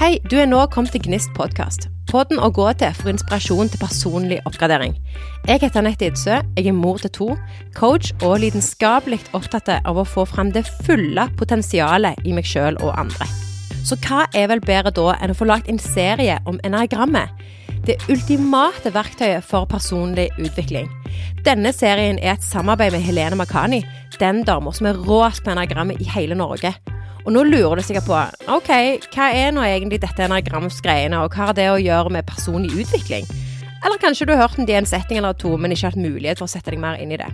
Hei, 0.00 0.14
du 0.30 0.38
er 0.40 0.46
nå 0.48 0.62
kommet 0.72 0.94
til 0.94 1.02
Gnist 1.04 1.28
podkast. 1.36 1.90
Podden 2.08 2.38
å 2.40 2.46
gå 2.56 2.64
til 2.80 2.94
for 2.96 3.10
inspirasjon 3.12 3.68
til 3.68 3.80
personlig 3.82 4.38
oppgradering. 4.48 4.94
Jeg 5.44 5.60
heter 5.60 5.82
Anette 5.82 6.06
Idsø, 6.08 6.38
jeg 6.56 6.70
er 6.70 6.72
mor 6.72 6.96
til 7.02 7.10
to, 7.12 7.26
coach 7.76 8.14
og 8.24 8.38
lidenskapelig 8.40 9.18
opptatt 9.36 9.68
av 9.76 10.00
å 10.00 10.06
få 10.08 10.24
fram 10.24 10.54
det 10.54 10.62
fulle 10.86 11.26
potensialet 11.36 12.24
i 12.24 12.32
meg 12.32 12.48
sjøl 12.48 12.80
og 12.80 12.94
andre. 12.96 13.28
Så 13.84 13.98
hva 14.06 14.22
er 14.32 14.48
vel 14.48 14.62
bedre 14.64 14.88
da 14.96 15.18
enn 15.18 15.34
å 15.34 15.36
få 15.36 15.50
lagd 15.50 15.68
en 15.68 15.82
serie 15.84 16.38
om 16.48 16.56
enagrammet? 16.64 17.28
Det 17.84 17.98
ultimate 18.08 18.94
verktøyet 18.94 19.44
for 19.44 19.68
personlig 19.68 20.30
utvikling. 20.40 20.88
Denne 21.44 21.74
serien 21.76 22.16
er 22.24 22.38
et 22.38 22.48
samarbeid 22.48 22.96
med 22.96 23.04
Helene 23.04 23.36
Makani, 23.36 23.82
den 24.16 24.46
dama 24.48 24.72
som 24.72 24.88
er 24.88 25.04
råest 25.10 25.44
på 25.44 25.52
enagrammet 25.52 26.00
i 26.00 26.08
hele 26.16 26.40
Norge. 26.40 26.72
Og 27.24 27.34
nå 27.34 27.44
lurer 27.44 27.76
du 27.76 27.84
sikkert 27.84 28.08
på 28.08 28.16
ok, 28.54 28.70
hva 29.12 29.28
er 29.36 29.52
nå 29.54 29.64
egentlig 29.66 30.00
dette 30.02 30.24
enagramsgreiene, 30.24 31.20
og 31.20 31.34
hva 31.34 31.50
har 31.50 31.58
det 31.58 31.68
å 31.72 31.80
gjøre 31.80 32.14
med 32.16 32.28
personlig 32.28 32.72
utvikling? 32.84 33.28
Eller 33.80 34.00
kanskje 34.00 34.28
du 34.28 34.34
har 34.34 34.44
hørt 34.44 34.58
om 34.60 34.68
det 34.68 34.76
i 34.76 34.80
en 34.80 34.88
setting 34.88 35.20
eller 35.20 35.36
to, 35.36 35.54
men 35.56 35.72
ikke 35.72 35.92
hatt 35.92 36.00
mulighet 36.00 36.40
for 36.40 36.48
å 36.48 36.52
sette 36.52 36.72
deg 36.72 36.82
mer 36.82 37.00
inn 37.00 37.12
i 37.12 37.20
det. 37.20 37.28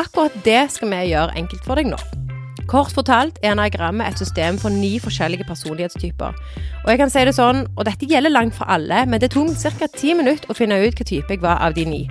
Akkurat 0.00 0.34
det 0.46 0.60
skal 0.74 0.90
vi 0.90 1.06
gjøre 1.12 1.34
enkelt 1.38 1.66
for 1.66 1.78
deg 1.78 1.90
nå. 1.90 2.23
Kort 2.70 2.94
fortalt 2.96 3.36
er 3.42 3.52
enagrammet 3.52 4.08
et 4.08 4.20
system 4.22 4.56
for 4.60 4.72
ni 4.72 4.96
forskjellige 5.02 5.44
personlighetstyper. 5.48 6.36
Og 6.84 6.88
jeg 6.90 7.00
kan 7.00 7.12
si 7.12 7.24
det 7.26 7.34
sånn, 7.36 7.64
og 7.76 7.84
dette 7.88 8.08
gjelder 8.08 8.32
langt 8.32 8.56
fra 8.56 8.68
alle, 8.76 9.02
men 9.08 9.20
det 9.20 9.32
tok 9.34 9.52
ca. 9.60 9.88
ti 9.92 10.14
minutter 10.16 10.48
å 10.48 10.56
finne 10.56 10.80
ut 10.80 10.96
hva 10.96 11.06
type 11.08 11.32
jeg 11.32 11.42
var 11.44 11.60
av 11.64 11.76
de 11.76 11.84
ni. 11.88 12.02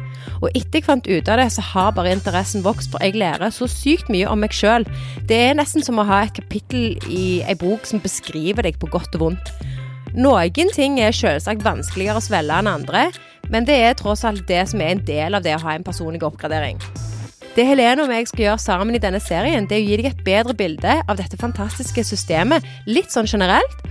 Og 0.42 0.50
etter 0.54 0.80
jeg 0.80 0.86
fant 0.86 1.08
ut 1.08 1.30
av 1.30 1.40
det, 1.42 1.50
så 1.56 1.66
har 1.74 1.94
bare 1.98 2.14
interessen 2.14 2.66
vokst, 2.66 2.92
for 2.92 3.02
jeg 3.02 3.18
lærer 3.18 3.54
så 3.54 3.68
sykt 3.70 4.12
mye 4.14 4.30
om 4.30 4.44
meg 4.44 4.54
sjøl. 4.54 4.86
Det 5.30 5.40
er 5.50 5.58
nesten 5.58 5.86
som 5.86 6.02
å 6.02 6.08
ha 6.08 6.24
et 6.24 6.36
kapittel 6.38 6.98
i 7.10 7.42
ei 7.48 7.56
bok 7.58 7.88
som 7.90 8.04
beskriver 8.04 8.68
deg 8.68 8.78
på 8.82 8.92
godt 8.94 9.18
og 9.18 9.28
vondt. 9.28 9.54
Noen 10.14 10.70
ting 10.76 11.00
er 11.02 11.16
selvsagt 11.16 11.66
vanskeligere 11.66 12.22
å 12.22 12.26
svelge 12.26 12.60
enn 12.62 12.70
andre, 12.70 13.08
men 13.50 13.66
det 13.66 13.80
er 13.82 13.98
tross 13.98 14.22
alt 14.28 14.46
det 14.48 14.62
som 14.70 14.82
er 14.82 14.94
en 14.94 15.06
del 15.08 15.34
av 15.34 15.42
det 15.46 15.58
å 15.58 15.64
ha 15.66 15.74
en 15.74 15.86
personlig 15.88 16.22
oppgradering. 16.22 16.78
Det 17.54 17.68
Helene 17.70 18.02
og 18.02 18.10
jeg 18.10 18.26
skal 18.26 18.42
gjøre 18.48 18.62
sammen 18.62 18.96
i 18.98 19.00
denne 19.02 19.20
serien, 19.22 19.68
det 19.70 19.76
er 19.78 19.84
å 19.84 19.86
gi 19.86 19.98
deg 20.00 20.08
et 20.10 20.22
bedre 20.26 20.56
bilde 20.58 20.94
av 21.06 21.20
dette 21.20 21.38
fantastiske 21.38 22.02
systemet, 22.08 22.66
litt 22.90 23.14
sånn 23.14 23.30
generelt. 23.30 23.84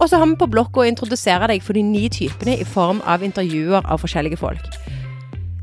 Og 0.00 0.08
så 0.08 0.16
har 0.16 0.28
vi 0.30 0.38
på 0.40 0.48
blokka 0.48 0.80
å 0.80 0.86
introdusere 0.88 1.50
deg 1.50 1.60
for 1.60 1.76
de 1.76 1.82
ni 1.84 2.06
typene 2.08 2.54
i 2.56 2.64
form 2.64 3.02
av 3.04 3.20
intervjuer 3.26 3.84
av 3.84 4.00
forskjellige 4.00 4.38
folk. 4.40 4.78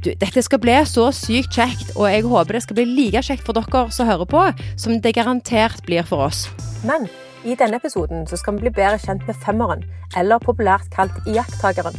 Du, 0.06 0.12
dette 0.22 0.44
skal 0.46 0.62
bli 0.62 0.76
så 0.86 1.08
sykt 1.10 1.58
kjekt, 1.58 1.96
og 1.96 2.06
jeg 2.06 2.28
håper 2.28 2.60
det 2.60 2.62
skal 2.68 2.78
bli 2.78 2.86
like 2.92 3.24
kjekt 3.26 3.48
for 3.48 3.58
dere 3.58 3.88
som 3.96 4.06
hører 4.06 4.30
på, 4.30 4.44
som 4.78 5.02
det 5.02 5.16
garantert 5.18 5.82
blir 5.88 6.06
for 6.06 6.28
oss. 6.28 6.44
Men 6.86 7.10
i 7.42 7.58
denne 7.58 7.82
episoden 7.82 8.30
så 8.30 8.38
skal 8.38 8.60
vi 8.60 8.68
bli 8.68 8.76
bedre 8.78 9.02
kjent 9.02 9.26
med 9.26 9.42
femmeren, 9.42 9.82
eller 10.14 10.46
populært 10.46 10.94
kalt 10.94 11.18
iakttageren. 11.26 11.98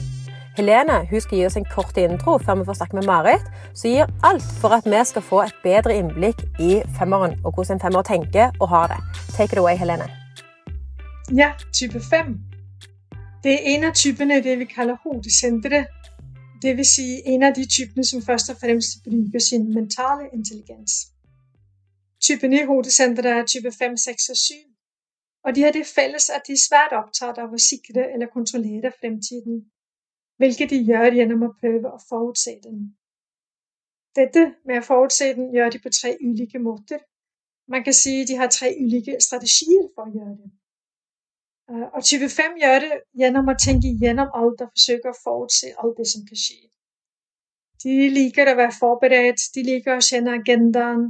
Helene 0.59 1.06
hun 1.11 1.20
skal 1.20 1.39
gi 1.39 1.45
oss 1.47 1.56
en 1.56 1.67
kort 1.75 1.97
intro 1.97 2.33
før 2.39 2.55
vi 2.59 2.64
får 2.67 2.77
snakke 2.81 2.97
med 2.97 3.06
Marit, 3.06 3.45
som 3.75 3.91
gir 3.91 4.09
alt 4.27 4.48
for 4.61 4.75
at 4.75 4.87
vi 4.91 5.03
skal 5.05 5.23
få 5.23 5.42
et 5.42 5.55
bedre 5.62 5.95
innblikk 5.98 6.41
i 6.59 6.83
femmeren 6.98 7.37
og 7.45 7.55
hvordan 7.55 7.77
en 7.77 7.83
femmer 7.84 8.03
tenker 8.03 8.50
og 8.61 8.69
har 8.69 8.87
det. 8.92 8.98
Take 9.37 9.53
it 9.53 9.59
away, 9.59 9.77
Helene. 9.77 10.09
Ja, 11.41 11.53
type 11.73 12.00
5. 12.00 12.34
Det 13.45 13.53
er 13.55 13.62
en 13.75 13.84
av 13.84 13.95
typene 13.95 14.42
det 14.42 14.59
vi 14.59 14.65
kaller 14.65 14.97
hodesentre. 15.05 15.84
Det 16.62 16.77
vil 16.77 16.87
si 16.87 17.06
en 17.27 17.43
av 17.43 17.55
de 17.55 17.67
typene 17.77 18.05
som 18.05 18.22
først 18.22 18.50
og 18.50 18.56
fremst 18.62 19.05
bruker 19.05 19.39
sin 19.39 19.75
mentale 19.75 20.27
intelligens. 20.34 20.93
Typen 22.27 22.53
i 22.53 22.65
hodesenteret 22.67 23.33
er 23.39 23.47
type 23.47 23.70
5, 23.78 23.97
6 23.97 24.28
og 24.28 24.37
7. 24.37 24.55
Og 25.45 25.55
de 25.55 25.62
har 25.62 25.70
det 25.70 25.87
felles 25.87 26.31
at 26.31 26.43
de 26.47 26.53
er 26.53 26.65
svært 26.69 26.93
opptatt 27.03 27.39
av 27.39 27.53
å 27.55 27.67
sikre 27.70 28.11
eller 28.15 28.34
kontrollere 28.34 28.91
fremtiden 29.00 29.62
hvilket 30.39 30.70
de 30.70 30.78
gjør 30.91 31.19
gjennom 31.19 31.42
å 31.47 31.55
prøve 31.61 31.91
å 31.91 32.00
forutse 32.08 32.55
den. 32.62 32.83
Dette 34.17 34.44
med 34.67 34.81
å 34.81 34.86
forutse 34.86 35.32
den 35.37 35.50
gjør 35.54 35.75
de 35.75 35.81
på 35.82 35.93
tre 35.94 36.15
ulike 36.21 36.59
måter. 36.59 37.03
Man 37.69 37.84
kan 37.84 37.94
si 37.94 38.25
de 38.28 38.38
har 38.41 38.49
tre 38.50 38.72
ulike 38.81 39.19
strategier 39.21 39.91
for 39.94 40.09
å 40.09 40.15
gjøre 40.15 40.37
det. 40.37 40.50
Øh, 41.71 41.87
og 41.94 42.04
type 42.04 42.28
5 42.28 42.56
gjør 42.62 42.78
det 42.84 43.00
gjennom 43.21 43.49
å 43.53 43.59
tenke 43.66 43.91
igjennom 43.93 44.31
alt 44.41 44.65
og 44.65 44.72
forsøke 44.72 45.12
å 45.12 45.21
forutse 45.25 45.75
alt 45.82 45.99
det 46.00 46.09
som 46.12 46.25
kan 46.28 46.41
skje. 46.44 46.60
De 47.82 48.09
liker 48.10 48.50
å 48.50 48.56
være 48.59 48.75
forberedt, 48.81 49.44
de 49.55 49.62
liker 49.66 49.99
å 49.99 50.06
kjenne 50.10 50.38
agendaen, 50.41 51.05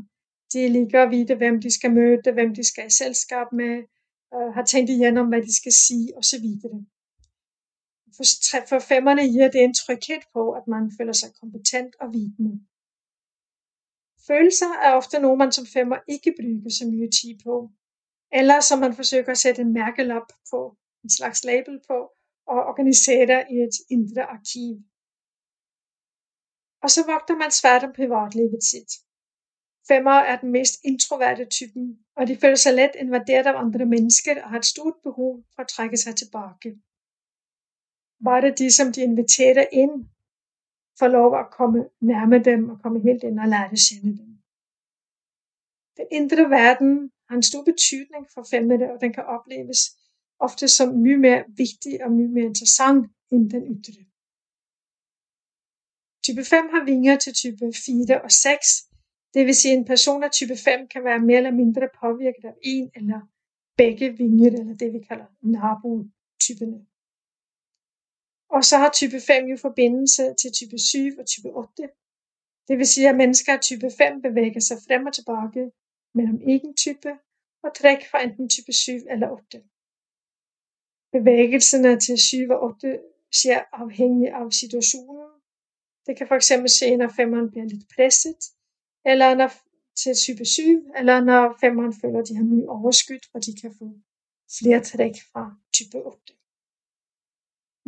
de 0.52 0.66
liker 0.74 1.04
å 1.04 1.10
vite 1.12 1.36
hvem 1.40 1.60
de 1.62 1.70
skal 1.70 1.94
møte, 1.94 2.34
hvem 2.36 2.52
de 2.56 2.64
skal 2.64 2.90
i 2.90 2.96
selskap 2.98 3.52
med, 3.52 3.86
øh, 4.34 4.50
har 4.56 4.66
tenkt 4.66 4.90
igjennom 4.92 5.30
hva 5.30 5.40
de 5.44 5.54
skal 5.54 5.72
si, 5.72 6.00
osv. 6.16 6.44
For 8.18 8.78
femmerne 8.78 9.22
gir 9.22 9.48
det 9.48 9.64
en 9.64 9.74
tryghed 9.74 10.22
på 10.32 10.50
at 10.50 10.66
man 10.66 10.92
føler 10.98 11.12
seg 11.12 11.34
kompetent 11.40 11.94
og 12.00 12.12
vidende. 12.12 12.60
Følelser 14.26 14.72
er 14.84 14.96
ofte 15.00 15.20
noe 15.20 15.36
man 15.36 15.52
som 15.52 15.66
femmer 15.66 15.98
ikke 16.08 16.34
bruker 16.40 16.70
så 16.78 16.88
mye 16.88 17.10
tid 17.10 17.38
på, 17.44 17.70
eller 18.32 18.60
som 18.60 18.82
man 18.84 18.96
forsøker 19.00 19.32
å 19.32 19.42
sætte 19.42 19.62
en 19.62 19.72
mærkelap 19.72 20.32
på, 20.50 20.60
en 21.04 21.10
slags 21.10 21.44
label 21.44 21.78
på, 21.86 21.98
og 22.52 22.58
organisere 22.72 23.38
i 23.54 23.62
et 23.66 23.78
indre 23.90 24.26
arkiv. 24.34 24.74
Og 26.82 26.90
så 26.90 27.06
vogter 27.06 27.36
man 27.36 27.54
svært 27.60 27.84
om 27.84 27.92
privatlivet 27.92 28.64
sitt. 28.64 28.98
Femmer 29.88 30.26
er 30.30 30.40
den 30.40 30.52
mest 30.52 30.74
introverte 30.84 31.44
typen, 31.44 31.98
og 32.16 32.28
de 32.28 32.36
føler 32.36 32.60
seg 32.64 32.74
lett 32.74 32.98
invadert 33.00 33.46
av 33.46 33.62
andre 33.62 33.86
mennesker 33.86 34.42
og 34.42 34.50
har 34.50 34.58
et 34.58 34.72
stort 34.74 34.98
behov 35.04 35.34
for 35.54 35.64
å 35.64 35.72
trekke 35.74 35.96
seg 35.96 36.18
tilbake 36.18 36.74
bare 38.24 38.54
de 38.58 38.70
som 38.70 38.92
de 38.92 39.02
inviterer 39.02 39.66
inn, 39.72 40.08
får 40.98 41.08
lov 41.08 41.34
å 41.34 41.44
komme 41.52 41.84
nærme 42.00 42.38
dem 42.44 42.70
og 42.70 42.82
komme 42.82 43.02
helt 43.02 43.22
inn 43.24 43.38
og 43.38 43.48
lære 43.52 43.78
å 43.78 43.84
kjenne 43.84 44.16
dem. 44.16 44.34
Den 45.98 46.06
indre 46.10 46.50
verden 46.50 47.10
har 47.28 47.36
en 47.36 47.42
stor 47.42 47.64
betydning 47.64 48.26
for 48.34 48.46
femmede, 48.50 48.90
og 48.92 49.00
den 49.00 49.12
kan 49.12 49.24
oppleves 49.24 49.94
ofte 50.38 50.68
som 50.68 50.94
mye 51.02 51.16
mer 51.16 51.44
viktig 51.48 51.98
og 52.04 52.12
mye 52.12 52.28
mer 52.28 52.46
interessant 52.50 53.10
enn 53.32 53.48
den 53.50 53.64
ytre. 53.74 54.04
Type 56.26 56.44
5 56.44 56.68
har 56.74 56.84
vinger 56.84 57.16
til 57.16 57.34
type 57.34 57.72
4 57.86 58.22
og 58.22 58.30
6. 58.30 58.74
Det 59.34 59.46
vil 59.46 59.56
si 59.56 59.68
en 59.72 59.84
person 59.84 60.22
av 60.24 60.30
type 60.30 60.56
5 60.56 60.86
kan 60.92 61.04
være 61.04 61.20
mer 61.20 61.36
eller 61.36 61.56
mindre 61.60 61.88
påvirket 62.00 62.44
av 62.44 62.54
én 62.74 62.90
eller 62.94 63.20
begge 63.76 64.12
vinger, 64.18 64.50
eller 64.60 64.74
det 64.74 64.92
vi 64.92 64.98
kaller 65.08 65.26
nabotypene. 65.40 66.87
Og 68.48 68.64
så 68.64 68.76
har 68.78 68.90
type 68.90 69.20
5 69.20 69.44
jo 69.44 69.56
forbindelse 69.56 70.34
til 70.40 70.52
type 70.52 70.78
7 70.78 71.18
og 71.18 71.26
type 71.26 71.50
8. 71.56 71.88
Det 72.68 72.78
vil 72.78 72.86
si 72.86 73.04
at 73.04 73.16
mennesker 73.16 73.52
av 73.52 73.60
type 73.62 73.90
5 73.98 74.22
beveger 74.22 74.60
seg 74.60 74.78
frem 74.86 75.06
og 75.06 75.14
tilbake 75.14 75.70
mellom 76.14 76.40
egen 76.52 76.74
type 76.74 77.12
og 77.64 77.74
trekk 77.74 78.06
fra 78.10 78.22
enten 78.24 78.48
type 78.48 78.72
7 78.72 78.92
eller 79.12 79.28
8. 79.30 79.62
Bevegelsene 81.12 82.00
til 82.00 82.18
7 82.18 82.50
og 82.50 82.62
8 82.62 82.98
skjer 83.38 83.64
avhengig 83.72 84.32
av 84.40 84.50
situasjonen. 84.60 85.30
Det 86.06 86.16
kan 86.16 86.28
f.eks. 86.30 86.52
skje 86.76 86.96
når 86.96 87.12
femmeren 87.16 87.50
blir 87.50 87.64
litt 87.68 87.86
presset, 87.94 88.52
eller 89.04 89.34
når, 89.40 89.52
til 90.00 90.14
type 90.24 90.44
7, 90.44 90.62
eller 90.96 91.20
når 91.20 91.56
femmeren 91.60 91.94
føler 92.00 92.24
de 92.24 92.36
har 92.36 92.44
mye 92.44 92.68
overskudd 92.76 93.24
og 93.34 93.44
de 93.46 93.56
kan 93.60 93.74
få 93.78 93.92
flere 94.58 94.80
trekk 94.84 95.20
fra 95.32 95.44
type 95.76 96.04
8. 96.04 96.37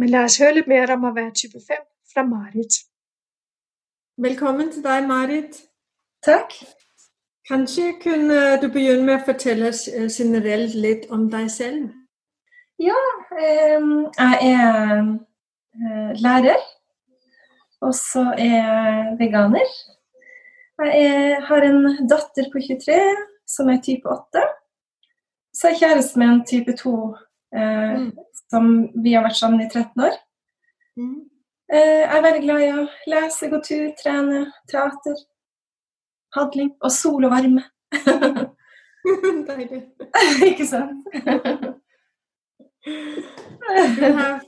Men 0.01 0.15
la 0.15 0.23
oss 0.25 0.39
høre 0.41 0.57
litt 0.57 0.69
mer 0.71 0.89
om 0.95 1.03
å 1.05 1.13
være 1.13 1.35
type 1.37 1.61
5 1.61 1.81
fra 2.09 2.23
Marit. 2.25 2.79
Velkommen 4.17 4.71
til 4.73 4.81
deg, 4.87 5.05
Marit. 5.05 5.59
Takk. 6.25 6.55
Kanskje 7.51 7.91
kunne 8.01 8.39
du 8.63 8.71
begynne 8.73 9.05
med 9.05 9.19
å 9.19 9.27
fortelle 9.27 9.69
oss 9.69 9.83
eh, 9.93 10.09
generelt 10.09 10.79
litt 10.79 11.05
om 11.13 11.29
deg 11.29 11.53
selv? 11.53 11.91
Ja, 12.81 12.97
jeg 13.37 13.77
er 14.49 15.05
eh, 15.05 16.11
lærer. 16.25 16.65
Og 17.85 17.93
så 17.97 18.25
er 18.41 18.57
jeg 18.57 19.17
veganer. 19.21 19.79
Jeg 20.81 21.41
har 21.45 21.67
en 21.69 21.83
datter 22.09 22.49
på 22.49 22.65
23 22.73 23.03
som 23.45 23.69
er 23.69 23.85
type 23.85 24.09
8. 24.09 24.49
Så 25.53 25.69
er 25.69 25.77
jeg 25.77 25.85
kjæreste 25.85 26.25
med 26.25 26.33
en 26.39 26.47
type 26.49 26.81
2 26.81 27.01
Eh, 27.57 27.99
mm. 28.01 28.11
Som 28.51 28.71
vi 29.03 29.15
har 29.15 29.25
vært 29.27 29.39
sammen 29.39 29.65
i 29.65 29.69
13 29.69 30.05
år. 30.07 30.17
Mm. 31.01 31.19
Eh, 31.73 32.01
jeg 32.03 32.17
er 32.17 32.25
veldig 32.25 32.43
glad 32.45 32.63
i 32.65 32.71
å 32.75 32.87
lese, 33.13 33.51
gå 33.51 33.61
tur, 33.67 33.91
trene, 33.99 34.45
teater, 34.71 35.19
padling 36.35 36.73
og 36.81 36.91
sol 36.95 37.27
og 37.29 37.35
varme. 37.35 37.67
Deilig. 39.51 39.85
Ikke 40.51 40.67
sant? 40.67 41.07
du, 44.01 44.03
har, 44.19 44.41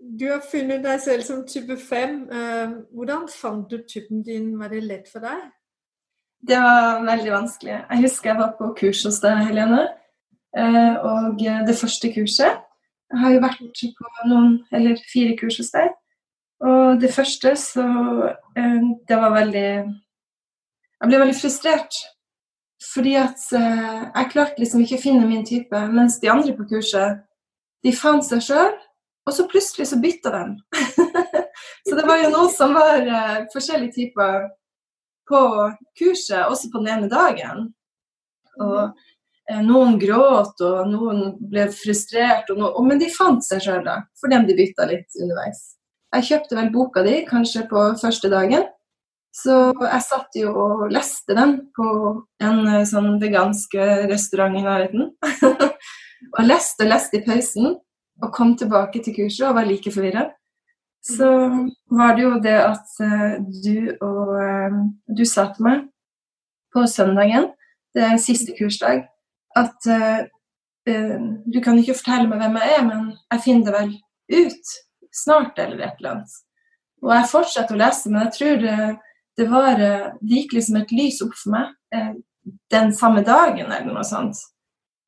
du 0.00 0.26
har 0.32 0.42
funnet 0.50 0.82
deg 0.84 0.98
selv 1.04 1.26
som 1.26 1.44
type 1.46 1.78
5. 1.78 2.18
Eh, 2.26 2.74
hvordan 2.94 3.30
fant 3.32 3.70
du 3.70 3.78
typen 3.86 4.22
din? 4.26 4.50
Var 4.58 4.74
det 4.74 4.82
lett 4.86 5.08
for 5.12 5.24
deg? 5.24 5.46
Det 6.48 6.58
var 6.62 7.02
veldig 7.06 7.32
vanskelig. 7.32 7.78
Jeg 7.78 8.02
husker 8.04 8.30
jeg 8.30 8.38
var 8.38 8.52
på 8.58 8.72
kurs 8.78 9.02
hos 9.06 9.18
deg, 9.22 9.40
Helene. 9.48 9.86
Eh, 10.56 10.94
og 11.04 11.42
det 11.68 11.76
første 11.76 12.08
kurset 12.14 12.64
Jeg 13.12 13.18
har 13.20 13.32
jo 13.34 13.40
vært 13.40 13.82
på 13.98 14.28
noen, 14.28 14.54
eller 14.72 15.00
fire 15.12 15.36
kurs 15.36 15.58
hos 15.60 15.72
deg. 15.74 15.92
Og 16.64 17.00
det 17.00 17.12
første 17.14 17.54
så 17.56 17.84
eh, 18.56 18.80
Det 19.08 19.16
var 19.16 19.36
veldig 19.36 19.68
Jeg 19.68 21.10
ble 21.10 21.20
veldig 21.20 21.36
frustrert. 21.36 22.00
Fordi 22.94 23.14
at 23.18 23.40
eh, 23.58 24.02
jeg 24.14 24.30
klarte 24.32 24.62
liksom 24.62 24.84
ikke 24.84 24.98
å 24.98 25.02
finne 25.02 25.26
min 25.26 25.46
type, 25.46 25.80
mens 25.90 26.20
de 26.22 26.30
andre 26.30 26.54
på 26.54 26.66
kurset, 26.70 27.24
de 27.82 27.94
fant 27.94 28.22
seg 28.24 28.42
sjøl, 28.44 28.76
og 29.26 29.34
så 29.34 29.46
plutselig 29.50 29.88
så 29.90 29.98
bytta 30.02 30.30
de. 30.34 30.44
så 31.88 31.98
det 31.98 32.06
var 32.06 32.22
jo 32.22 32.30
noen 32.32 32.52
som 32.54 32.76
var 32.76 33.02
eh, 33.02 33.40
forskjellige 33.52 33.96
typer 33.98 34.46
på 35.28 35.42
kurset, 35.98 36.46
også 36.46 36.70
på 36.72 36.84
den 36.84 36.92
ene 36.94 37.10
dagen. 37.10 37.66
Og 38.62 38.78
eh, 38.84 39.07
noen 39.64 39.96
gråt, 40.00 40.60
og 40.60 40.88
noen 40.90 41.34
ble 41.50 41.68
frustrert, 41.72 42.50
og 42.52 42.60
noen, 42.60 42.88
men 42.90 43.00
de 43.00 43.08
fant 43.12 43.44
seg 43.44 43.62
sjøl, 43.64 43.84
da, 43.86 44.02
fordi 44.20 44.40
de 44.48 44.56
bytta 44.58 44.88
litt 44.90 45.20
underveis. 45.22 45.62
Jeg 46.16 46.26
kjøpte 46.28 46.56
vel 46.56 46.70
boka 46.72 47.04
di 47.04 47.22
kanskje 47.28 47.66
på 47.68 47.84
første 48.00 48.30
dagen. 48.32 48.68
Så 49.38 49.54
jeg 49.84 50.02
satt 50.02 50.38
jo 50.40 50.52
og 50.56 50.86
leste 50.92 51.36
den 51.36 51.58
på 51.76 51.88
en 52.42 52.62
eh, 52.64 52.86
sånn 52.88 53.18
vegansk 53.20 53.76
eh, 53.78 54.06
restaurant 54.10 54.56
i 54.56 54.64
nærheten. 54.64 55.12
og 56.36 56.40
leste 56.46 56.86
og 56.86 56.90
leste 56.94 57.20
i 57.20 57.26
pausen, 57.26 57.76
og 58.24 58.32
kom 58.34 58.56
tilbake 58.58 59.02
til 59.04 59.14
kurset 59.20 59.44
og 59.50 59.58
var 59.60 59.68
like 59.68 59.92
forvirra. 59.94 60.26
Så 61.04 61.28
var 61.94 62.16
det 62.16 62.24
jo 62.24 62.32
det 62.42 62.56
at 62.58 62.96
du 63.62 63.92
og 64.04 64.32
du 65.06 65.22
sa 65.28 65.46
til 65.54 65.64
meg 65.68 65.84
på 66.74 66.82
søndagen, 66.90 67.46
det 67.94 68.02
er 68.04 68.18
siste 68.20 68.56
kursdag, 68.58 69.06
at 69.58 69.88
uh, 69.92 70.20
du 71.44 71.58
kan 71.60 71.76
ikke 71.76 71.96
fortelle 71.98 72.30
meg 72.30 72.40
hvem 72.40 72.54
jeg 72.60 72.76
er, 72.78 72.84
men 72.86 73.08
jeg 73.34 73.44
finner 73.44 73.66
det 73.66 73.74
vel 73.74 73.90
ut 74.48 74.70
snart, 75.12 75.58
eller 75.60 75.82
et 75.82 75.98
eller 75.98 76.14
annet. 76.14 76.38
Og 77.04 77.12
jeg 77.12 77.30
fortsetter 77.30 77.76
å 77.76 77.80
lese, 77.82 78.10
men 78.10 78.24
jeg 78.24 78.34
tror 78.38 78.62
det 78.62 78.78
det, 79.38 79.46
var, 79.46 79.80
eh, 79.80 80.06
gikk 80.20 80.56
liksom 80.56 80.80
et 80.80 80.92
lys 80.92 81.20
opp 81.22 81.36
for 81.38 81.54
meg 81.54 81.68
eh, 81.94 82.14
den 82.74 82.90
samme 82.96 83.22
dagen, 83.26 83.70
eller 83.70 83.92
noe 83.92 84.06
sånt. 84.06 84.40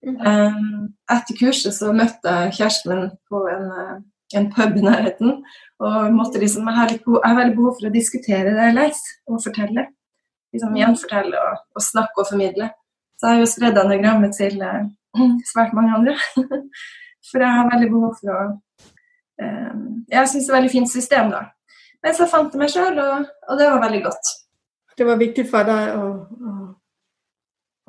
Um, 0.01 0.95
etter 1.13 1.37
kurset 1.37 1.75
så 1.77 1.91
møtte 1.93 2.33
jeg 2.45 2.55
kjæresten 2.57 2.93
min 2.93 3.11
på 3.29 3.41
en, 3.51 3.67
en 4.39 4.47
pub 4.55 4.79
i 4.79 4.85
nærheten. 4.87 5.41
Og 5.83 6.15
måtte 6.15 6.41
liksom, 6.41 6.69
jeg 6.71 6.79
har, 6.79 6.95
behov, 6.95 7.19
jeg 7.19 7.27
har 7.27 7.41
veldig 7.41 7.57
behov 7.59 7.75
for 7.81 7.89
å 7.91 7.93
diskutere 7.97 8.55
det 8.55 8.69
jeg 8.69 8.77
leser, 8.79 9.17
og 9.29 9.43
fortelle. 9.45 9.87
Liksom 10.55 10.79
Gjenfortelle 10.79 11.43
og, 11.49 11.67
og 11.75 11.85
snakke 11.85 12.23
og 12.23 12.31
formidle. 12.31 12.71
Så 13.21 13.29
jeg 13.29 13.37
har 13.37 13.43
jo 13.43 13.49
spredd 13.53 13.77
anagrammet 13.77 14.33
til 14.33 14.63
uh, 14.65 14.87
svært 15.53 15.75
mange 15.77 15.93
andre. 15.99 16.15
for 17.29 17.45
jeg 17.45 17.53
har 17.53 17.69
veldig 17.69 17.89
behov 17.93 18.15
for 18.17 18.33
å 18.33 18.39
um, 19.45 19.83
Jeg 20.09 20.31
syns 20.31 20.47
det 20.47 20.49
er 20.49 20.55
et 20.55 20.57
veldig 20.57 20.73
fint 20.73 20.93
system, 20.93 21.33
da. 21.35 21.43
Men 22.01 22.17
så 22.17 22.27
fant 22.33 22.55
jeg 22.55 22.63
meg 22.63 22.73
sjøl, 22.73 22.97
og, 22.97 23.29
og, 23.45 23.59
det 23.61 23.67
var 23.69 23.83
veldig 23.85 24.01
godt. 24.07 24.33
Det 24.97 25.07
var 25.09 25.21
viktig 25.21 25.45
for 25.51 25.69
deg 25.69 25.99
å, 26.01 26.07
å, 26.49 26.55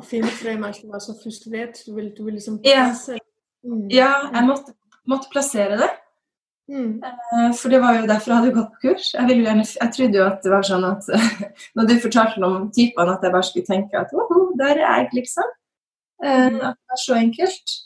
å 0.04 0.08
finne 0.08 0.32
frem 0.36 0.68
at 0.68 0.82
du 0.84 0.92
var 0.92 1.04
så 1.04 1.16
frustrert? 1.16 1.80
Du 1.86 1.96
ville, 1.96 2.12
du 2.12 2.26
ville 2.26 2.36
liksom 2.36 2.60
plassere 2.60 3.24
mm. 3.64 3.88
Ja, 3.94 4.12
jeg 4.34 4.48
måtte, 4.50 4.76
måtte 5.08 5.32
plassere 5.32 5.80
det. 5.80 5.90
Mm. 6.72 6.92
Eh, 7.04 7.50
for 7.60 7.74
det 7.74 7.82
var 7.84 7.98
jo 7.98 8.08
derfor 8.08 8.32
jeg 8.32 8.40
hadde 8.40 8.54
gått 8.56 8.70
på 8.76 8.82
kurs. 8.86 9.10
Jeg, 9.18 9.38
gjerne, 9.42 9.66
jeg, 9.68 9.94
trodde 9.98 10.20
jo 10.22 10.28
at 10.28 10.46
det 10.46 10.54
var 10.54 10.68
sånn 10.68 10.88
at 10.88 11.10
når 11.76 11.90
du 11.90 11.96
fortalte 12.06 12.48
om 12.48 12.70
typene, 12.76 13.18
at 13.18 13.28
jeg 13.28 13.36
bare 13.36 13.50
skulle 13.50 13.68
tenke 13.68 14.00
at 14.00 14.16
oho, 14.16 14.46
der 14.60 14.80
er 14.80 14.86
jeg, 14.86 15.10
liksom. 15.20 15.52
Eh, 16.24 16.48
mm. 16.48 16.62
At 16.72 16.80
det 16.80 16.98
er 16.98 17.04
så 17.04 17.20
enkelt. 17.20 17.78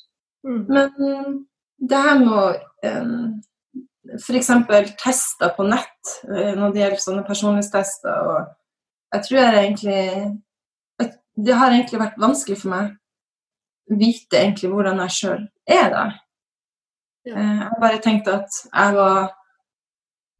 Mm. 0.45 0.63
Men 0.69 1.45
det 1.89 2.05
her 2.05 2.21
med 2.21 2.33
å 2.37 2.45
f.eks. 4.13 4.51
tester 5.01 5.53
på 5.57 5.65
nett 5.67 6.13
eh, 6.29 6.53
når 6.57 6.73
det 6.73 6.83
gjelder 6.83 7.01
sånne 7.01 7.25
personlighetstester. 7.27 8.29
og 8.29 8.53
jeg 9.15 9.27
tror 9.27 9.39
jeg 9.39 9.63
egentlig 9.63 10.03
Det 11.35 11.55
har 11.55 11.71
egentlig 11.71 11.99
vært 11.99 12.21
vanskelig 12.21 12.57
for 12.61 12.71
meg 12.71 12.93
å 13.91 13.97
vite 13.99 14.39
egentlig 14.39 14.71
hvordan 14.71 15.01
jeg 15.03 15.15
sjøl 15.17 15.41
er 15.67 15.89
der. 15.93 16.13
Eh, 17.27 17.59
jeg 17.61 17.81
bare 17.81 18.01
tenkte 18.03 18.37
at 18.41 18.59
jeg 18.67 18.95
var 18.97 19.31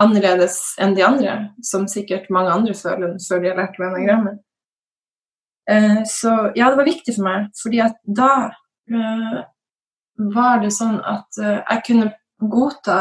annerledes 0.04 0.58
enn 0.82 0.96
de 0.98 1.06
andre, 1.08 1.36
som 1.64 1.88
sikkert 1.90 2.30
mange 2.34 2.52
andre 2.52 2.76
føler 2.78 3.16
før 3.24 3.42
de 3.42 3.52
har 3.52 3.60
lært 3.62 3.80
venagrammet. 3.80 4.42
enagrammet. 5.66 6.06
så 6.06 6.52
ja, 6.54 6.68
det 6.70 6.78
var 6.78 6.86
viktig 6.86 7.16
for 7.16 7.26
meg, 7.26 7.46
fordi 7.58 7.80
at 7.82 7.96
da 8.04 8.32
var 10.36 10.60
det 10.62 10.74
sånn 10.76 11.00
at 11.00 11.40
jeg 11.40 11.82
kunne 11.88 12.12
godta 12.52 13.00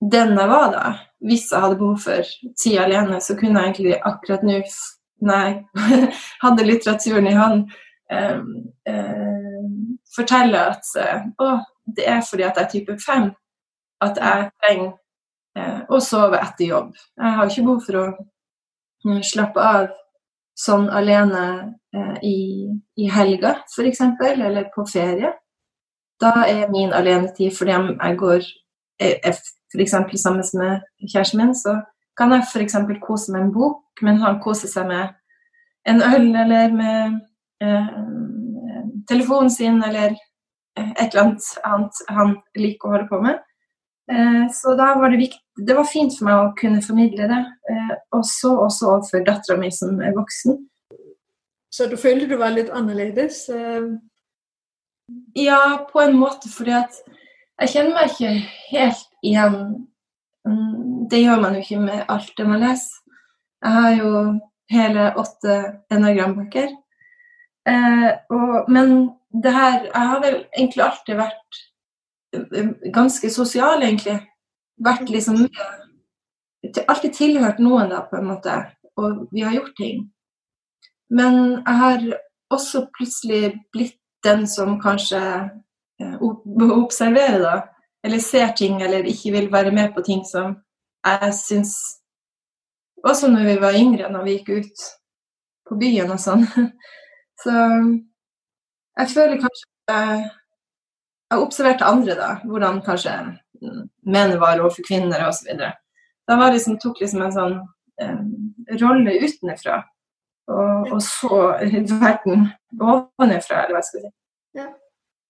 den 0.00 0.36
jeg 0.36 0.50
var 0.50 0.72
da. 0.74 0.84
Hvis 1.24 1.48
jeg 1.52 1.62
hadde 1.62 1.78
behov 1.78 2.02
for 2.04 2.34
tid 2.62 2.78
alene, 2.82 3.20
så 3.20 3.34
kunne 3.38 3.62
jeg 3.62 3.72
egentlig 3.72 3.96
akkurat 4.06 4.44
nå, 4.46 4.60
jeg 5.18 5.54
hadde 6.44 6.66
litteraturen 6.66 7.26
i 7.26 7.38
hånd, 7.38 7.64
fortelle 10.14 10.60
at 10.74 10.92
å, 11.42 11.56
det 11.96 12.06
er 12.08 12.20
fordi 12.24 12.46
at 12.46 12.58
jeg 12.58 12.64
er 12.64 12.72
type 12.72 12.96
5 13.06 13.28
at 14.04 14.20
jeg 14.22 14.50
trenger 14.62 14.90
eh, 15.58 15.80
å 15.88 16.00
sove 16.04 16.38
etter 16.38 16.68
jobb. 16.68 16.92
Jeg 17.18 17.34
har 17.38 17.50
ikke 17.50 17.64
behov 17.66 17.80
for 17.86 17.98
å 17.98 18.04
uh, 19.08 19.22
slappe 19.26 19.64
av 19.64 19.88
sånn 20.58 20.88
alene 20.90 21.42
i, 22.26 22.66
i 22.98 23.06
helga, 23.10 23.52
f.eks., 23.70 24.00
eller 24.26 24.66
på 24.74 24.84
ferie. 24.90 25.30
Da 26.18 26.32
er 26.50 26.66
min 26.70 26.90
alenetid 26.94 27.54
fordi 27.54 27.76
jeg 27.76 28.16
går 28.18 28.48
er 28.98 29.32
f.eks. 29.32 29.94
sammen 30.22 30.42
med 30.54 30.80
kjæresten 31.12 31.38
min, 31.38 31.54
så 31.54 31.78
kan 32.18 32.32
jeg 32.32 32.42
f.eks. 32.52 32.76
kose 33.02 33.32
med 33.32 33.40
en 33.40 33.52
bok, 33.52 33.82
men 34.02 34.18
han 34.22 34.40
koser 34.42 34.68
seg 34.68 34.88
med 34.90 35.14
en 35.88 36.02
øl 36.02 36.34
eller 36.36 36.72
med 36.74 37.20
eh, 37.62 37.92
telefonen 39.08 39.50
sin 39.50 39.82
eller 39.84 40.10
eh, 40.10 40.27
et 40.96 41.08
eller 41.10 41.24
annet 41.24 41.50
annet 41.66 42.00
han 42.08 42.34
liker 42.58 42.88
å 42.88 42.94
holde 42.96 43.10
på 43.10 43.20
med. 43.24 43.40
Eh, 44.12 44.44
så 44.54 44.74
da 44.78 44.94
var 44.96 45.12
det 45.12 45.20
viktig 45.20 45.66
Det 45.66 45.74
var 45.76 45.84
fint 45.84 46.14
for 46.16 46.24
meg 46.24 46.40
å 46.40 46.52
kunne 46.56 46.84
formidle 46.84 47.28
det. 47.30 47.40
Eh, 47.72 47.94
og 48.16 48.24
så 48.26 48.54
også 48.64 48.92
overfor 48.94 49.24
dattera 49.26 49.58
mi 49.60 49.70
som 49.74 49.98
er 50.00 50.14
voksen. 50.16 50.60
Så 51.74 51.88
du 51.90 51.96
følte 52.00 52.28
du 52.30 52.36
var 52.38 52.54
litt 52.54 52.70
annerledes? 52.70 53.48
Eh? 53.52 53.88
Ja, 55.34 55.88
på 55.90 56.00
en 56.02 56.16
måte 56.20 56.50
fordi 56.52 56.76
at 56.78 56.94
jeg 57.58 57.72
kjenner 57.74 57.96
meg 57.96 58.12
ikke 58.12 58.32
helt 58.70 59.06
igjen. 59.26 59.58
Mm, 60.46 61.08
det 61.10 61.24
gjør 61.24 61.42
man 61.42 61.56
jo 61.56 61.64
ikke 61.64 61.80
med 61.82 62.04
alt 62.08 62.30
det 62.38 62.46
man 62.46 62.62
leser. 62.62 63.00
Jeg 63.64 63.74
har 63.74 63.94
jo 63.98 64.10
hele 64.70 65.08
åtte 65.18 65.56
enagrambøker. 65.90 66.70
Eh, 67.68 68.10
men 68.68 69.10
det 69.42 69.52
her 69.52 69.84
Jeg 69.84 70.06
har 70.10 70.20
vel 70.22 70.36
egentlig 70.56 70.84
alltid 70.84 71.16
vært 71.18 71.58
eh, 72.34 72.70
ganske 72.94 73.30
sosial, 73.30 73.82
egentlig. 73.82 74.18
Vært 74.84 75.10
liksom 75.10 75.46
Alltid 76.88 77.12
tilhørt 77.14 77.60
noen, 77.62 77.90
da, 77.92 78.02
på 78.10 78.18
en 78.18 78.30
måte. 78.32 78.54
Og 78.98 79.28
vi 79.32 79.44
har 79.46 79.54
gjort 79.54 79.76
ting. 79.78 80.08
Men 81.10 81.34
jeg 81.62 81.76
har 81.82 82.02
også 82.50 82.88
plutselig 82.96 83.52
blitt 83.72 84.00
den 84.24 84.46
som 84.50 84.80
kanskje 84.82 85.20
observerer, 86.82 87.38
da. 87.44 87.56
Eller 88.04 88.18
ser 88.18 88.52
ting, 88.56 88.82
eller 88.82 89.06
ikke 89.06 89.32
vil 89.32 89.52
være 89.52 89.72
med 89.74 89.94
på 89.94 90.02
ting 90.06 90.24
som 90.26 90.56
jeg 91.06 91.34
syns 91.34 91.74
Også 93.04 93.28
når 93.30 93.44
vi 93.44 93.60
var 93.60 93.76
yngre, 93.78 94.10
når 94.10 94.24
vi 94.24 94.32
gikk 94.36 94.48
ut 94.48 94.80
på 95.68 95.76
byen 95.78 96.10
og 96.10 96.18
sånn. 96.18 96.46
Så 97.42 97.54
jeg 98.98 99.10
føler 99.14 99.42
kanskje 99.42 99.66
jeg, 99.88 100.30
jeg 101.30 101.44
observerte 101.44 101.84
andre, 101.88 102.16
da. 102.18 102.30
Hvordan 102.44 102.80
kanskje 102.84 103.14
menn 104.06 104.34
var 104.40 104.60
overfor 104.60 104.86
kvinner 104.86 105.26
osv. 105.28 105.54
Da 106.28 106.36
var 106.36 106.52
liksom, 106.52 106.78
tok 106.82 107.00
liksom 107.02 107.22
en 107.24 107.34
sånn 107.34 107.56
um, 108.02 108.26
rolle 108.80 109.16
utenfra. 109.24 109.80
Og, 110.48 110.92
og 110.96 111.00
så 111.04 111.40
verden 112.00 112.48
ovenfra, 112.80 113.64
eller 113.64 113.76
hva 113.76 113.82
skal 113.84 114.00
jeg 114.00 114.08
si. 114.08 114.14
Ja. 114.62 114.68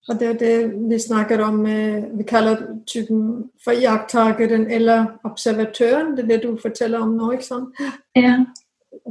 Og 0.09 0.17
det 0.17 0.29
er 0.29 0.37
det, 0.41 0.53
vi 0.89 0.99
snakker 1.03 1.43
om, 1.45 1.59
vi 1.65 2.25
kaller 2.25 2.63
typen 2.89 3.51
for 3.61 3.77
iakttakeren 3.77 4.65
eller 4.73 5.19
observatøren. 5.29 6.15
Det 6.17 6.25
er 6.25 6.31
det 6.31 6.39
du 6.47 6.55
forteller 6.63 7.03
om 7.05 7.13
nå, 7.19 7.35
ikke 7.37 7.45
sant? 7.45 7.83
Ja. 8.17 8.39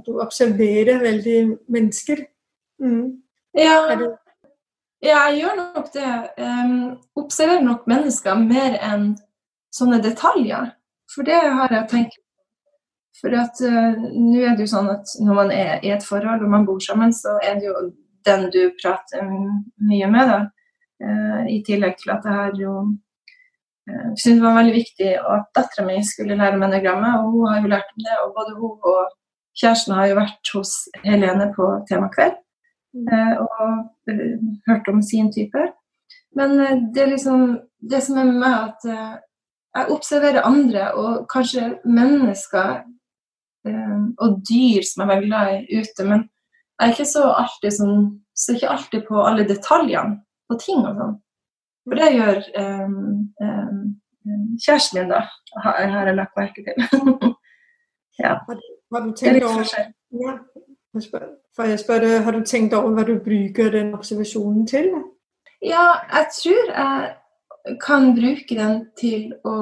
Du 0.07 0.15
observerer 0.23 1.03
veldig 1.03 1.41
mennesker. 1.69 2.23
Mm. 2.81 3.21
Ja. 3.57 3.97
ja, 5.01 5.17
jeg 5.29 5.39
gjør 5.39 5.55
nok 5.57 5.93
det. 5.93 6.11
Um, 6.37 6.97
observerer 7.15 7.63
nok 7.65 7.87
mennesker 7.89 8.37
mer 8.37 8.77
enn 8.85 9.15
sånne 9.73 9.99
detaljer. 10.03 10.71
For 11.13 11.27
det 11.27 11.39
har 11.39 11.73
jeg 11.73 11.89
tenkt 11.91 12.17
For 13.17 13.33
at 13.33 13.57
uh, 13.65 13.97
nå 14.13 14.43
er 14.45 14.53
det 14.53 14.67
jo 14.67 14.73
sånn 14.75 14.91
at 14.93 15.15
når 15.25 15.39
man 15.39 15.51
er 15.53 15.79
i 15.81 15.89
et 15.89 16.05
forhold 16.05 16.43
og 16.45 16.51
man 16.53 16.67
bor 16.67 16.77
sammen, 16.83 17.13
så 17.15 17.39
er 17.41 17.57
det 17.57 17.65
jo 17.65 17.73
den 18.27 18.45
du 18.53 18.59
prater 18.77 19.25
mye 19.25 20.09
med, 20.11 20.29
da. 20.29 20.39
Uh, 21.01 21.43
I 21.49 21.63
tillegg 21.65 21.97
til 21.97 22.13
at 22.13 22.25
jeg 22.25 22.37
har 22.37 22.53
jo 22.61 22.75
uh, 22.85 24.09
syntes 24.13 24.37
det 24.37 24.45
var 24.45 24.59
veldig 24.59 24.75
viktig 24.75 25.11
at 25.17 25.49
dattera 25.57 25.87
mi 25.87 25.97
skulle 26.05 26.37
lære 26.37 26.59
om 26.61 26.67
og 26.67 27.31
hun 27.33 27.47
har 27.49 27.61
jo 27.63 27.73
lært 27.73 27.95
om 27.95 28.05
det. 28.05 28.19
Og 28.25 28.35
både 28.37 28.57
hun 28.59 28.77
og 28.93 29.15
kjæresten 29.57 29.97
har 29.97 30.11
jo 30.11 30.19
vært 30.21 30.53
hos 30.53 30.75
Helene 31.01 31.49
på 31.57 31.71
Temakveld 31.89 32.37
og 33.43 34.11
eh, 34.11 34.37
hørt 34.67 34.87
om 34.91 35.01
sin 35.05 35.31
type. 35.33 35.65
Men 36.35 36.59
eh, 36.59 36.77
det 36.93 37.03
er 37.03 37.13
liksom 37.13 37.59
det 37.77 38.03
som 38.03 38.17
er 38.17 38.29
med 38.29 38.39
meg, 38.41 38.71
at 38.71 38.87
eh, 38.91 39.15
jeg 39.77 39.91
observerer 39.93 40.47
andre, 40.47 40.91
og 40.97 41.27
kanskje 41.31 41.75
mennesker 41.85 42.81
eh, 43.67 43.99
og 44.17 44.41
dyr 44.49 44.85
som 44.85 45.03
jeg 45.03 45.07
er 45.07 45.13
veldig 45.13 45.29
glad 45.29 45.53
i 45.53 45.81
ute, 45.81 46.07
men 46.07 46.25
jeg 46.77 46.87
er 46.87 46.95
ikke 46.95 47.09
så 47.09 47.29
alltid 47.33 47.77
sånn 47.79 48.01
ser 48.37 48.57
ikke 48.59 48.73
alltid 48.73 49.05
på 49.07 49.21
alle 49.25 49.47
detaljene 49.49 50.19
på 50.47 50.57
ting 50.61 50.83
og 50.85 50.99
sånn. 50.99 51.15
For 51.87 51.97
det 51.97 52.09
gjør 52.13 52.41
um, 52.59 52.97
um, 53.41 53.79
kjæresten 54.61 54.99
min, 54.99 55.09
da, 55.13 55.23
har, 55.63 55.79
jeg 55.81 56.17
lagt 56.17 56.37
merke 56.37 56.65
til. 56.67 57.31
ja. 58.23 58.35
Har 58.45 59.07
du 59.07 59.23
litt 59.23 59.47
forskjell. 59.47 59.89
ja, 60.21 60.35
for 61.55 61.69
jeg 61.69 61.79
spør, 61.79 62.05
har 62.23 62.31
du 62.31 62.43
tenkt 62.45 62.73
over 62.73 62.95
hva 62.95 63.05
du 63.07 63.17
bruker 63.23 63.71
den 63.73 63.93
observasjonen 63.97 64.67
til? 64.67 64.91
Ja, 65.61 65.89
jeg 66.13 66.27
tror 66.37 66.71
jeg 66.73 67.77
kan 67.83 68.13
bruke 68.15 68.55
den 68.55 68.81
til 68.99 69.33
å 69.43 69.55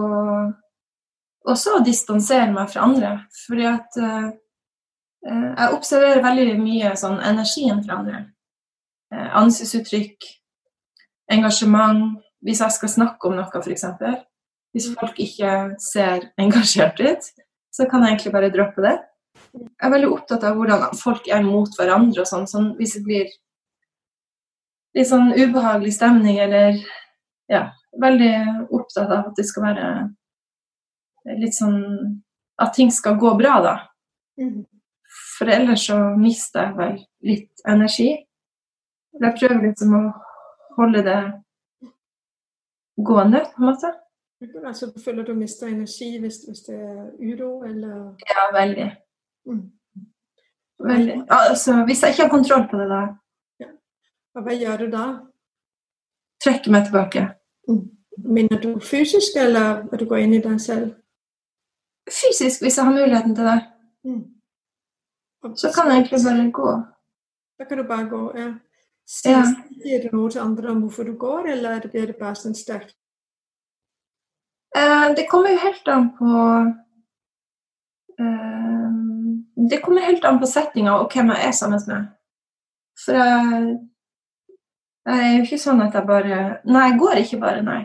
også 1.45 1.77
å 1.77 1.83
distansere 1.85 2.49
meg 2.53 2.71
fra 2.73 2.85
andre. 2.85 3.11
Fordi 3.45 3.67
at 3.69 3.99
uh, 4.01 4.29
jeg 5.25 5.75
observerer 5.75 6.23
veldig 6.25 6.57
mye 6.61 6.93
sånn 6.99 7.19
energien 7.21 7.81
fra 7.85 7.99
andre. 8.01 8.21
Uh, 9.13 9.29
ansiktsuttrykk, 9.43 10.29
engasjement. 11.37 12.21
Hvis 12.45 12.61
jeg 12.61 12.75
skal 12.75 12.91
snakke 12.91 13.29
om 13.29 13.39
noe, 13.39 13.61
f.eks. 13.61 13.85
Hvis 14.75 14.91
folk 14.99 15.19
ikke 15.23 15.51
ser 15.81 16.29
engasjert 16.41 16.99
ut, 17.01 17.29
så 17.73 17.87
kan 17.89 18.03
jeg 18.03 18.15
egentlig 18.15 18.33
bare 18.35 18.51
droppe 18.53 18.83
det. 18.85 18.97
Jeg 19.55 19.87
er 19.87 19.93
veldig 19.93 20.11
opptatt 20.11 20.43
av 20.47 20.57
hvordan 20.59 20.93
folk 20.99 21.27
er 21.31 21.43
mot 21.45 21.71
hverandre 21.77 22.23
og 22.23 22.29
sånn. 22.29 22.47
sånn 22.49 22.69
hvis 22.79 22.97
det 22.97 23.03
blir 23.05 23.33
litt 24.95 25.09
sånn 25.09 25.33
ubehagelig 25.33 25.95
stemning 25.97 26.39
eller 26.43 26.79
Ja, 27.51 27.67
veldig 28.01 28.67
opptatt 28.73 29.11
av 29.11 29.29
at 29.29 29.35
det 29.37 29.45
skal 29.45 29.67
være 29.67 29.89
litt 31.41 31.55
sånn 31.55 32.21
At 32.57 32.73
ting 32.73 32.91
skal 32.91 33.17
gå 33.19 33.33
bra, 33.35 33.59
da. 33.59 33.75
Mm. 34.39 34.63
For 35.37 35.51
ellers 35.51 35.87
så 35.89 35.97
mister 36.15 36.69
jeg 36.69 36.75
vel 36.77 36.93
litt 37.27 37.63
energi. 37.67 38.07
Jeg 39.19 39.35
prøver 39.39 39.59
liksom 39.65 39.95
å 39.97 40.03
holde 40.77 41.01
det 41.03 41.17
gående, 42.95 43.41
på 43.51 43.59
en 43.59 43.67
måte. 43.67 43.91
Altså, 44.63 44.91
føler 45.03 45.27
du 45.27 45.33
mister 45.35 45.67
energi 45.67 46.13
hvis, 46.19 46.45
hvis 46.47 46.63
det 46.67 46.79
er 46.79 47.11
uro, 47.19 47.63
eller 47.67 48.15
Ja, 48.29 48.47
veldig. 48.55 48.87
Mm. 49.45 49.71
veldig. 50.79 51.15
Altså, 51.29 51.85
hvis 51.85 52.03
jeg 52.03 52.11
ikke 52.11 52.23
har 52.23 52.29
kontroll 52.29 52.67
på 52.71 52.77
det, 52.77 52.89
da 52.89 53.01
ja. 53.59 53.69
hva 54.41 54.53
gjør 54.53 54.83
du 54.83 54.91
da? 54.91 55.05
Trekker 56.43 56.71
meg 56.71 56.85
tilbake. 56.89 57.27
Mm. 57.69 57.83
Mener 58.17 58.61
du 58.61 58.79
fysisk, 58.79 59.37
eller 59.37 59.85
at 59.91 59.99
du 59.99 60.05
går 60.05 60.23
inn 60.25 60.33
i 60.37 60.41
deg 60.43 60.59
selv? 60.61 60.91
Fysisk, 62.09 62.61
hvis 62.61 62.77
jeg 62.77 62.85
har 62.85 62.93
muligheten 62.93 63.35
til 63.35 63.49
det. 63.49 63.59
Mm. 64.05 64.23
Så 65.55 65.71
kan 65.75 65.89
jeg 65.89 65.97
egentlig 66.01 66.23
bare 66.25 66.51
gå. 66.51 66.75
Da 67.59 67.65
kan 67.65 67.77
du 67.77 67.83
bare 67.83 68.09
gå, 68.09 68.21
ja. 68.37 68.53
Sier, 69.05 69.43
ja. 69.85 69.97
du 70.03 70.15
noe 70.17 70.29
til 70.31 70.41
andre 70.41 70.71
om 70.71 70.79
hvorfor 70.81 71.03
du 71.03 71.13
går, 71.17 71.51
eller 71.53 71.83
blir 71.91 72.07
det 72.09 72.17
bare 72.19 72.35
sånn 72.39 72.57
sterkt? 72.57 72.95
Eh, 74.75 75.13
det 75.15 75.27
kommer 75.29 75.53
jo 75.53 75.61
helt 75.61 75.91
an 75.93 76.07
på 76.17 76.31
eh, 78.19 78.74
Det 79.55 79.81
kommer 79.83 80.03
helt 80.03 80.25
an 80.27 80.39
på 80.41 80.49
settinga 80.49 80.97
og 80.99 81.13
hvem 81.13 81.31
jeg 81.31 81.47
er 81.47 81.53
sammen 81.55 81.83
med. 81.87 82.07
For 83.05 83.19
jeg 83.19 83.75
det 85.05 85.13
er 85.13 85.35
jo 85.35 85.43
ikke 85.45 85.61
sånn 85.61 85.83
at 85.85 85.93
jeg 85.93 86.07
bare 86.07 86.37
Nei, 86.65 86.87
jeg 86.89 86.97
går 87.01 87.21
ikke 87.21 87.41
bare, 87.43 87.61
nei. 87.65 87.83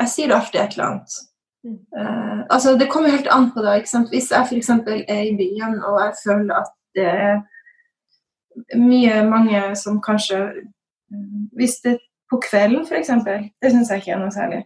Jeg 0.00 0.10
sier 0.10 0.34
alltid 0.34 0.60
et 0.60 0.72
eller 0.74 0.86
annet. 0.88 1.18
Mm. 1.64 1.76
Uh, 1.94 2.40
altså, 2.50 2.74
det 2.76 2.88
kommer 2.90 3.14
helt 3.14 3.28
an 3.30 3.52
på 3.54 3.62
det. 3.62 3.76
ikke 3.78 3.92
sant? 3.92 4.10
Hvis 4.10 4.32
jeg 4.34 4.48
f.eks. 4.48 4.70
er 4.74 5.20
i 5.28 5.36
byen 5.38 5.78
og 5.78 6.00
jeg 6.02 6.16
føler 6.24 6.58
at 6.58 6.72
det 6.98 7.06
er 7.06 8.78
mye 8.78 9.22
mange 9.26 9.62
som 9.78 10.02
kanskje 10.02 10.40
Hvis 11.54 11.80
det 11.84 11.94
er 11.94 12.02
på 12.30 12.40
kvelden, 12.42 12.82
f.eks., 12.82 13.10
det 13.62 13.70
syns 13.70 13.90
jeg 13.90 14.02
ikke 14.02 14.14
er 14.16 14.22
noe 14.22 14.34
særlig. 14.34 14.64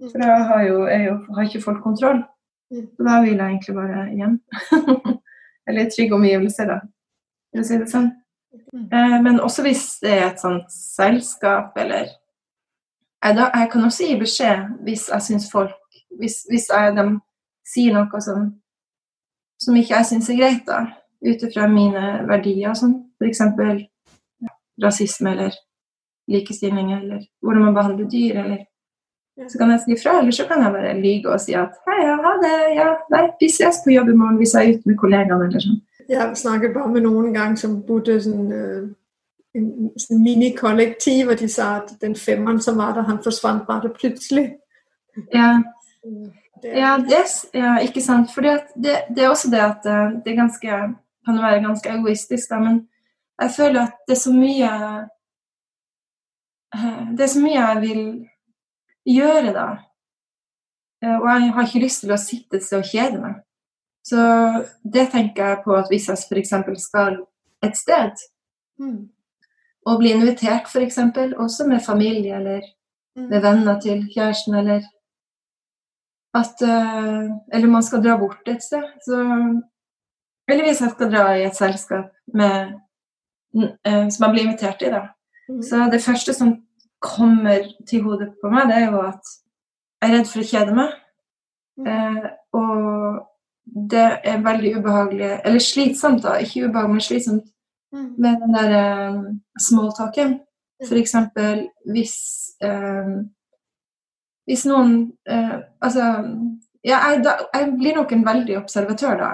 Mm. 0.00 0.08
For 0.08 0.22
da 0.22 0.36
har, 0.48 0.62
jo, 0.64 0.84
jo, 0.88 1.16
har 1.36 1.44
ikke 1.44 1.64
folk 1.64 1.82
kontroll. 1.84 2.22
Mm. 2.72 2.86
Så 2.96 3.04
da 3.04 3.20
vil 3.20 3.34
jeg 3.34 3.46
egentlig 3.50 3.74
bare 3.76 4.06
hjem. 4.16 4.38
Eller 5.70 5.90
trygge 5.90 6.16
omgivelser, 6.18 6.66
da. 6.74 6.80
For 7.50 7.62
å 7.62 7.66
si 7.66 7.78
det 7.78 7.90
sånn. 7.90 8.10
Eh, 8.52 9.16
men 9.22 9.40
også 9.40 9.62
hvis 9.62 9.84
det 10.02 10.10
er 10.16 10.24
et 10.30 10.42
sånt 10.42 10.70
selskap 10.74 11.76
eller 11.78 12.08
jeg, 13.22 13.36
da, 13.36 13.46
jeg 13.54 13.68
kan 13.70 13.84
også 13.86 14.08
gi 14.08 14.16
beskjed 14.18 14.64
hvis 14.86 15.04
jeg 15.12 15.22
syns 15.26 15.46
folk 15.52 15.76
Hvis, 16.18 16.40
hvis 16.50 16.66
jeg, 16.72 16.94
de 16.96 17.04
sier 17.66 17.94
noe 17.94 18.20
som, 18.24 18.48
som 19.62 19.76
ikke 19.78 19.94
jeg 19.94 20.08
syns 20.08 20.30
er 20.32 20.40
greit, 20.40 20.64
da, 20.66 20.80
ut 21.22 21.44
ifra 21.46 21.68
mine 21.70 22.24
verdier 22.26 22.72
og 22.72 22.80
sånn, 22.80 22.96
f.eks. 23.22 23.40
Rasisme 24.82 25.30
eller 25.36 25.54
likestilling 26.30 26.90
eller 26.96 27.22
hvordan 27.40 27.68
man 27.68 27.76
behandler 27.78 28.10
dyr, 28.10 28.40
eller 28.42 28.64
så 29.48 29.58
kan 29.58 29.70
jeg 29.72 29.80
si 29.80 29.92
ifra, 29.94 30.18
eller 30.20 30.34
så 30.36 30.44
kan 30.48 30.62
jeg 30.64 30.72
bare 30.72 30.96
lyge 31.00 31.30
og 31.32 31.40
si 31.40 31.54
at 31.56 31.76
hei, 31.88 32.00
ja, 32.04 32.16
ha 32.24 32.32
det, 32.42 32.56
ja, 32.76 32.88
nei, 33.12 33.22
vi 33.40 33.48
ses 33.48 33.80
på 33.84 33.94
jobb 33.94 34.10
i 34.12 34.16
morgen 34.22 34.40
hvis 34.40 34.54
jeg 34.54 34.66
er 34.66 34.78
ute 34.78 34.90
med 34.90 34.98
kollegaene, 35.00 35.46
eller 35.46 35.64
sånn. 35.64 35.78
Jeg 36.10 36.36
snakket 36.36 36.74
bare 36.74 36.90
med 36.90 37.06
noen 37.06 37.30
gang 37.32 37.54
som 37.58 37.78
bodde 37.86 38.18
sånn, 38.20 38.50
uh, 38.50 38.88
en 39.54 40.22
minikollektiv, 40.22 41.28
og 41.28 41.38
de 41.40 41.48
sa 41.48 41.76
at 41.80 41.94
den 42.02 42.14
femmeren 42.16 42.60
som 42.62 42.78
var 42.78 42.94
der, 42.94 43.08
han 43.08 43.22
forsvant 43.22 43.66
bare 43.66 43.90
plutselig. 43.94 44.50
Ja. 45.34 45.58
Ja, 46.64 46.98
det, 47.00 47.24
ja, 47.54 47.78
ikke 47.80 48.02
sant. 48.04 48.30
For 48.34 48.44
det, 48.44 48.60
det, 48.76 49.24
er 49.24 49.28
også 49.28 49.50
det 49.50 49.60
at 49.64 49.86
eh, 49.88 50.18
det 50.24 50.36
ganske, 50.36 50.68
kan 51.26 51.42
være 51.42 51.62
ganske 51.64 51.88
egoistisk, 51.88 52.50
da, 52.50 52.58
men 52.60 52.88
jeg 53.40 53.50
føler 53.56 53.80
at 53.80 53.96
det 54.08 54.14
er 54.16 54.20
så 54.20 54.32
mye 54.32 54.70
eh, 56.74 57.06
Det 57.16 57.24
er 57.24 57.32
så 57.32 57.40
mye 57.40 57.60
jeg 57.60 57.80
vil 57.80 58.02
gjøre, 59.08 59.52
da. 59.56 59.68
Og 61.00 61.26
jeg 61.30 61.52
har 61.56 61.66
ikke 61.66 61.84
lyst 61.84 62.02
til 62.04 62.12
å 62.12 62.20
sitte 62.20 62.58
et 62.58 62.64
sted 62.66 62.82
og 62.82 62.90
kjede 62.90 63.20
meg. 63.22 63.38
Så 64.04 64.20
det 64.84 65.10
tenker 65.12 65.46
jeg 65.46 65.62
på 65.64 65.74
at 65.76 65.88
hvis 65.92 66.08
jeg 66.08 66.20
f.eks. 66.20 66.54
skal 66.82 67.18
et 67.64 67.76
sted, 67.76 68.22
mm. 68.80 69.00
og 69.86 69.98
bli 70.00 70.12
invitert 70.16 70.68
f.eks., 70.68 70.98
også 71.36 71.66
med 71.68 71.84
familie 71.84 72.36
eller 72.36 72.62
mm. 73.16 73.28
med 73.28 73.40
venner 73.44 73.80
til 73.80 74.06
kjæresten, 74.12 74.54
eller 74.54 74.88
at 76.34 76.62
uh, 76.62 77.26
Eller 77.52 77.66
man 77.66 77.82
skal 77.82 78.02
dra 78.04 78.16
bort 78.18 78.48
et 78.48 78.62
sted. 78.62 78.84
Så, 79.02 79.16
eller 80.48 80.66
hvis 80.66 80.80
jeg 80.80 80.90
skal 80.90 81.10
dra 81.10 81.24
i 81.34 81.42
et 81.42 81.56
selskap 81.56 82.12
med, 82.34 82.76
uh, 83.58 84.06
som 84.08 84.24
jeg 84.24 84.30
blir 84.32 84.44
invitert 84.46 84.82
i, 84.82 84.92
da. 84.94 85.08
Mm. 85.48 85.62
Så 85.62 85.88
det 85.90 86.02
første 86.04 86.34
som 86.34 86.54
kommer 87.00 87.64
til 87.88 88.04
hodet 88.04 88.32
på 88.40 88.50
meg, 88.52 88.68
det 88.68 88.76
er 88.76 88.90
jo 88.90 89.00
at 89.06 89.32
jeg 90.00 90.10
er 90.10 90.14
redd 90.16 90.28
for 90.28 90.42
å 90.42 90.48
kjede 90.50 90.76
meg. 90.76 90.94
Eh, 91.88 92.28
og 92.56 93.20
det 93.90 94.06
er 94.24 94.44
veldig 94.44 94.76
ubehagelig, 94.78 95.32
eller 95.44 95.64
slitsomt, 95.64 96.22
da. 96.24 96.36
Ikke 96.40 96.66
ubehagelig, 96.66 96.94
men 96.96 97.04
slitsomt 97.04 97.50
mm. 97.92 98.08
med 98.18 98.40
den 98.44 98.56
der 98.56 98.76
eh, 98.78 99.20
smalltalken. 99.60 100.38
For 100.88 100.96
eksempel 100.96 101.66
hvis 101.92 102.16
eh, 102.64 103.20
Hvis 104.48 104.62
noen 104.64 104.94
eh, 105.28 105.58
Altså 105.84 106.06
ja, 106.84 106.96
jeg, 107.10 107.20
da, 107.24 107.34
jeg, 107.54 107.72
blir 107.78 107.98
nok 107.98 108.12
en 108.12 108.26
veldig 108.26 108.56
observatør 108.62 109.18
da. 109.20 109.30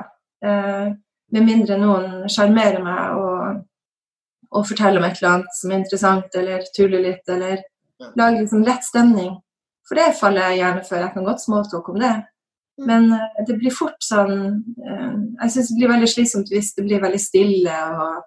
Uh, 0.46 0.88
med 1.32 1.46
mindre 1.46 1.78
noen 1.80 2.26
sjarmerer 2.30 2.82
meg 2.85 3.14
og, 3.18 3.36
og, 4.56 4.66
fortelle 4.68 5.00
om 5.00 5.04
et 5.06 5.18
eller 5.20 5.32
annet 5.34 5.58
som 5.58 5.72
er 5.72 5.82
interessant, 5.82 6.38
eller 6.38 6.64
tuller 6.76 7.04
litt, 7.04 7.25
eller 7.28 7.60
lager 8.16 8.40
liksom 8.40 8.64
lett 8.66 8.84
stemning. 8.84 9.34
For 9.86 9.98
det 9.98 10.16
faller 10.18 10.50
jeg 10.50 10.62
gjerne 10.62 10.86
for. 10.86 11.00
Jeg 11.00 11.14
kan 11.14 11.26
godt 11.26 11.42
smalltalke 11.44 11.92
om 11.94 12.00
det. 12.02 12.14
Mm. 12.76 12.86
Men 12.90 13.12
uh, 13.14 13.44
det 13.48 13.56
blir 13.56 13.72
fort 13.72 13.96
sånn 14.04 14.34
uh, 14.84 15.12
Jeg 15.40 15.52
syns 15.52 15.70
det 15.70 15.76
blir 15.78 15.92
veldig 15.94 16.08
slitsomt 16.12 16.50
hvis 16.52 16.75
det 16.76 16.82
blir 16.84 17.00
veldig 17.00 17.20
stille 17.22 17.72
og, 17.72 18.26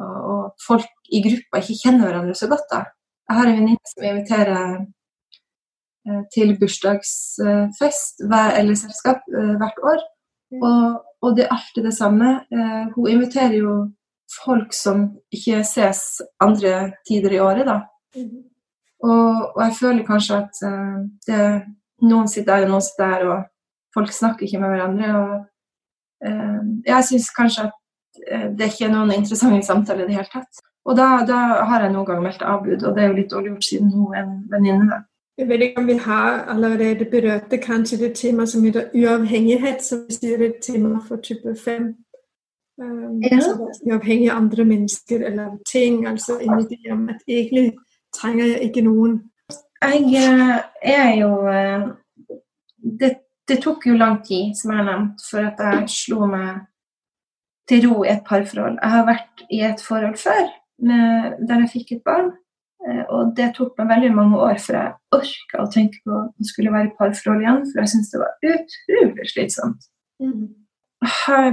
og, 0.00 0.14
og, 0.30 0.46
folk 0.64 1.12
i 1.12 1.20
gruppa 1.26 1.60
ikke 1.60 1.76
kjenner 1.82 2.08
hverandre 2.08 2.36
så 2.38 2.48
godt. 2.48 2.64
da. 2.70 2.84
Jeg 3.28 3.38
har 3.38 3.50
en 3.50 3.58
venninne 3.58 3.90
som 3.90 4.06
inviterer 4.08 4.78
uh, 6.08 6.22
til 6.32 6.54
bursdagsfest 6.60 8.24
eller 8.24 8.78
selskap 8.78 9.26
hvert 9.28 9.84
år. 9.92 10.00
Mm. 10.54 10.62
Og, 10.62 11.04
og, 11.20 11.30
det 11.36 11.44
er 11.44 11.54
alltid 11.56 11.88
det 11.88 11.94
samme. 11.96 12.32
hun 12.94 13.10
inviterer 13.10 13.56
jo 13.58 13.76
folk 14.42 14.74
som 14.74 15.06
ikke 15.32 15.62
ses 15.68 16.22
andre 16.42 16.92
tider 17.08 17.36
i 17.36 17.40
året, 17.44 17.66
da. 17.68 17.80
Mm. 18.16 18.44
Og, 19.04 19.56
og 19.56 19.62
jeg 19.62 19.76
føler 19.80 20.06
kanskje 20.06 20.36
at 20.42 20.60
det 21.26 21.40
noen 22.02 22.28
sitter 22.28 22.58
der 22.58 22.66
og 22.66 22.74
noen 22.74 22.84
sitter 22.84 23.14
der, 23.14 23.24
og 23.30 23.44
folk 23.94 24.12
snakker 24.12 24.46
ikke 24.46 24.60
med 24.60 24.74
hverandre. 24.74 25.14
og 25.22 25.32
uh, 26.26 26.60
Jeg 26.86 27.08
syns 27.08 27.30
kanskje 27.36 27.68
at 27.68 27.72
eh, 28.30 28.46
det 28.58 28.70
ikke 28.72 28.88
er 28.88 28.94
noen 28.94 29.14
interessante 29.14 29.66
samtaler 29.66 30.04
i 30.04 30.10
det 30.10 30.18
hele 30.18 30.32
tatt. 30.32 30.62
Og 30.84 30.96
da, 30.98 31.24
da 31.28 31.40
har 31.64 31.84
jeg 31.84 31.94
noen 31.94 32.06
gang 32.06 32.22
meldt 32.22 32.44
avbud, 32.44 32.82
og 32.84 32.94
det 32.96 33.02
er 33.02 33.10
jo 33.10 33.18
litt 33.18 33.30
dårlig 33.32 33.54
gjort 33.54 33.68
siden 33.68 33.92
hun 33.94 34.14
er 34.14 34.24
en 34.24 34.40
venninne. 34.52 35.04
Jeg 35.38 35.48
vet 35.48 35.62
ikke 35.64 35.80
om 35.82 35.86
vi 35.88 35.96
har 35.98 36.44
allerede 36.52 37.06
berørt 37.10 37.54
kanskje 37.62 37.98
det 37.98 38.12
temaet 38.14 38.52
som 38.52 38.62
heter 38.62 38.92
uavhengighet, 38.94 39.80
som 39.82 40.04
vi 40.06 40.14
sier 40.14 40.36
er 40.38 40.52
et 40.52 40.60
tema 40.62 41.00
for 41.08 41.22
type 41.24 41.56
5. 41.64 41.88
Um, 42.78 43.20
Ja. 43.22 43.38
Uavhengig 43.86 44.30
av 44.30 44.36
andre 44.42 44.64
mennesker 44.64 45.22
eller 45.28 45.58
ting. 45.70 46.06
Altså 46.06 46.38
en 46.40 46.58
idé 46.58 46.80
om 46.92 47.08
at 47.08 47.22
egentlig 47.28 47.74
trenger 48.14 48.46
jeg 48.46 48.68
ikke 48.70 48.82
noen. 48.86 49.20
Jeg 49.82 50.14
eh, 50.16 50.60
er 50.82 51.10
jo 51.20 51.28
eh, 51.46 51.84
det, 53.00 53.10
det 53.48 53.58
tok 53.62 53.86
jo 53.86 53.94
lang 53.98 54.22
tid, 54.24 54.54
som 54.56 54.70
jeg 54.72 54.80
har 54.80 54.88
nevnt, 54.88 55.20
for 55.30 55.44
at 55.50 55.60
jeg 55.60 55.88
slo 55.92 56.26
meg 56.26 56.64
til 57.68 57.86
ro 57.88 58.02
i 58.04 58.08
et 58.12 58.24
parforhold. 58.26 58.78
Jeg 58.82 58.90
har 58.90 59.06
vært 59.06 59.44
i 59.50 59.60
et 59.64 59.80
forhold 59.84 60.16
før 60.20 60.42
med, 60.84 61.36
der 61.48 61.60
jeg 61.64 61.70
fikk 61.76 61.92
et 61.98 62.02
barn. 62.04 62.32
eh, 62.88 63.04
Og 63.08 63.36
det 63.36 63.52
tok 63.54 63.78
meg 63.78 63.88
veldig 63.92 64.12
mange 64.16 64.36
år 64.40 64.58
før 64.58 64.80
jeg 64.80 64.92
orka 65.20 65.62
å 65.62 65.70
tenke 65.72 66.00
på 66.04 66.10
å 66.18 66.26
skulle 66.42 66.72
være 66.74 66.90
i 66.90 66.96
parforhold 66.98 67.40
igjen, 67.44 67.62
for 67.70 67.80
jeg 67.84 67.88
syntes 67.94 68.10
det 68.10 68.20
var 68.24 68.34
utrolig 68.50 69.30
slitsomt. 69.30 69.90
Her- 70.20 70.63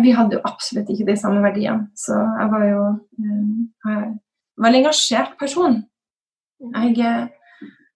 Vi 0.04 0.12
hadde 0.16 0.38
jo 0.38 0.44
absolutt 0.48 0.90
ikke 0.92 1.08
de 1.10 1.16
samme 1.20 1.42
verdiene, 1.44 1.90
så 1.98 2.18
jeg 2.18 2.52
var 2.52 2.66
jo 2.70 2.84
jeg 3.22 4.64
var 4.64 4.70
en 4.70 4.76
engasjert 4.76 5.38
person. 5.40 5.84
Jeg 6.62 6.98
eh, 7.00 7.28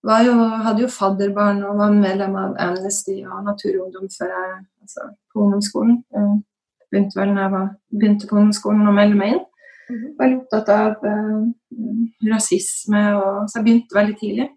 var 0.03 0.24
jo, 0.25 0.33
hadde 0.65 0.81
jo 0.85 0.89
fadderbarn 0.89 1.63
og 1.65 1.77
var 1.77 1.93
medlem 1.93 2.35
av 2.39 2.55
Amnesty 2.62 3.19
og 3.25 3.43
Naturungdom 3.45 4.09
før 4.17 4.31
jeg, 4.33 4.55
altså, 4.81 5.09
på 5.33 5.43
ungdomsskolen. 5.45 6.00
Jeg 6.13 6.31
begynte 6.91 7.19
vel 7.19 7.33
når 7.33 7.43
jeg 7.43 7.53
var, 7.55 7.67
begynte 7.93 8.29
på 8.29 8.39
ungdomsskolen 8.39 8.89
å 8.89 8.95
melde 8.95 9.19
meg 9.19 9.35
inn. 9.35 9.45
Mhm. 9.85 10.05
Veldig 10.17 10.38
opptatt 10.41 10.74
av 10.74 11.09
eh, 11.12 11.41
rasisme, 12.31 13.03
og, 13.19 13.45
så 13.45 13.59
jeg 13.59 13.67
begynte 13.67 14.00
veldig 14.00 14.19
tidlig. 14.21 14.50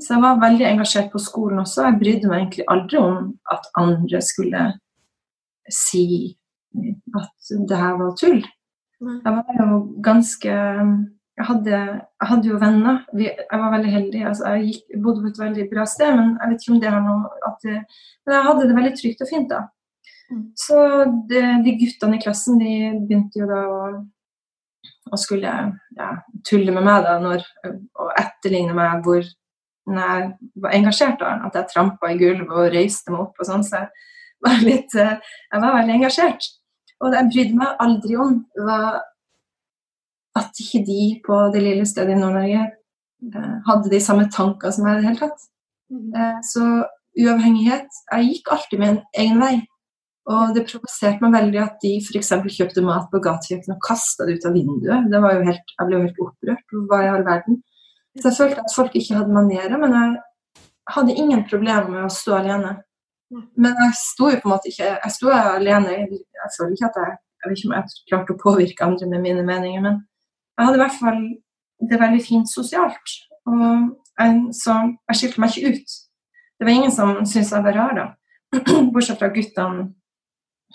Så 0.00 0.14
jeg 0.14 0.22
var 0.22 0.40
veldig 0.40 0.64
engasjert 0.68 1.10
på 1.12 1.20
skolen 1.20 1.60
også. 1.60 1.82
Jeg 1.88 2.00
brydde 2.00 2.30
meg 2.30 2.40
egentlig 2.40 2.68
aldri 2.72 3.00
om 3.02 3.18
at 3.52 3.66
andre 3.78 4.20
skulle 4.24 4.62
si 5.70 6.06
at 7.14 7.52
det 7.68 7.78
her 7.78 7.98
var 8.00 8.16
tull. 8.18 8.40
Jeg 9.04 9.36
var 9.36 9.60
jo 9.60 9.78
ganske 10.04 10.54
Jeg 11.34 11.46
hadde, 11.48 11.78
jeg 12.22 12.28
hadde 12.30 12.46
jo 12.48 12.58
venner. 12.62 12.98
Vi, 13.10 13.24
jeg 13.26 13.58
var 13.58 13.72
veldig 13.72 13.90
heldig. 13.90 14.20
Altså, 14.28 14.52
jeg 14.54 14.68
gikk, 14.68 14.82
bodde 15.02 15.22
på 15.22 15.30
et 15.32 15.40
veldig 15.42 15.64
bra 15.72 15.86
sted, 15.90 16.12
men 16.14 16.36
jeg 16.38 16.50
vet 16.50 16.62
ikke 16.62 16.74
om 16.74 16.82
det 16.84 16.92
har 16.94 17.00
noe 17.02 17.32
at 17.48 17.64
det, 17.66 17.78
Men 18.22 18.34
jeg 18.36 18.46
hadde 18.48 18.68
det 18.68 18.76
veldig 18.76 18.92
trygt 19.00 19.24
og 19.24 19.30
fint 19.32 19.48
da. 19.50 19.58
Mm. 20.30 20.44
Så 20.54 20.78
det, 21.32 21.42
de 21.66 21.74
guttene 21.80 22.20
i 22.20 22.22
klassen 22.22 22.62
de 22.62 22.76
begynte 23.00 23.42
jo 23.42 23.48
da 23.50 23.64
å, 23.66 23.80
å 25.10 25.18
skulle 25.18 25.56
ja, 25.98 26.12
tulle 26.46 26.70
med 26.76 26.86
meg 26.86 27.02
da, 27.08 27.18
når, 27.26 27.42
og 27.72 28.14
etterligne 28.14 28.78
meg 28.78 29.02
hvor 29.02 29.26
når 29.90 30.02
jeg 30.06 30.50
var 30.62 30.78
engasjert. 30.78 31.18
da, 31.20 31.34
At 31.48 31.58
jeg 31.58 31.72
trampa 31.72 32.12
i 32.12 32.18
gulvet 32.20 32.50
og 32.54 32.72
reiste 32.72 33.12
meg 33.12 33.26
opp 33.26 33.42
og 33.42 33.48
sånn. 33.48 33.66
Så 33.66 33.82
jeg 33.82 33.90
var, 34.44 34.60
litt, 34.64 34.94
eh, 35.00 35.16
jeg 35.52 35.64
var 35.64 35.76
veldig 35.78 35.96
engasjert. 35.98 36.50
Og 37.02 37.16
jeg 37.16 37.30
brydde 37.32 37.58
meg 37.58 37.82
aldri 37.84 38.16
om, 38.20 38.38
at 40.34 40.62
ikke 40.62 40.82
de 40.86 41.02
på 41.24 41.36
det 41.54 41.62
lille 41.62 41.86
stedet 41.86 42.14
i 42.14 42.18
Nord-Norge 42.18 42.64
eh, 42.64 43.54
hadde 43.68 43.92
de 43.92 44.00
samme 44.02 44.26
tanker 44.34 44.74
som 44.74 44.88
jeg 44.88 44.98
i 44.98 45.02
det 45.02 45.08
hele 45.08 45.22
tatt. 45.22 45.46
Eh, 45.94 46.40
så 46.42 46.64
uavhengighet 47.14 48.00
Jeg 48.10 48.26
gikk 48.26 48.50
alltid 48.50 48.82
en 48.82 49.00
egen 49.22 49.42
vei. 49.42 49.54
Og 50.24 50.54
det 50.56 50.64
provoserte 50.66 51.20
meg 51.20 51.34
veldig 51.36 51.60
at 51.60 51.76
de 51.84 51.98
f.eks. 52.00 52.32
kjøpte 52.56 52.82
mat 52.82 53.10
på 53.12 53.20
gatekjøkkenet 53.22 53.76
og 53.76 53.84
kasta 53.84 54.24
det 54.24 54.38
ut 54.38 54.46
av 54.48 54.56
vinduet. 54.56 55.10
Det 55.12 55.20
var 55.20 55.36
jo 55.36 55.42
helt, 55.44 55.74
jeg 55.74 55.88
ble 55.88 55.98
jo 55.98 56.06
helt 56.06 56.22
opprørt. 56.26 56.76
Hva 56.88 57.00
i 57.04 57.10
all 57.12 57.26
verden? 57.26 57.60
Så 58.16 58.30
jeg 58.30 58.38
følte 58.38 58.64
at 58.64 58.72
folk 58.74 58.96
ikke 58.96 59.18
hadde 59.18 59.36
manerer, 59.36 59.76
men 59.82 59.96
jeg 59.98 60.64
hadde 60.96 61.16
ingen 61.20 61.44
problemer 61.50 61.90
med 61.92 62.06
å 62.06 62.14
stå 62.14 62.38
alene. 62.38 62.72
Men 63.34 63.76
jeg 63.82 63.96
sto 63.98 64.30
jo 64.30 64.40
på 64.40 64.48
en 64.48 64.52
måte 64.54 64.70
ikke 64.70 64.90
Jeg 64.92 65.12
sto 65.14 65.30
alene. 65.34 65.94
Jeg 66.06 66.50
føler 66.56 66.74
ikke 66.76 66.90
at 66.90 66.98
jeg 67.02 67.16
Jeg 67.44 67.50
vet 67.50 67.58
ikke 67.58 67.68
om 67.68 67.76
jeg 67.76 68.04
klarte 68.08 68.34
å 68.34 68.40
påvirke 68.40 68.86
andre 68.86 69.06
med 69.10 69.20
mine 69.20 69.42
meninger, 69.44 69.82
men 69.84 69.98
jeg 70.56 70.64
hadde 70.64 70.78
i 70.78 70.80
hvert 70.80 70.94
fall 70.96 71.18
det 71.90 71.98
veldig 72.00 72.20
fint 72.24 72.48
sosialt. 72.48 73.16
Og 73.50 73.64
jeg, 74.16 74.38
så 74.56 74.76
jeg 75.10 75.18
skilte 75.18 75.42
meg 75.42 75.52
ikke 75.52 75.74
ut. 75.74 75.96
Det 76.56 76.64
var 76.64 76.72
ingen 76.72 76.94
som 76.94 77.10
syntes 77.26 77.52
jeg 77.52 77.66
var 77.66 77.76
rar, 77.76 77.98
da. 77.98 78.06
Bortsett 78.94 79.20
fra 79.20 79.28
guttene 79.34 79.90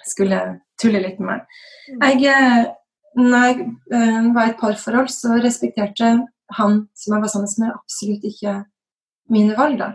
skulle 0.05 0.41
tulle 0.81 1.01
litt 1.03 1.17
med 1.17 1.31
meg. 1.31 1.57
Jeg, 1.89 2.35
eh, 2.35 2.67
når 3.17 3.47
jeg 3.47 3.65
eh, 3.95 4.29
var 4.35 4.45
i 4.45 4.53
et 4.53 4.61
parforhold, 4.61 5.09
så 5.09 5.39
respekterte 5.41 6.11
han 6.59 6.77
som 6.97 7.15
jeg 7.15 7.23
var 7.23 7.33
sammen 7.33 7.55
med, 7.63 7.73
absolutt 7.75 8.29
ikke 8.29 8.55
mine 9.33 9.57
valg. 9.57 9.79
da. 9.81 9.89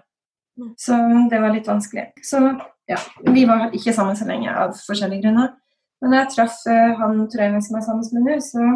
Så 0.79 0.97
det 1.31 1.41
var 1.43 1.55
litt 1.55 1.69
vanskelig. 1.69 2.09
Så 2.23 2.41
ja, 2.91 2.99
vi 3.27 3.45
var 3.49 3.73
ikke 3.75 3.95
sammen 3.97 4.17
så 4.19 4.27
lenge 4.29 4.53
av 4.55 4.75
forskjellige 4.79 5.25
grunner. 5.25 5.55
Men 6.03 6.13
da 6.13 6.21
jeg 6.21 6.35
traff 6.35 6.59
eh, 6.71 6.93
han 7.01 7.25
Trøyven 7.33 7.63
som 7.65 7.79
er 7.79 7.87
sammen 7.87 8.11
med 8.13 8.29
nå, 8.29 8.41
så 8.45 8.67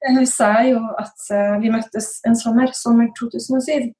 jeg 0.00 0.28
sa 0.28 0.48
jeg 0.58 0.74
jo 0.74 0.80
at 0.98 1.26
eh, 1.34 1.56
vi 1.62 1.72
møttes 1.72 2.08
en 2.26 2.36
sommer, 2.36 2.72
sommer 2.76 3.10
2007. 3.18 3.90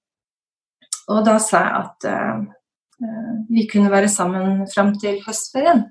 Og 1.10 1.22
da 1.26 1.36
sa 1.42 1.62
jeg 1.64 1.84
at 1.84 2.08
eh, 2.10 2.42
eh, 3.04 3.32
vi 3.50 3.66
kunne 3.70 3.92
være 3.92 4.10
sammen 4.12 4.64
fram 4.72 4.94
til 5.00 5.20
høstferien. 5.26 5.86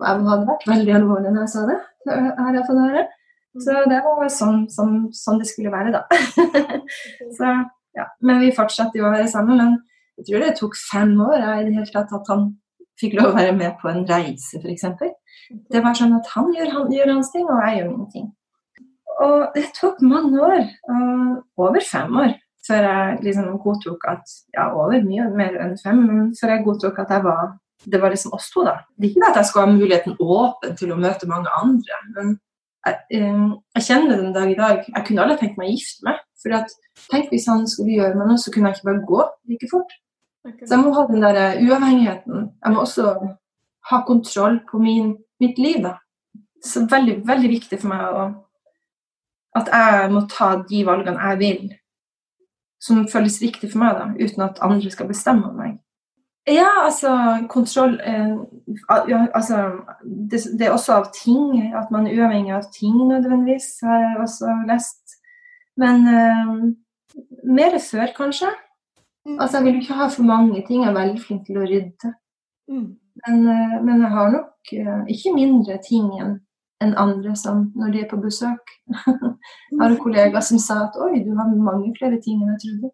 Og 0.00 0.06
jeg 0.08 0.26
hadde 0.28 0.48
vært 0.50 0.68
veldig 0.68 0.96
alvorlig 0.98 1.32
når 1.32 1.46
jeg 1.46 1.54
sa 1.54 1.66
det. 1.70 1.80
Her 2.10 2.58
jeg 2.58 2.66
fått 2.68 2.82
høre. 2.82 3.04
Så 3.64 3.80
det 3.86 4.00
var 4.02 4.30
sånn, 4.34 4.64
sånn, 4.74 4.94
sånn 5.14 5.38
det 5.38 5.46
skulle 5.46 5.70
være, 5.70 5.94
da. 5.94 6.02
så, 7.38 7.52
ja. 7.94 8.08
Men 8.26 8.40
vi 8.42 8.54
fortsatte 8.56 8.98
jo 8.98 9.06
å 9.06 9.12
være 9.14 9.28
sammen. 9.30 9.60
Men 9.60 9.76
jeg 10.18 10.28
tror 10.28 10.44
det 10.44 10.54
tok 10.58 10.76
fem 10.78 11.14
år 11.20 11.36
i 11.40 11.64
det 11.66 11.74
hele 11.74 11.90
tatt 11.90 12.12
at 12.14 12.30
han 12.30 12.52
fikk 13.00 13.16
lov 13.18 13.32
å 13.32 13.36
være 13.38 13.56
med 13.56 13.74
på 13.80 13.90
en 13.90 14.04
reise, 14.08 14.60
f.eks. 14.60 14.86
Det 15.72 15.82
var 15.82 15.96
sånn 15.98 16.14
at 16.16 16.30
han 16.34 16.52
gjør, 16.54 16.70
han 16.76 16.94
gjør 16.94 17.12
hans 17.16 17.32
ting, 17.34 17.48
og 17.50 17.60
jeg 17.64 17.80
gjør 17.80 17.90
mine 17.90 18.08
ting. 18.12 18.30
Og 19.24 19.42
det 19.54 19.64
tok 19.76 20.00
mange 20.06 20.38
år, 20.42 20.62
over 21.58 21.82
fem 21.86 22.16
år, 22.22 22.36
før 22.66 22.86
jeg 22.88 23.18
liksom 23.26 23.58
godtok 23.62 24.06
at 24.08 24.32
Ja, 24.54 24.70
over 24.72 25.02
mye 25.04 25.26
mer 25.36 25.58
enn 25.60 25.76
fem, 25.82 26.00
men 26.06 26.32
før 26.38 26.54
jeg 26.54 26.64
godtok 26.68 27.02
at 27.02 27.12
jeg 27.16 27.26
var 27.26 27.52
det 27.84 28.00
var 28.00 28.14
liksom 28.14 28.32
oss 28.32 28.46
to, 28.52 28.62
da. 28.64 28.78
Det 28.96 29.06
er 29.06 29.10
ikke 29.10 29.20
det 29.20 29.30
at 29.30 29.38
jeg 29.40 29.48
skulle 29.48 29.66
ha 29.66 29.72
muligheten 29.74 30.14
åpen 30.22 30.76
til 30.78 30.92
å 30.94 31.00
møte 31.00 31.28
mange 31.28 31.50
andre, 31.58 31.98
men 32.14 32.30
jeg, 32.86 32.96
eh, 33.16 33.50
jeg 33.76 33.86
kjenner 33.88 34.20
den 34.20 34.32
dag 34.32 34.50
i 34.50 34.56
dag. 34.58 34.86
Jeg 34.88 35.04
kunne 35.06 35.24
aldri 35.24 35.36
tenkt 35.40 35.60
meg 35.60 35.70
å 35.70 35.74
gifte 35.74 36.08
meg. 36.08 36.22
For 36.42 36.56
at, 36.58 36.72
tenk 37.08 37.30
hvis 37.32 37.46
han 37.48 37.64
skulle 37.70 37.96
gjøre 37.96 38.18
meg 38.18 38.28
noe, 38.28 38.40
så 38.40 38.52
kunne 38.52 38.70
jeg 38.70 38.78
ikke 38.78 38.90
bare 38.90 39.06
gå 39.08 39.20
like 39.50 39.68
fort. 39.70 39.94
Så 40.44 40.74
jeg 40.74 40.82
må 40.82 40.92
ha 40.92 41.06
den 41.08 41.22
der 41.24 41.38
eh, 41.40 41.62
uavhengigheten. 41.64 42.48
Jeg 42.64 42.72
må 42.72 42.80
også 42.80 43.12
ha 43.90 44.00
kontroll 44.06 44.60
på 44.70 44.78
min, 44.78 45.14
mitt 45.40 45.58
liv, 45.58 45.80
da. 45.84 45.96
Så 46.64 46.84
veldig, 46.90 47.22
veldig 47.28 47.48
viktig 47.52 47.78
for 47.80 47.92
meg 47.92 48.04
å, 48.04 48.26
at 49.56 49.70
jeg 49.72 50.12
må 50.12 50.24
ta 50.32 50.50
de 50.68 50.82
valgene 50.86 51.30
jeg 51.30 51.40
vil, 51.40 51.72
som 52.82 53.06
føles 53.08 53.40
riktig 53.42 53.70
for 53.72 53.84
meg, 53.84 53.96
da, 54.00 54.10
uten 54.20 54.46
at 54.46 54.60
andre 54.64 54.92
skal 54.92 55.08
bestemme 55.08 55.48
om 55.48 55.58
meg. 55.60 55.78
Ja, 56.44 56.68
altså 56.84 57.08
kontroll 57.48 57.94
eh, 58.04 58.34
altså, 59.32 59.62
det, 60.04 60.42
det 60.58 60.66
er 60.66 60.74
også 60.74 60.98
av 60.98 61.06
ting, 61.16 61.72
at 61.72 61.88
man 61.92 62.06
er 62.06 62.18
uavhengig 62.18 62.52
av 62.52 62.66
ting 62.74 62.98
nødvendigvis, 63.00 63.78
har 63.84 64.02
jeg 64.02 64.18
også 64.26 64.58
lest. 64.68 65.16
Men 65.80 66.04
eh, 66.08 66.52
mer 67.48 67.78
før, 67.80 68.12
kanskje. 68.16 68.52
Altså, 69.26 69.56
jeg 69.56 69.64
vil 69.64 69.80
ikke 69.80 69.98
ha 69.98 70.08
for 70.12 70.22
mange 70.22 70.64
ting. 70.66 70.82
Jeg 70.82 70.90
er 70.90 70.98
veldig 70.98 71.20
flink 71.22 71.46
til 71.46 71.60
å 71.60 71.68
rydde. 71.68 72.10
Mm. 72.68 72.88
Men, 73.26 73.46
eh, 73.48 73.76
men 73.84 74.02
jeg 74.02 74.10
har 74.10 74.32
nok 74.34 74.72
eh, 74.72 75.04
ikke 75.14 75.34
mindre 75.34 75.78
ting 75.84 76.10
enn 76.20 76.34
en 76.84 76.92
andre 77.00 77.32
som 77.38 77.70
når 77.78 77.92
de 77.92 78.00
er 78.02 78.08
på 78.10 78.18
besøk. 78.20 78.74
Jeg 78.90 79.78
har 79.80 79.88
en 79.88 80.00
kollega 80.02 80.42
som 80.44 80.58
sa 80.60 80.82
at 80.88 80.98
oi, 81.00 81.22
du 81.24 81.30
har 81.38 81.48
mange 81.54 81.94
flere 81.98 82.18
ting 82.20 82.42
enn 82.42 82.52
jeg 82.52 82.60
trodde. 82.64 82.90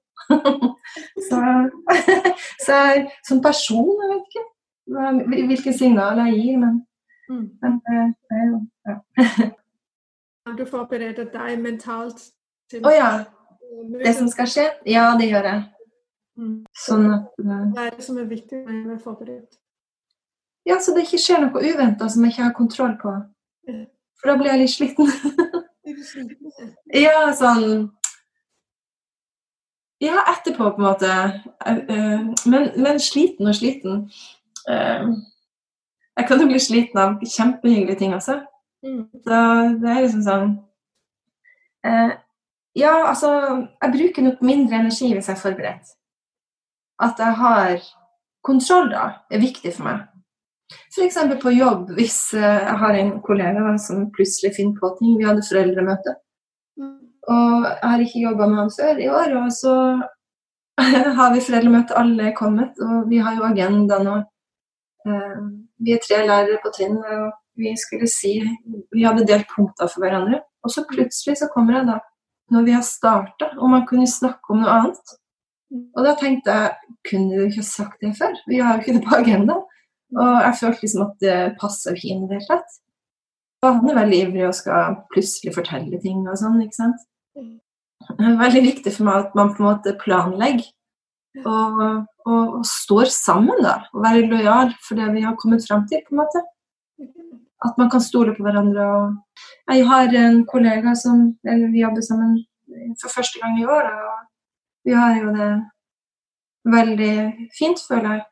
så, 1.29 1.41
så 2.67 2.79
jeg, 2.85 3.09
som 3.27 3.43
person, 3.43 3.91
jeg 3.91 4.13
vet 4.13 4.31
ikke 4.31 4.47
hvilke 5.51 5.75
signaler 5.75 6.31
jeg 6.31 6.45
gir, 6.45 6.63
men, 6.67 6.79
Mm. 7.31 7.51
men 7.63 7.81
eh, 7.87 8.09
jo 8.51 8.57
ja. 8.89 10.55
Du 10.59 10.65
forberedt 10.67 11.21
deg 11.33 11.61
mentalt 11.63 12.25
til 12.71 12.83
Å 12.83 12.91
ja, 12.91 13.11
det 14.01 14.15
som 14.17 14.27
skal 14.33 14.49
skje? 14.51 14.65
Ja, 14.89 15.13
det 15.19 15.29
gjør 15.31 15.47
jeg. 15.47 15.61
Sånn 16.41 17.09
at 17.13 17.43
eh, 17.43 17.65
Hva 17.75 17.87
er 17.89 17.97
det 17.97 18.05
som 18.07 18.19
er 18.21 18.29
viktig 18.31 18.63
jeg 18.63 18.81
er 18.95 19.01
forberedt? 19.03 19.59
Ja, 20.69 20.79
så 20.81 20.95
det 20.95 21.07
ikke 21.07 21.21
skjer 21.21 21.43
noe 21.45 21.63
uventa 21.65 22.09
som 22.13 22.25
jeg 22.25 22.35
ikke 22.35 22.47
har 22.47 22.57
kontroll 22.57 22.97
på. 23.01 23.15
For 24.21 24.31
da 24.31 24.37
blir 24.41 24.53
jeg 24.53 24.61
litt 24.63 24.75
sliten. 24.79 25.09
Ja, 26.95 27.31
sånn 27.37 27.91
Ja, 30.01 30.23
etterpå, 30.33 30.71
på 30.77 30.81
en 30.81 30.87
måte. 30.87 31.11
Men, 32.49 32.71
men 32.81 33.01
sliten 33.05 33.49
og 33.51 33.57
sliten. 33.57 34.07
Jeg 34.69 36.29
kan 36.29 36.41
jo 36.41 36.49
bli 36.49 36.61
sliten 36.61 37.01
av 37.01 37.21
kjempehyggelige 37.25 38.01
ting 38.01 38.17
også. 38.17 38.39
Mm. 38.85 39.03
Så 39.25 39.39
det 39.81 39.91
er 39.93 40.03
liksom 40.05 40.23
sånn 40.25 40.53
Ja, 42.77 42.95
altså 43.11 43.31
Jeg 43.83 43.93
bruker 43.93 44.25
nok 44.25 44.41
mindre 44.41 44.79
energi 44.81 45.11
hvis 45.13 45.29
jeg 45.29 45.37
er 45.37 45.43
forberedt. 45.43 45.97
At 47.01 47.21
jeg 47.23 47.37
har 47.41 47.77
kontroll, 48.45 48.91
da, 48.93 49.05
er 49.31 49.43
viktig 49.43 49.73
for 49.77 49.89
meg. 49.89 50.07
F.eks. 50.95 51.19
på 51.43 51.53
jobb, 51.55 51.91
hvis 51.97 52.19
jeg 52.37 52.77
har 52.83 52.97
en 52.97 53.13
kollega 53.27 53.75
som 53.83 54.09
plutselig 54.15 54.55
finner 54.57 54.79
på 54.79 54.93
ting. 54.99 55.17
Vi 55.19 55.27
hadde 55.27 55.47
foreldremøte. 55.47 56.15
Mm. 56.79 56.99
Og 57.35 57.67
jeg 57.67 57.91
har 57.93 58.05
ikke 58.05 58.25
jobba 58.25 58.49
med 58.51 58.63
han 58.63 58.75
før 58.77 59.01
i 59.03 59.09
år, 59.11 59.35
og 59.43 59.49
så 59.55 59.75
har 61.19 61.35
vi 61.35 61.45
foreldremøte, 61.47 61.99
alle 61.99 62.31
er 62.31 62.37
kommet, 62.37 62.79
og 62.85 63.11
vi 63.11 63.21
har 63.25 63.37
jo 63.39 63.49
agenda 63.49 64.01
nå. 64.05 64.21
Eh, 65.07 65.41
vi 65.81 65.97
er 65.97 66.05
tre 66.05 66.21
lærere 66.27 66.61
på 66.63 66.73
trinnet, 66.77 67.11
og 67.17 67.33
vi 67.61 67.73
skulle 67.77 68.09
si 68.09 68.39
Vi 68.93 69.05
hadde 69.05 69.27
delt 69.29 69.49
punkter 69.57 69.89
for 69.89 70.05
hverandre. 70.05 70.41
Og 70.65 70.73
så 70.73 70.85
plutselig 70.89 71.39
så 71.41 71.49
kommer 71.55 71.79
jeg 71.79 71.89
da, 71.89 71.99
når 72.53 72.65
vi 72.67 72.77
har 72.77 72.85
starta, 72.85 73.51
og 73.59 73.71
man 73.73 73.87
kunne 73.89 74.09
snakke 74.09 74.53
om 74.53 74.63
noe 74.63 74.77
annet. 74.77 75.15
Og 75.97 76.05
da 76.05 76.15
tenkte 76.19 76.57
jeg 76.57 76.90
kunne 77.09 77.37
du 77.37 77.47
ikke 77.47 77.63
ha 77.63 77.67
sagt 77.67 78.05
det 78.05 78.15
før? 78.19 78.37
Vi 78.49 78.61
har 78.61 78.77
jo 78.77 78.83
ikke 78.83 78.97
det 78.99 79.07
på 79.07 79.19
agenda. 79.21 79.61
Og 80.19 80.31
jeg 80.45 80.57
følte 80.61 80.85
liksom 80.85 81.05
at 81.07 81.23
det 81.23 81.39
passer 81.61 81.95
ikke 81.95 82.11
inn 82.11 82.25
i 82.25 82.31
det 82.31 82.41
hele 82.41 82.49
tatt. 82.51 82.77
Og 83.61 83.77
han 83.77 83.91
er 83.93 83.99
veldig 84.01 84.21
ivrig 84.25 84.45
og 84.49 84.57
skal 84.57 85.01
plutselig 85.13 85.55
fortelle 85.55 86.01
ting 86.03 86.23
og 86.25 86.39
sånn, 86.41 86.61
ikke 86.65 86.79
sant. 86.79 87.03
Det 87.37 88.27
er 88.27 88.39
veldig 88.41 88.63
viktig 88.65 88.93
for 88.95 89.07
meg 89.07 89.27
at 89.27 89.35
man 89.39 89.53
på 89.55 89.63
en 89.63 89.69
måte 89.69 89.93
planlegger 90.01 90.71
og, 91.45 91.83
og, 92.27 92.55
og 92.57 92.65
står 92.67 93.11
sammen, 93.13 93.61
da. 93.63 93.77
Og 93.95 94.03
være 94.03 94.31
lojal 94.31 94.73
for 94.87 94.99
det 94.99 95.11
vi 95.15 95.27
har 95.27 95.37
kommet 95.39 95.67
fram 95.69 95.85
til, 95.91 96.03
på 96.07 96.17
en 96.17 96.23
måte. 96.23 96.43
At 97.61 97.77
man 97.79 97.91
kan 97.93 98.03
stole 98.03 98.33
på 98.35 98.43
hverandre. 98.47 98.87
Og 98.97 99.77
jeg 99.77 99.87
har 99.87 100.17
en 100.25 100.41
kollega 100.49 100.97
som 100.99 101.29
vi 101.45 101.85
jobber 101.85 102.03
sammen 102.07 102.39
for 103.03 103.13
første 103.13 103.43
gang 103.43 103.61
i 103.61 103.69
år. 103.69 103.93
og 103.93 104.27
vi 104.85 104.97
har 104.97 105.19
jo 105.21 105.33
det 105.37 105.51
veldig 106.65 107.15
fint, 107.59 107.81
føler 107.89 108.11
jeg. 108.11 108.27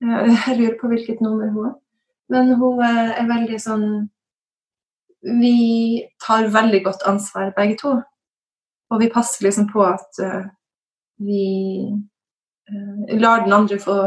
Jeg 0.00 0.56
lurer 0.58 0.76
på 0.80 0.88
hvilket 0.88 1.20
nummer 1.20 1.50
hun 1.52 1.66
er. 1.66 1.74
Men 2.30 2.54
hun 2.54 2.80
er 2.86 3.26
veldig 3.28 3.58
sånn 3.60 3.86
Vi 5.20 6.00
tar 6.24 6.46
veldig 6.48 6.78
godt 6.84 7.02
ansvar, 7.10 7.50
begge 7.56 7.76
to. 7.82 7.90
Og 8.90 9.02
vi 9.02 9.10
passer 9.12 9.44
liksom 9.44 9.66
på 9.68 9.82
at 9.84 10.20
uh, 10.24 10.46
vi 11.20 11.44
uh, 12.72 13.18
lar 13.20 13.44
den 13.44 13.52
andre 13.52 13.76
få 13.78 13.98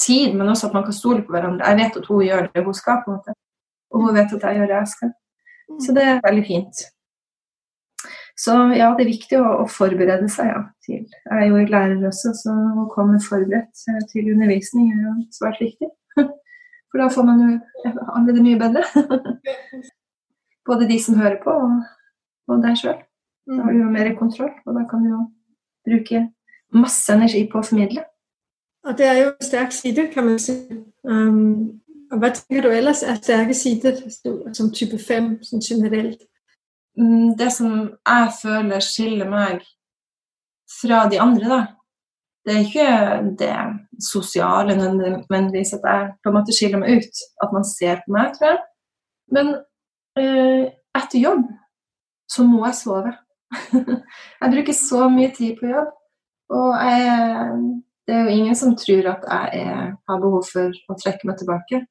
tid, 0.00 0.32
men 0.32 0.48
også 0.48 0.70
at 0.70 0.78
man 0.78 0.86
kan 0.86 0.96
stole 0.96 1.26
på 1.26 1.34
hverandre. 1.34 1.68
Jeg 1.68 1.78
vet 1.82 2.00
at 2.00 2.08
hun 2.08 2.24
gjør 2.24 2.48
det 2.54 2.64
hun 2.64 2.74
skal, 2.74 3.02
på 3.04 3.12
en 3.12 3.18
måte. 3.18 3.36
Og 3.92 4.06
hun 4.06 4.16
vet 4.16 4.32
at 4.32 4.48
jeg 4.48 4.56
gjør 4.56 4.72
det 4.72 4.78
jeg 4.78 4.92
skal. 4.94 5.12
Så 5.84 5.92
det 5.92 6.06
er 6.06 6.24
veldig 6.24 6.46
fint. 6.46 6.82
Så 8.36 8.52
ja, 8.76 8.90
det 8.96 9.06
er 9.06 9.12
viktig 9.14 9.38
å, 9.40 9.46
å 9.62 9.66
forberede 9.70 10.28
seg 10.28 10.50
ja, 10.50 10.58
til 10.84 10.98
Jeg 11.00 11.36
er 11.40 11.46
jo 11.48 11.62
lærer 11.72 12.02
også, 12.04 12.34
så 12.36 12.52
å 12.52 12.84
komme 12.92 13.16
forberedt 13.24 13.86
eh, 13.88 14.02
til 14.10 14.28
undervisning 14.34 14.90
er 14.92 15.06
jo 15.06 15.14
svært 15.32 15.62
viktig. 15.64 15.88
For 16.92 17.00
da 17.00 17.08
får 17.12 17.28
man 17.28 17.40
jo 17.40 17.94
alle 18.12 18.36
mye 18.44 18.60
bedre. 18.60 18.84
Både 20.68 20.88
de 20.90 20.98
som 21.00 21.16
hører 21.16 21.38
på, 21.40 21.54
og, 21.54 21.80
og 22.52 22.60
deg 22.64 22.76
sjøl. 22.82 23.00
Da 23.46 23.62
har 23.62 23.72
du 23.72 23.80
jo 23.80 23.88
mer 23.94 24.12
kontroll, 24.18 24.52
og 24.66 24.76
da 24.76 24.84
kan 24.90 25.04
du 25.06 25.12
jo 25.14 25.22
bruke 25.86 26.26
masse 26.76 27.14
energi 27.14 27.44
på 27.48 27.60
å 27.62 27.66
formidle. 27.66 28.04
Og 28.86 28.94
det 28.98 29.06
er 29.06 29.20
jo 29.20 29.28
en 29.32 29.46
sterk 29.48 29.72
side, 29.74 30.08
kan 30.12 30.26
man 30.26 30.40
si. 30.42 30.54
Um, 31.06 31.80
og 32.12 32.20
hva 32.22 32.30
tenker 32.34 32.66
du 32.66 32.74
ellers 32.74 33.02
er 33.06 33.18
sterke 33.18 33.54
sider 33.56 33.98
som 34.54 34.70
type 34.74 34.98
5 34.98 35.30
sånn 35.46 35.64
generelt? 35.64 36.26
Mm, 36.96 37.36
det 37.36 37.50
som 37.52 37.72
jeg 37.92 38.28
føler 38.40 38.84
skiller 38.84 39.28
meg 39.28 39.64
fra 40.80 41.04
de 41.12 41.20
andre, 41.20 41.48
da, 41.50 41.60
det 42.46 42.54
er 42.54 42.64
ikke 42.64 42.88
det 43.40 43.52
sosiale 44.02 44.76
nødvendigvis 44.78 45.74
at 45.76 45.84
jeg 45.84 46.08
på 46.22 46.30
en 46.30 46.36
måte 46.38 46.54
skiller 46.56 46.80
meg 46.80 47.00
ut, 47.00 47.22
at 47.42 47.52
man 47.52 47.66
ser 47.68 48.00
på 48.04 48.14
meg, 48.16 48.32
tror 48.36 48.52
jeg. 48.52 48.60
Men 49.34 49.52
eh, 50.20 50.68
etter 50.96 51.20
jobb 51.20 51.44
så 52.30 52.46
må 52.46 52.62
jeg 52.66 52.78
sove. 52.80 53.12
jeg 54.40 54.52
bruker 54.54 54.78
så 54.78 55.08
mye 55.12 55.34
tid 55.34 55.58
på 55.58 55.68
jobb, 55.70 55.90
og 56.54 56.70
jeg, 56.86 57.58
det 58.06 58.14
er 58.14 58.24
jo 58.24 58.38
ingen 58.38 58.58
som 58.58 58.78
tror 58.78 59.10
at 59.12 59.26
jeg 59.26 59.66
er, 59.66 59.92
har 60.08 60.22
behov 60.22 60.46
for 60.48 60.72
å 60.90 60.98
trekke 61.02 61.28
meg 61.28 61.38
tilbake 61.42 61.82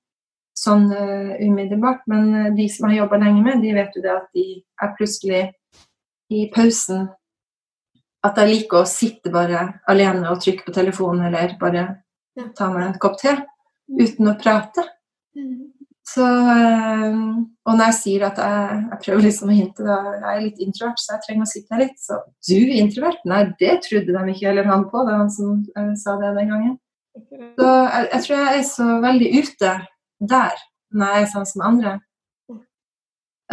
sånn 0.56 0.88
uh, 0.94 1.36
umiddelbart. 1.44 2.06
Men 2.12 2.32
uh, 2.34 2.50
de 2.56 2.68
som 2.72 2.90
har 2.90 3.02
jobba 3.02 3.20
lenge 3.22 3.44
med, 3.46 3.62
de 3.64 3.76
vet 3.76 3.96
jo 3.96 4.04
det 4.06 4.16
at 4.16 4.28
de 4.36 4.48
er 4.82 4.98
plutselig 4.98 5.44
i 6.34 6.48
pausen 6.54 7.06
At 8.26 8.40
jeg 8.42 8.50
liker 8.50 8.82
å 8.82 8.90
sitte 8.90 9.30
bare 9.30 9.68
alene 9.92 10.32
og 10.32 10.40
trykke 10.42 10.66
på 10.66 10.74
telefonen 10.74 11.28
eller 11.28 11.52
bare 11.62 11.84
ta 12.58 12.72
meg 12.72 12.88
en 12.88 12.96
kopp 13.00 13.20
te 13.22 13.36
uten 13.86 14.32
å 14.32 14.34
prate. 14.40 14.82
Mm. 15.38 15.68
Så 16.06 16.26
uh, 16.26 17.20
Og 17.38 17.76
når 17.76 17.92
jeg 17.92 17.98
sier 18.00 18.26
at 18.26 18.42
jeg, 18.42 18.80
jeg 18.90 19.02
prøver 19.04 19.28
liksom 19.28 19.52
å 19.52 19.58
hinte 19.60 19.86
da, 19.86 20.00
jeg 20.16 20.32
er 20.32 20.44
litt 20.48 20.64
introvert, 20.66 21.02
så 21.02 21.14
jeg 21.14 21.26
trenger 21.28 21.46
å 21.46 21.52
sitte 21.52 21.76
her 21.76 21.84
litt. 21.84 22.00
Så 22.02 22.18
du 22.50 22.56
er 22.58 22.80
introvert? 22.80 23.22
Nei, 23.30 23.44
det 23.62 23.76
trodde 23.86 24.16
de 24.16 24.34
ikke 24.34 24.50
heller 24.50 24.72
han 24.72 24.88
på, 24.90 25.04
det 25.04 25.14
var 25.14 25.22
han 25.22 25.34
som 25.34 25.62
sa 26.02 26.18
det 26.22 26.34
den 26.40 26.54
gangen. 26.54 26.76
Så 27.56 27.68
jeg, 27.68 28.08
jeg 28.12 28.24
tror 28.26 28.36
jeg 28.36 28.56
er 28.56 28.66
så 28.68 28.88
veldig 29.06 29.30
ute 29.36 29.76
der 30.20 30.56
når 30.96 31.06
jeg 31.06 31.22
er 31.22 31.26
sammen 31.32 31.56
med 31.56 31.66
andre. 31.72 32.00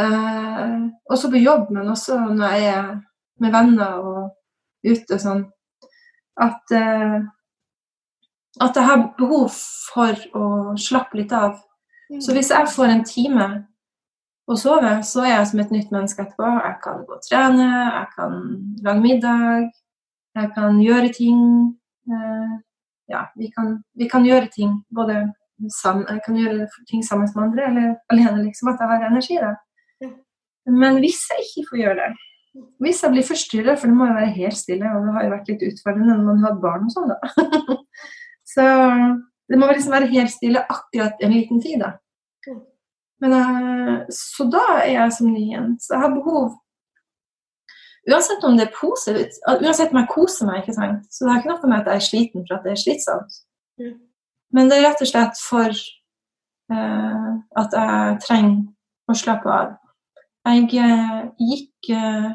Uh, 0.01 0.91
også 1.11 1.31
på 1.31 1.37
jobb, 1.37 1.71
men 1.71 1.89
også 1.89 2.19
når 2.19 2.47
jeg 2.47 2.69
er 2.75 3.01
med 3.41 3.53
venner 3.53 3.99
og 4.01 4.31
ute 4.87 5.17
og 5.17 5.21
sånn. 5.21 5.43
At, 6.41 6.63
uh, 6.73 7.19
at 8.63 8.79
jeg 8.79 8.89
har 8.89 9.05
behov 9.19 9.51
for 9.93 10.25
å 10.39 10.47
slappe 10.81 11.21
litt 11.21 11.35
av. 11.37 11.59
Så 12.21 12.35
hvis 12.37 12.51
jeg 12.53 12.73
får 12.73 12.93
en 12.93 13.05
time 13.09 13.51
å 14.49 14.57
sove, 14.59 14.95
så 15.07 15.27
er 15.27 15.37
jeg 15.37 15.51
som 15.51 15.63
et 15.63 15.75
nytt 15.75 15.93
menneske 15.95 16.25
etterpå. 16.25 16.49
Jeg 16.65 16.81
kan 16.85 17.05
gå 17.07 17.17
og 17.17 17.23
trene, 17.27 17.69
jeg 17.69 18.09
kan 18.17 18.41
lage 18.85 19.05
middag, 19.05 19.71
jeg 20.39 20.51
kan 20.57 20.81
gjøre 20.83 21.13
ting. 21.17 21.45
Uh, 22.09 22.59
ja, 23.13 23.27
vi 23.37 23.53
kan, 23.53 23.77
vi 23.99 24.09
kan 24.09 24.25
gjøre 24.27 24.49
ting 24.53 24.79
både 24.95 25.27
jeg 25.63 26.21
kan 26.27 26.37
gjøre 26.39 26.67
ting 26.91 27.05
sammen 27.07 27.31
med 27.35 27.45
andre, 27.45 27.69
eller 27.71 27.95
alene, 28.13 28.45
liksom, 28.49 28.73
at 28.73 28.81
jeg 28.81 28.91
har 28.91 29.07
energi. 29.09 29.39
da. 29.43 29.55
Men 30.67 31.01
hvis 31.03 31.25
jeg 31.31 31.47
ikke 31.47 31.69
får 31.71 31.81
gjøre 31.83 31.99
det, 32.01 32.11
hvis 32.85 33.03
jeg 33.03 33.15
blir 33.15 33.27
forstyrra, 33.27 33.75
for 33.81 33.89
det 33.89 33.97
må 33.97 34.07
jo 34.07 34.19
være 34.19 34.37
helt 34.37 34.57
stille, 34.59 34.89
og 34.93 35.07
det 35.07 35.15
har 35.15 35.25
jo 35.25 35.33
vært 35.33 35.49
litt 35.51 35.63
utfordrende 35.71 36.17
når 36.19 36.27
man 36.29 36.43
har 36.45 36.59
barn 36.63 36.89
og 36.89 36.93
sånn, 36.93 37.13
da. 37.13 37.77
så 38.53 38.67
det 39.49 39.59
må 39.61 39.71
liksom 39.71 39.95
være 39.95 40.11
helt 40.13 40.33
stille 40.33 40.65
akkurat 40.75 41.23
en 41.23 41.33
liten 41.33 41.63
tid, 41.65 41.81
da. 41.83 41.95
Men, 43.23 43.35
eh, 43.39 43.97
så 44.11 44.49
da 44.51 44.65
er 44.81 44.91
jeg 44.97 45.15
som 45.15 45.31
ny 45.31 45.45
igjen. 45.45 45.75
Så 45.79 45.95
jeg 45.95 46.03
har 46.03 46.15
behov 46.17 46.59
Uansett 48.11 48.43
om 48.43 48.57
det 48.59 48.65
er 48.67 48.73
positivt, 48.75 49.37
uansett 49.47 49.93
om 49.95 50.01
jeg 50.01 50.11
koser 50.11 50.49
meg, 50.49 50.65
ikke 50.65 50.73
sant? 50.75 51.05
så 51.07 51.23
det 51.23 51.31
har 51.31 51.39
ikke 51.39 51.51
noe 51.53 51.69
med 51.71 51.77
at 51.77 51.91
jeg 51.93 52.01
er 52.01 52.07
sliten 52.09 52.47
for 52.49 52.57
at 52.57 52.65
det 52.67 52.73
er 52.73 52.81
slitsomt. 52.81 53.37
Men 54.53 54.69
det 54.69 54.79
er 54.79 54.87
rett 54.89 55.03
og 55.03 55.09
slett 55.09 55.39
for 55.41 55.73
uh, 55.73 57.31
at 57.61 57.77
jeg 57.77 58.19
trenger 58.27 59.11
å 59.11 59.17
slappe 59.17 59.53
av. 59.53 59.77
Jeg 60.49 60.69
uh, 60.83 61.23
gikk 61.41 61.93
uh, 61.97 62.33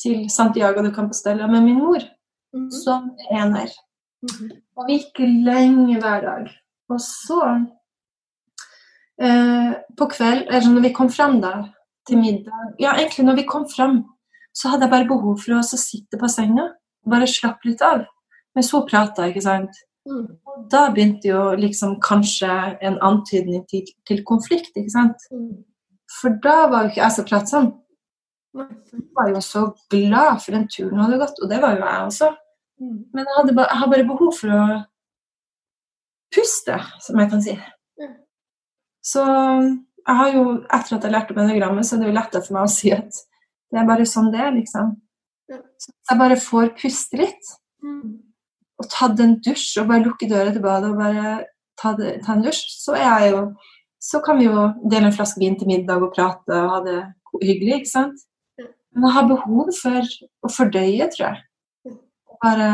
til 0.00 0.26
Santiago 0.32 0.84
de 0.84 0.92
Compostela 0.94 1.48
med 1.48 1.64
min 1.64 1.80
mor 1.80 2.02
mm 2.02 2.66
-hmm. 2.66 2.70
som 2.70 3.16
ener. 3.30 3.70
Mm 4.22 4.34
-hmm. 4.34 4.50
Og 4.76 4.86
vi 4.86 4.98
gikk 4.98 5.18
lenge 5.18 6.00
hver 6.00 6.20
dag. 6.20 6.50
Og 6.88 7.00
så, 7.00 7.66
på 9.98 10.06
kveld, 10.06 10.46
eller 10.48 10.68
når 10.68 10.80
vi 10.80 10.92
kom 10.92 11.10
fram 11.10 11.40
da, 11.40 11.64
til 12.06 12.18
middag 12.18 12.74
Ja, 12.80 12.92
egentlig 12.92 13.24
når 13.26 13.34
vi 13.34 13.42
kom 13.42 13.66
fram, 13.76 14.04
så 14.54 14.68
hadde 14.68 14.82
jeg 14.84 14.90
bare 14.90 15.08
behov 15.08 15.38
for 15.38 15.52
å 15.54 15.62
sitte 15.62 16.18
på 16.18 16.28
senga 16.28 16.64
og 17.04 17.10
bare 17.10 17.26
slappe 17.26 17.68
litt 17.68 17.82
av. 17.82 18.04
Mens 18.54 18.70
hun 18.70 18.86
prata, 18.86 19.26
ikke 19.26 19.42
sant. 19.42 19.70
Mm. 20.04 20.26
Da 20.72 20.88
begynte 20.92 21.30
jo 21.30 21.42
liksom 21.58 21.96
kanskje 22.04 22.50
en 22.84 22.98
antydning 23.02 23.64
til, 23.70 23.86
til 24.08 24.24
konflikt, 24.28 24.74
ikke 24.76 24.92
sant. 24.92 25.28
Mm. 25.32 25.64
For 26.20 26.36
da 26.44 26.56
var 26.70 26.84
jo 26.84 26.92
ikke 26.92 27.02
jeg 27.02 27.16
så 27.16 27.24
pratsom. 27.28 27.70
Jeg 28.54 29.04
var 29.16 29.30
jo 29.32 29.40
så 29.42 29.62
glad 29.90 30.42
for 30.44 30.54
den 30.54 30.68
turen 30.70 31.00
hadde 31.02 31.20
gått, 31.22 31.40
og 31.42 31.50
det 31.50 31.60
var 31.62 31.78
jo 31.78 31.86
jeg 31.86 32.10
også. 32.10 32.28
Mm. 32.80 32.98
Men 33.14 33.24
jeg, 33.24 33.36
hadde, 33.38 33.56
jeg 33.62 33.80
har 33.80 33.94
bare 33.94 34.10
behov 34.10 34.34
for 34.36 34.54
å 34.54 34.66
puste, 36.34 36.78
som 37.02 37.22
jeg 37.22 37.32
kan 37.32 37.42
si. 37.44 37.56
Så 39.04 39.24
jeg 39.24 40.16
har 40.20 40.30
jo, 40.32 40.44
etter 40.72 40.96
at 40.96 41.06
jeg 41.06 41.12
lærte 41.12 41.34
om 41.34 41.40
enagrammet, 41.42 41.86
så 41.86 41.96
er 41.96 42.04
det 42.04 42.10
jo 42.10 42.18
lettere 42.18 42.44
for 42.44 42.56
meg 42.56 42.68
å 42.68 42.72
si 42.72 42.92
at 42.94 43.24
det 43.72 43.80
er 43.80 43.88
bare 43.88 44.06
sånn 44.08 44.30
det 44.32 44.40
er, 44.40 44.54
liksom. 44.54 44.94
Så 45.50 45.92
jeg 46.10 46.20
bare 46.20 46.38
får 46.40 46.72
puste 46.78 47.18
litt. 47.20 47.50
Mm. 47.84 48.23
Og 48.84 48.92
tatt 48.92 49.20
en 49.24 49.38
dusj 49.44 49.80
og 49.82 49.88
bare 49.90 50.04
lukke 50.04 50.28
døra 50.30 50.52
til 50.52 50.62
badet 50.64 50.92
og 50.92 51.00
bare 51.00 51.32
ta, 51.80 51.94
det, 51.98 52.18
ta 52.26 52.36
en 52.36 52.44
dusj, 52.44 52.66
så 52.84 52.98
jo 53.28 53.46
Så 54.04 54.20
kan 54.20 54.36
vi 54.36 54.44
jo 54.44 54.68
dele 54.84 55.08
en 55.08 55.16
flaske 55.16 55.40
vin 55.40 55.54
til 55.56 55.66
middag 55.66 56.02
og 56.02 56.12
prate 56.12 56.52
og 56.52 56.70
ha 56.70 56.80
det 56.84 56.98
hyggelig, 57.40 57.78
ikke 57.78 57.90
sant? 57.90 58.18
Men 58.92 59.06
jeg 59.08 59.14
har 59.14 59.28
behov 59.30 59.70
for 59.78 60.10
å 60.44 60.50
fordøye, 60.52 61.08
tror 61.14 61.24
jeg. 61.24 61.96
Bare 62.44 62.68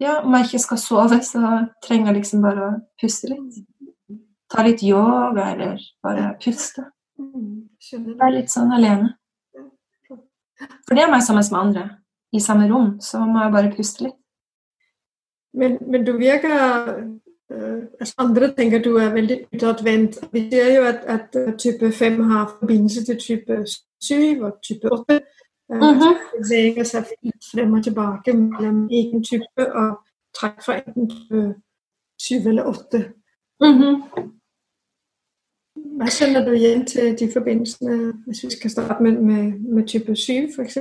Ja, 0.00 0.20
om 0.24 0.32
jeg 0.34 0.46
ikke 0.46 0.62
skal 0.62 0.78
sove, 0.80 1.18
så 1.24 1.40
trenger 1.84 2.10
jeg 2.10 2.20
liksom 2.20 2.44
bare 2.44 2.66
å 2.66 2.76
puste 3.00 3.28
litt. 3.32 3.58
Ta 4.52 4.62
litt 4.64 4.84
yoga, 4.84 5.50
eller 5.54 5.80
bare 6.02 6.30
puste. 6.40 6.86
Mm. 7.20 7.68
Være 8.20 8.36
litt 8.38 8.52
sånn 8.52 8.72
alene. 8.76 9.14
For 10.86 10.96
det 10.96 11.04
er 11.04 11.12
meg 11.12 11.24
sammen 11.24 11.44
med 11.52 11.60
andre. 11.60 11.84
I 12.32 12.40
samme 12.40 12.68
rom, 12.74 13.00
så 13.00 13.24
må 13.26 13.42
jeg 13.42 13.52
bare 13.52 13.72
puste 13.76 14.04
litt. 14.04 14.16
Men, 15.54 15.78
men 15.90 16.04
du 16.06 16.12
virker 16.18 16.54
øh, 17.50 17.82
altså 18.00 18.14
Andre 18.18 18.52
tenker 18.54 18.82
du 18.82 18.96
er 18.96 19.12
veldig 19.12 19.46
utadvendt. 19.54 20.18
Vi 20.32 20.50
ser 20.50 20.74
jo 20.76 20.84
at, 20.86 21.00
at 21.06 21.36
øh, 21.36 21.56
type 21.58 21.92
5 21.92 22.20
har 22.20 22.56
forbindelse 22.60 23.04
til 23.04 23.18
type 23.18 23.64
7 24.02 24.40
og 24.40 24.58
type 24.62 24.92
8. 24.92 25.14
Øh, 25.14 25.20
Mhm. 25.70 26.14
Beveger 26.34 26.84
seg 26.84 27.04
frem 27.52 27.72
og 27.72 27.84
tilbake 27.84 28.32
mellom 28.32 28.88
egen 28.90 29.24
type 29.24 29.66
og 29.74 30.00
trekk 30.34 30.64
fra 30.64 30.78
enten 30.80 31.10
type 31.10 31.54
7 32.18 32.34
eller 32.48 32.64
8. 32.66 33.04
Hva 36.00 36.06
kjenner 36.10 36.44
du 36.44 36.50
igjen 36.52 36.86
til 36.86 37.18
de 37.18 37.28
forbindelsene, 37.32 38.12
hvis 38.26 38.44
vi 38.44 38.50
skal 38.50 38.70
starte 38.70 39.02
med, 39.02 39.12
med, 39.12 39.58
med 39.74 39.86
type 39.86 40.16
7 40.16 40.32
f.eks.? 40.56 40.78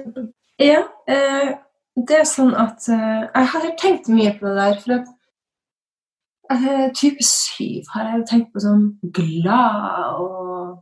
Ja, 0.59 0.81
eh, 1.07 1.55
det 1.95 2.17
er 2.19 2.27
sånn 2.27 2.51
at 2.57 2.83
eh, 2.91 3.21
Jeg 3.31 3.47
har 3.53 3.67
tenkt 3.79 4.09
mye 4.11 4.33
på 4.35 4.47
det 4.49 4.55
der. 4.57 4.77
For 4.83 4.95
at 4.97 5.07
eh, 6.51 6.85
type 6.99 7.23
syv 7.23 7.87
har 7.93 8.09
jeg 8.09 8.19
jo 8.19 8.27
tenkt 8.33 8.51
på 8.53 8.63
som 8.63 8.85
glad 9.15 10.19
og 10.19 10.81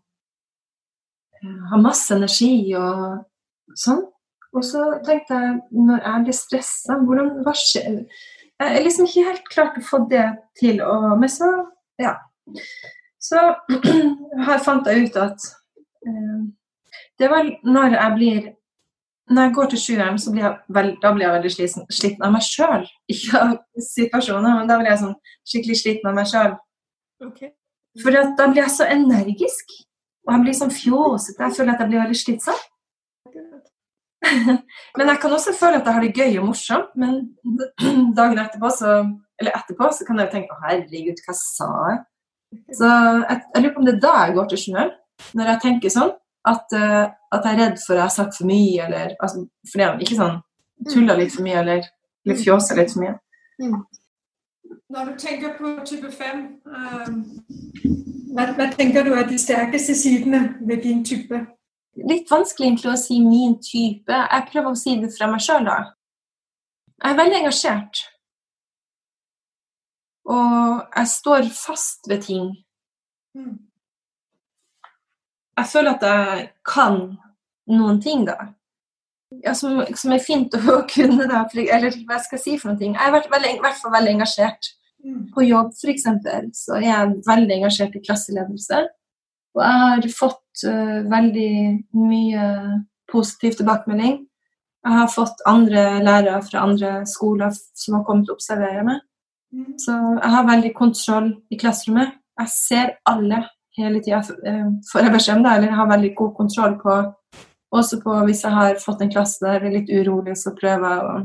eh, 1.38 1.60
har 1.72 1.84
masse 1.84 2.10
energi 2.16 2.74
og 2.80 3.22
sånn. 3.78 4.02
Og 4.58 4.66
så 4.66 4.88
tenkte 5.06 5.38
jeg, 5.38 5.56
når 5.76 6.02
jeg 6.02 6.26
blir 6.26 6.38
stressa, 6.40 6.98
hvordan 7.06 7.32
hva 7.46 7.54
skjer? 7.54 8.02
Jeg 8.58 8.74
er 8.74 8.86
liksom 8.88 9.06
ikke 9.06 9.26
helt 9.28 9.50
klart 9.54 9.78
å 9.78 9.86
få 9.86 10.02
det 10.10 10.26
til. 10.58 10.82
Og, 10.82 11.12
men 11.22 11.30
så, 11.30 11.52
ja. 12.02 12.16
Så 13.22 13.44
her 14.48 14.63
fant 14.66 14.90
jeg 14.90 15.12
ut 15.12 15.22
at 15.22 15.52
eh, 16.08 16.46
det 17.22 17.30
var 17.30 17.46
når 17.66 18.00
jeg 18.00 18.16
blir 18.18 18.54
når 19.30 19.48
jeg 19.48 19.54
går 19.58 19.70
til 19.72 19.82
sjueren, 19.82 20.18
så 20.22 20.32
blir 20.32 20.46
jeg 20.46 20.76
vel, 20.78 20.94
da 21.04 21.12
blir 21.16 21.26
jeg 21.26 21.36
veldig 21.36 21.52
sliten, 21.52 21.88
sliten 21.92 22.24
av 22.24 22.32
meg 22.36 22.46
sjøl. 22.48 22.86
Ikke 23.12 23.42
av 23.42 23.54
situasjoner, 23.84 24.54
men 24.60 24.70
da 24.70 24.78
blir 24.80 24.92
jeg 24.94 25.02
sånn 25.02 25.16
skikkelig 25.48 25.80
sliten 25.82 26.10
av 26.12 26.16
meg 26.16 26.30
sjøl. 26.32 26.56
Okay. 27.28 27.52
For 28.02 28.16
da 28.16 28.48
blir 28.48 28.62
jeg 28.63 28.74
så 28.76 28.88
energisk. 28.94 29.78
Og 30.28 30.34
jeg 30.34 30.44
blir 30.44 30.58
sånn 30.58 30.74
fjåsete. 30.76 31.44
Jeg 31.44 31.56
føler 31.56 31.74
at 31.74 31.82
jeg 31.84 31.92
blir 31.92 32.04
veldig 32.04 32.20
slitsom. 32.20 32.62
Men 34.98 35.12
jeg 35.12 35.22
kan 35.24 35.36
også 35.38 35.54
føle 35.56 35.80
at 35.80 35.88
jeg 35.88 35.96
har 35.98 36.04
det 36.04 36.20
gøy 36.20 36.40
og 36.42 36.50
morsomt. 36.50 36.94
Men 37.00 37.20
dagen 38.18 38.42
etterpå, 38.44 38.72
så, 38.76 39.00
eller 39.40 39.56
etterpå, 39.56 39.90
så 39.96 40.08
kan 40.08 40.20
jeg 40.20 40.28
jo 40.28 40.36
tenke 40.36 40.56
å 40.56 40.62
herregud, 40.66 41.24
hva 41.26 41.36
sa 41.40 41.70
jeg? 41.94 42.00
Så 42.76 42.88
jeg, 42.88 43.40
jeg 43.56 43.63
lurer 43.63 43.74
på 43.76 43.82
om 43.82 43.88
det 43.88 43.96
er 43.98 44.04
da 44.04 44.13
jeg 44.22 44.36
går 44.38 44.50
til 44.52 44.62
sjueren, 44.62 44.96
Når 45.36 45.50
jeg 45.52 45.62
tenker 45.63 45.92
sånn. 45.92 46.12
At, 46.48 46.72
uh, 46.76 47.06
at 47.36 47.46
jeg 47.46 47.54
er 47.54 47.62
redd 47.64 47.80
for 47.84 47.94
at 47.94 48.00
jeg 48.00 48.06
har 48.06 48.16
sagt 48.16 48.38
for 48.38 48.48
mye, 48.48 48.86
eller 48.86 49.16
altså, 49.20 49.44
for 49.72 49.82
det, 49.82 50.06
ikke 50.06 50.20
sånn 50.20 50.38
tulla 50.88 51.18
litt 51.18 51.34
for 51.34 51.44
mye, 51.44 51.60
eller, 51.62 51.88
eller 52.26 52.40
fjåsa 52.40 52.78
litt 52.78 52.94
for 52.94 53.04
mye. 53.04 53.16
Når 54.94 55.10
du 55.10 55.18
tenker 55.20 55.58
på 55.58 55.74
type 55.86 56.12
5, 56.12 56.44
øh, 56.72 57.08
hva, 58.36 58.48
hva 58.56 58.68
tenker 58.76 59.04
du 59.04 59.14
er 59.18 59.28
de 59.28 59.40
sterkeste 59.42 59.96
sidene 59.98 60.44
ved 60.62 60.84
din 60.86 61.04
type? 61.06 61.42
Litt 62.08 62.30
vanskelig 62.32 62.70
egentlig 62.70 62.92
å 62.94 63.00
si 63.02 63.18
min 63.24 63.58
type. 63.64 64.14
Jeg 64.14 64.50
prøver 64.52 64.70
å 64.72 64.80
si 64.80 64.96
det 65.02 65.10
fra 65.16 65.30
meg 65.32 65.42
sjøl, 65.44 65.66
da. 65.66 65.80
Jeg 67.02 67.14
er 67.14 67.20
veldig 67.20 67.40
engasjert. 67.42 68.04
Og 70.28 70.84
jeg 70.96 71.10
står 71.14 71.50
fast 71.56 72.10
ved 72.12 72.24
ting. 72.28 72.52
Mm. 73.38 73.56
Jeg 75.58 75.70
føler 75.72 75.96
at 75.96 76.06
jeg 76.06 76.48
kan 76.67 77.02
noen 77.74 78.02
ting, 78.02 78.26
da. 78.28 78.54
Ja, 79.43 79.54
som, 79.58 79.82
som 79.98 80.13
er 80.15 80.24
fint 80.24 80.54
å 80.56 80.82
kunne, 80.88 81.28
da. 81.30 81.43
Eller 81.52 81.96
hva 82.08 82.20
skal 82.24 82.38
jeg 82.38 82.43
si 82.43 82.58
for 82.60 82.72
noen 82.72 82.82
ting. 82.82 82.93
Jeg 82.96 83.04
har 83.04 83.15
vært 83.15 83.32
veldig, 83.32 83.56
i 83.58 83.63
hvert 83.63 83.82
fall 83.82 83.96
veldig 83.96 84.13
engasjert. 84.17 84.70
Mm. 85.06 85.26
På 85.34 85.43
jobb 85.46 85.74
f.eks. 85.76 86.06
så 86.58 86.78
er 86.80 86.88
jeg 86.88 87.17
veldig 87.28 87.58
engasjert 87.60 87.98
i 87.98 88.04
klasseledelse. 88.06 88.86
Og 89.58 89.63
jeg 89.63 89.84
har 89.89 90.08
fått 90.13 90.63
uh, 90.70 91.02
veldig 91.10 91.52
mye 91.98 92.48
positiv 93.12 93.58
tilbakemelding. 93.58 94.22
Jeg 94.88 94.96
har 95.02 95.12
fått 95.12 95.41
andre 95.50 95.84
lærere 96.06 96.39
fra 96.46 96.63
andre 96.63 96.91
skoler 97.10 97.52
som 97.76 97.98
har 97.98 98.06
kommet 98.08 98.30
og 98.30 98.38
observere 98.38 98.86
meg. 98.88 99.02
Mm. 99.52 99.74
Så 99.82 99.96
jeg 99.96 100.34
har 100.36 100.48
veldig 100.48 100.74
kontroll 100.78 101.32
i 101.52 101.60
klasserommet. 101.60 102.15
Jeg 102.38 102.54
ser 102.54 102.93
alle 103.10 103.41
hele 103.78 104.02
tida, 104.04 104.24
får 104.92 105.06
jeg 105.06 105.13
beskjed 105.13 105.40
om 105.40 105.46
det. 105.46 105.56
Eller 105.58 105.76
har 105.78 105.90
veldig 105.90 106.13
god 106.18 106.34
kontroll 106.38 106.78
på 106.82 106.98
også 107.76 108.00
på 108.04 108.16
hvis 108.28 108.44
jeg 108.46 108.56
har 108.56 108.80
fått 108.82 109.04
en 109.04 109.12
klasse 109.12 109.44
der 109.44 109.60
det 109.62 109.70
er 109.70 109.76
litt 109.80 109.92
urolig, 109.92 110.38
så 110.40 110.54
prøver 110.56 110.94
jeg 110.94 111.04
å, 111.10 111.18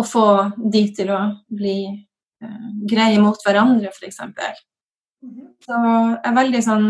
å 0.00 0.04
få 0.06 0.26
de 0.72 0.82
til 0.96 1.12
å 1.14 1.20
bli 1.46 1.78
eh, 1.86 2.68
greie 2.90 3.20
mot 3.22 3.38
hverandre, 3.46 3.92
f.eks. 3.94 4.20
Mhm. 5.22 5.48
Så 5.66 5.78
jeg 5.78 6.20
er 6.30 6.36
veldig 6.36 6.60
sånn 6.64 6.86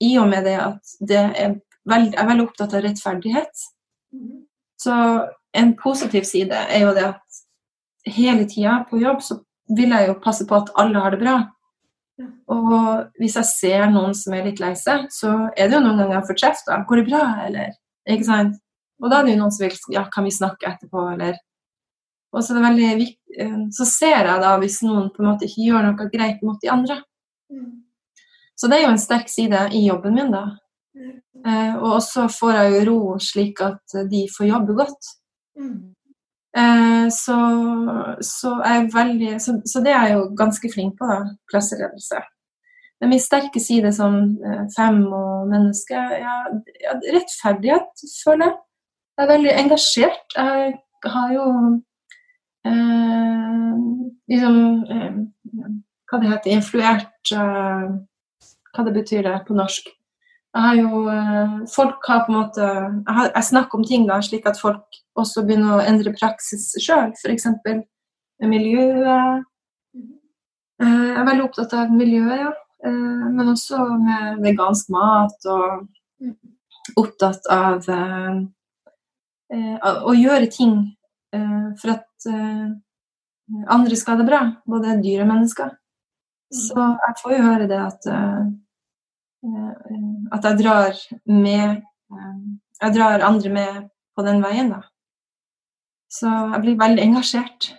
I 0.00 0.12
og 0.22 0.28
med 0.30 0.46
det 0.46 0.56
at 0.62 0.94
det 1.04 1.18
er 1.20 1.58
veld, 1.88 2.14
jeg 2.14 2.22
er 2.22 2.30
veldig 2.30 2.46
opptatt 2.46 2.74
av 2.74 2.84
rettferdighet. 2.84 3.66
Mhm. 4.14 4.46
Så 4.78 4.94
en 5.58 5.74
positiv 5.78 6.26
side 6.28 6.54
er 6.54 6.84
jo 6.84 6.94
det 6.94 7.06
at 7.08 7.42
hele 8.08 8.46
tida 8.48 8.84
på 8.88 9.00
jobb 9.02 9.22
så 9.24 9.40
vil 9.76 9.92
jeg 9.92 10.08
jo 10.08 10.20
passe 10.22 10.46
på 10.48 10.56
at 10.56 10.70
alle 10.80 11.02
har 11.02 11.12
det 11.12 11.22
bra. 11.22 11.38
Og 12.50 12.70
hvis 13.20 13.36
jeg 13.38 13.46
ser 13.46 13.90
noen 13.92 14.14
som 14.16 14.34
er 14.34 14.48
litt 14.48 14.62
lei 14.62 14.72
seg, 14.78 15.06
så 15.14 15.34
er 15.54 15.68
det 15.68 15.76
jo 15.76 15.82
noen 15.84 16.00
ganger 16.00 16.16
jeg 16.18 16.28
får 16.30 16.40
kjeft. 16.42 16.72
Går 16.88 17.00
det 17.00 17.06
bra, 17.10 17.24
eller? 17.46 17.76
Ikke 18.08 18.26
sant? 18.26 18.56
Og 18.98 19.12
da 19.12 19.20
er 19.20 19.28
det 19.28 19.36
jo 19.36 19.42
noen 19.42 19.54
som 19.54 19.66
vil 19.66 19.94
ja, 19.94 20.06
kan 20.10 20.26
vi 20.26 20.34
snakke 20.34 20.72
etterpå, 20.72 21.04
eller 21.14 21.36
Og 22.34 22.42
så 22.42 22.52
er 22.52 22.58
det 22.58 22.64
veldig 22.64 22.88
viktig 22.98 23.46
Så 23.72 23.86
ser 23.88 24.26
jeg 24.26 24.42
da 24.42 24.56
hvis 24.58 24.80
noen 24.82 25.12
på 25.14 25.22
en 25.22 25.28
måte 25.30 25.46
ikke 25.46 25.68
gjør 25.68 25.86
noe 25.86 26.08
greit 26.10 26.42
mot 26.42 26.58
de 26.60 26.72
andre. 26.72 26.96
Mm. 27.52 27.84
Så 28.58 28.66
det 28.66 28.78
er 28.78 28.88
jo 28.88 28.94
en 28.96 29.00
sterk 29.00 29.30
side 29.30 29.60
i 29.78 29.84
jobben 29.86 30.16
min, 30.18 30.32
da. 30.34 30.42
Eh, 30.98 31.76
og 31.76 32.00
så 32.02 32.26
får 32.32 32.56
jeg 32.56 32.72
jo 32.72 32.80
ro 32.88 32.98
slik 33.22 33.62
at 33.62 33.94
de 34.10 34.24
får 34.34 34.48
jobbe 34.48 34.74
godt. 34.80 35.12
Mm. 35.58 35.94
Eh, 36.56 37.08
så, 37.12 37.38
så, 38.24 38.54
veldig, 38.94 39.40
så, 39.40 39.60
så 39.66 39.82
det 39.84 39.92
er 39.92 40.06
jeg 40.08 40.16
jo 40.16 40.24
ganske 40.38 40.70
flink 40.72 40.98
på, 40.98 41.08
da. 41.10 41.20
Klasseledelse. 41.50 42.22
Men 43.00 43.12
min 43.12 43.22
sterke 43.22 43.60
side 43.62 43.92
som 43.94 44.16
eh, 44.44 44.64
fem 44.76 45.04
og 45.06 45.48
menneske, 45.50 45.94
ja, 45.94 46.38
ja, 46.82 46.96
rettferdighet, 47.14 48.06
føler 48.24 48.48
jeg. 48.48 48.56
Jeg 49.18 49.24
er 49.24 49.32
veldig 49.32 49.52
engasjert. 49.58 50.36
Jeg 50.36 50.74
har 51.04 51.32
jo 51.34 51.46
eh, 52.66 53.72
liksom 54.30 54.58
eh, 54.94 55.16
Hva 56.08 56.20
det 56.22 56.30
heter 56.30 56.54
Influert 56.54 57.32
eh, 57.34 57.88
Hva 58.72 58.84
det 58.86 58.94
betyr 58.94 59.26
det 59.26 59.40
på 59.48 59.56
norsk? 59.58 59.90
Jeg 60.56 60.64
har 60.64 60.78
jo 60.78 61.02
eh, 61.12 61.56
Folk 61.70 62.06
har 62.08 62.24
på 62.24 62.32
en 62.32 62.38
måte 62.38 62.64
Jeg, 62.64 63.14
har, 63.18 63.30
jeg 63.34 63.48
snakker 63.50 63.78
om 63.78 63.84
ting 63.86 64.06
da, 64.08 64.20
slik 64.24 64.46
at 64.48 64.60
folk 64.60 65.00
også 65.18 65.42
begynner 65.46 65.76
å 65.76 65.84
endre 65.84 66.14
praksis 66.14 66.70
sjøl, 66.78 67.10
f.eks. 67.18 67.48
med 67.66 68.50
miljøet. 68.52 69.44
Eh, 70.78 70.86
Jeg 70.86 71.18
er 71.18 71.26
veldig 71.26 71.46
opptatt 71.48 71.74
av 71.74 71.92
miljøet, 71.92 72.38
ja. 72.46 72.52
Eh, 72.86 73.24
Men 73.34 73.52
også 73.54 73.82
med 73.98 74.38
vegansk 74.44 74.92
mat 74.94 75.48
og 75.50 75.88
opptatt 76.98 77.44
av 77.52 77.84
å 80.08 80.12
gjøre 80.16 80.48
ting 80.50 80.72
for 81.78 81.92
at 81.92 82.26
andre 83.68 83.96
skal 83.96 84.14
ha 84.16 84.22
det 84.22 84.26
bra, 84.28 84.40
både 84.68 84.96
dyr 85.04 85.22
og 85.24 85.28
mennesker. 85.30 85.74
Så 86.54 86.74
jeg 86.78 87.18
får 87.20 87.34
jo 87.36 87.44
høre 87.44 87.68
det 87.70 87.78
at 87.80 88.08
at 90.34 90.44
jeg 90.44 90.58
drar 90.58 90.96
med 91.26 91.64
eh, 91.78 92.38
Jeg 92.82 92.94
drar 92.94 93.24
andre 93.26 93.50
med 93.50 93.88
på 94.14 94.22
den 94.22 94.42
veien, 94.42 94.70
da. 94.70 94.82
Så 96.10 96.26
jeg 96.26 96.60
blir 96.62 96.78
veldig 96.78 97.02
engasjert 97.02 97.72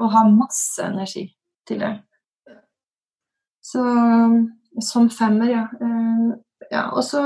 og 0.00 0.12
har 0.12 0.30
masse 0.30 0.82
energi 0.84 1.24
til 1.66 1.80
det. 1.80 1.92
Så 3.62 3.82
som 4.82 5.10
femmer, 5.10 5.50
ja. 5.50 5.64
Eh, 5.80 6.30
ja 6.70 6.88
og 6.92 7.04
så 7.04 7.22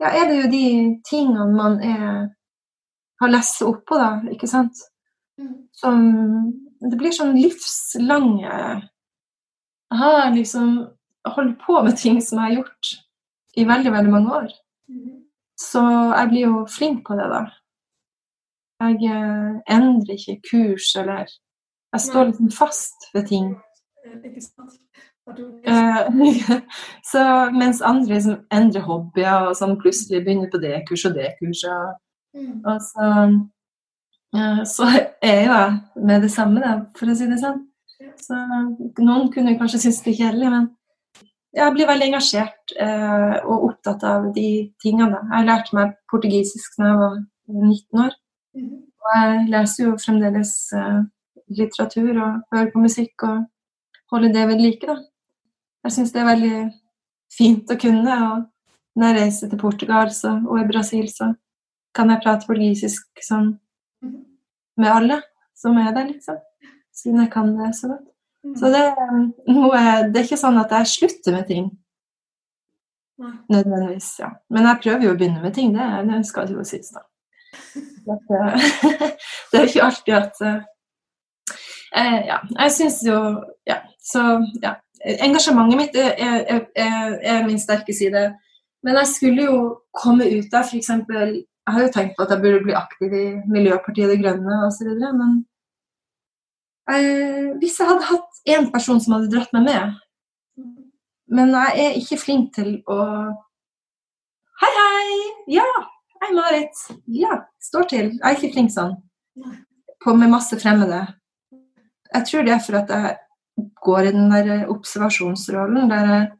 ja, 0.00 0.10
er 0.10 0.28
det 0.28 0.40
jo 0.40 0.50
de 0.50 0.66
tingene 1.08 1.46
man 1.54 1.80
er 1.82 2.34
har 3.22 3.30
lest 3.30 3.60
seg 3.60 3.80
på 3.88 3.98
da, 3.98 4.10
ikke 4.32 4.50
sant. 4.50 4.84
Som 5.74 6.02
Det 6.84 6.98
blir 7.00 7.14
sånn 7.16 7.32
livslange 7.34 8.44
Jeg 8.44 9.98
har 9.98 10.34
liksom 10.34 10.74
holdt 11.24 11.58
på 11.64 11.80
med 11.82 11.96
ting 11.96 12.20
som 12.22 12.38
jeg 12.38 12.46
har 12.46 12.56
gjort 12.60 12.94
i 13.56 13.66
veldig, 13.68 13.92
veldig 13.92 14.12
mange 14.12 14.38
år. 14.40 14.48
Så 15.60 15.82
jeg 15.82 16.28
blir 16.28 16.46
jo 16.48 16.64
flink 16.68 17.04
på 17.06 17.16
det, 17.18 17.28
da. 17.30 17.44
Jeg 18.84 19.10
eh, 19.16 19.76
endrer 19.76 20.18
ikke 20.18 20.40
kurs, 20.50 20.94
eller 20.98 21.30
Jeg 21.94 22.00
står 22.00 22.24
liksom 22.24 22.50
fast 22.50 23.06
ved 23.14 23.26
ting. 23.26 23.54
Ikke 24.24 24.40
sant? 24.42 24.72
Eh, 25.64 26.10
så 27.12 27.50
mens 27.54 27.80
andre 27.80 28.14
liksom 28.14 28.40
endrer 28.52 28.82
hobbyer 28.84 29.48
og 29.48 29.56
sånn 29.56 29.78
plutselig 29.80 30.24
begynner 30.24 30.50
på 30.52 30.60
det 30.60 30.82
kurset 30.88 31.12
og 31.12 31.20
det 31.20 31.30
kurset. 31.38 32.00
Mm. 32.34 32.58
Og 32.66 32.80
så, 32.82 33.10
eh, 34.36 34.62
så 34.68 34.90
er 35.22 35.38
jo 35.46 35.54
jeg 35.54 36.04
med 36.10 36.26
det 36.26 36.32
samme, 36.34 36.60
da, 36.60 36.80
for 36.98 37.08
å 37.08 37.16
si 37.16 37.30
det 37.30 37.38
sånn. 37.40 37.62
Så 38.20 38.36
noen 39.00 39.30
kunne 39.32 39.54
kanskje 39.58 39.86
synes 39.86 40.02
det 40.02 40.16
er 40.16 40.20
kjedelig, 40.24 40.50
men 40.50 40.66
jeg 41.54 41.72
blir 41.74 41.86
veldig 41.86 42.06
engasjert 42.10 42.74
eh, 42.80 43.34
og 43.44 43.64
opptatt 43.70 44.02
av 44.04 44.28
de 44.34 44.72
tingene. 44.82 45.20
Jeg 45.30 45.38
Jeg 45.38 45.46
lærte 45.48 45.76
meg 45.78 45.96
portugisisk 46.10 46.78
da 46.78 46.88
jeg 46.90 47.00
var 47.02 47.18
19 47.48 48.04
år. 48.06 48.14
Og 49.04 49.10
jeg 49.14 49.48
leser 49.52 49.84
jo 49.84 49.96
fremdeles 50.00 50.52
eh, 50.72 51.02
litteratur 51.58 52.10
og 52.14 52.40
hører 52.54 52.70
på 52.72 52.82
musikk 52.82 53.22
og 53.28 53.44
holder 54.10 54.32
det 54.32 54.48
ved 54.48 54.60
like. 54.60 54.86
da. 54.86 54.96
Jeg 55.84 55.92
syns 55.92 56.12
det 56.12 56.22
er 56.22 56.30
veldig 56.32 56.58
fint 57.36 57.70
å 57.70 57.76
kunne. 57.80 58.18
og 58.30 58.44
Når 58.96 59.06
jeg 59.10 59.20
reiser 59.20 59.48
til 59.50 59.58
Portugal 59.58 60.10
så, 60.14 60.36
og 60.48 60.60
i 60.60 60.66
Brasil, 60.68 61.06
så 61.10 61.34
kan 61.94 62.10
jeg 62.10 62.22
prate 62.24 62.46
portugisisk 62.46 63.06
sånn 63.22 63.58
Mhm. 64.02 64.24
med 64.76 64.90
alle 64.90 65.22
som 65.54 65.76
er 65.78 65.92
der, 65.94 66.06
liksom. 66.06 66.36
Siden 66.92 67.20
jeg 67.20 67.30
kan 67.30 67.56
det 67.56 67.74
så 67.74 67.88
godt. 67.88 68.08
Mm. 68.44 68.56
Så 68.60 68.68
det, 68.72 68.82
er 68.92 69.16
noe, 69.48 69.80
det 70.12 70.20
er 70.20 70.26
ikke 70.26 70.40
sånn 70.40 70.60
at 70.60 70.72
jeg 70.76 70.92
slutter 70.92 71.36
med 71.36 71.48
ting 71.48 71.72
nødvendigvis. 73.48 74.18
ja. 74.18 74.28
Men 74.50 74.66
jeg 74.68 74.80
prøver 74.82 75.06
jo 75.06 75.14
å 75.14 75.18
begynne 75.18 75.42
med 75.42 75.54
ting, 75.54 75.74
det, 75.74 75.88
det 76.08 76.20
skal 76.28 76.50
jo 76.52 76.64
sies, 76.66 76.92
da. 76.94 77.04
Det 79.50 79.60
er 79.60 79.68
ikke 79.68 79.84
alltid 79.84 80.14
at 80.18 80.40
eh, 80.44 80.62
eh, 82.00 82.16
Ja, 82.26 82.40
jeg 82.58 82.72
syns 82.74 82.98
jo 83.06 83.18
Ja, 83.68 83.78
så 84.02 84.24
ja. 84.62 84.74
Engasjementet 85.04 85.78
mitt 85.78 85.96
er, 86.00 86.14
er, 86.18 86.60
er, 86.74 87.16
er 87.20 87.42
min 87.44 87.60
sterke 87.60 87.92
side. 87.92 88.22
Men 88.84 88.96
jeg 89.02 89.10
skulle 89.10 89.42
jo 89.44 89.56
komme 89.92 90.24
ut 90.24 90.46
der, 90.52 90.64
f.eks. 90.64 90.88
Jeg 90.88 91.74
har 91.74 91.82
jo 91.82 91.90
tenkt 91.92 92.14
på 92.16 92.24
at 92.24 92.32
jeg 92.32 92.40
burde 92.40 92.62
bli 92.64 92.76
aktiv 92.78 93.12
i 93.12 93.24
Miljøpartiet 93.52 94.08
De 94.08 94.16
Grønne 94.22 94.62
osv., 94.64 94.88
men 94.96 95.42
eh, 96.92 97.52
hvis 97.60 97.78
jeg 97.80 97.88
hadde 97.88 98.08
hatt 98.10 98.42
én 98.54 98.70
person 98.72 99.00
som 99.00 99.16
hadde 99.16 99.32
dratt 99.32 99.54
meg 99.56 99.68
med 99.68 99.94
men 101.34 101.54
jeg 101.54 101.84
er 101.84 101.98
ikke 101.98 102.20
flink 102.20 102.54
til 102.56 102.78
å 102.90 103.00
Hei, 104.62 104.70
hei! 104.70 105.14
Ja, 105.56 105.66
hei, 106.22 106.28
Marit. 106.36 106.82
Ja, 107.10 107.40
står 107.60 107.88
til. 107.90 108.12
Jeg 108.14 108.22
er 108.22 108.36
ikke 108.36 108.52
flink 108.54 108.70
sånn. 108.72 108.94
På 110.00 110.14
med 110.14 110.30
masse 110.30 110.56
fremmede. 110.62 111.00
Jeg 112.14 112.28
tror 112.28 112.46
det 112.46 112.54
er 112.54 112.62
for 112.62 112.78
at 112.78 112.92
jeg 112.94 113.66
går 113.82 114.08
i 114.08 114.12
den 114.14 114.30
der 114.30 114.70
observasjonsrollen 114.70 115.90
der 115.90 116.06
jeg 116.12 116.30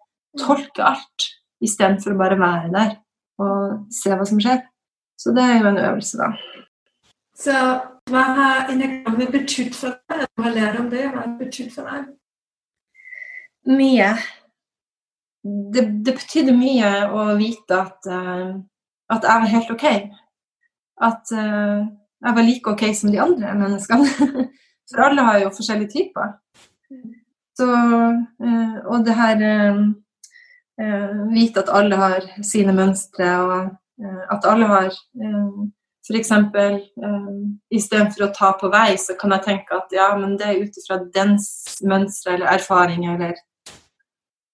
tolker 0.44 0.87
alt 0.92 1.26
istedenfor 1.64 2.14
å 2.14 2.20
bare 2.22 2.38
være 2.38 2.70
der 2.72 2.94
og 3.42 3.90
se 3.92 4.14
hva 4.14 4.28
som 4.30 4.38
skjer. 4.40 4.62
Så 5.18 5.35
det 5.35 5.42
er 5.42 5.59
jo 5.59 5.72
en 5.72 5.83
øvelse, 5.83 6.22
da. 6.22 6.30
Så 7.35 7.59
hva 8.11 8.23
har 8.37 8.71
enagrammet 8.73 9.33
betydd 9.33 9.75
for 9.77 9.97
deg? 10.11 10.27
Du 10.37 10.45
har 10.45 10.55
lært 10.55 10.81
om 10.81 10.90
det. 10.93 11.07
Hva 11.09 11.23
har 11.23 11.31
det 11.31 11.47
betydd 11.47 11.71
for 11.73 11.88
deg? 11.88 12.11
Mye. 13.73 14.11
Det, 15.45 15.85
det 16.05 16.14
betydde 16.19 16.57
mye 16.57 16.90
å 17.09 17.25
vite 17.40 17.79
at, 17.81 18.09
uh, 18.09 18.57
at 19.12 19.25
jeg 19.29 19.45
var 19.45 19.53
helt 19.55 19.73
OK. 19.73 19.87
At 21.09 21.33
uh, 21.33 21.85
jeg 22.25 22.37
var 22.38 22.47
like 22.49 22.75
OK 22.75 22.85
som 22.97 23.12
de 23.12 23.21
andre 23.25 23.57
menneskene. 23.61 24.09
For 24.90 25.01
alle 25.01 25.25
har 25.25 25.38
jo 25.40 25.53
forskjellige 25.57 25.95
typer. 25.95 26.35
Så, 27.57 27.69
uh, 27.69 28.79
og 28.85 29.05
det 29.07 29.21
her 29.21 29.47
Vite 30.75 31.62
at 31.62 31.69
alle 31.71 31.95
har 31.95 32.25
sine 32.43 32.73
mønstre, 32.75 33.29
og 33.47 34.09
at 34.35 34.47
alle 34.51 34.67
har 34.67 34.88
F.eks. 36.05 36.31
Eh, 36.31 36.79
istedenfor 37.73 38.27
å 38.27 38.33
ta 38.37 38.53
på 38.61 38.69
vei, 38.73 38.93
så 39.01 39.17
kan 39.21 39.33
jeg 39.37 39.47
tenke 39.47 39.79
at 39.79 39.93
ja, 39.95 40.11
men 40.21 40.37
det 40.40 40.51
er 40.51 40.62
ut 40.67 40.79
ifra 40.83 41.01
dens 41.14 41.49
mønstre 41.85 42.37
eller 42.37 42.53
erfaring 42.59 43.07
eller 43.14 43.38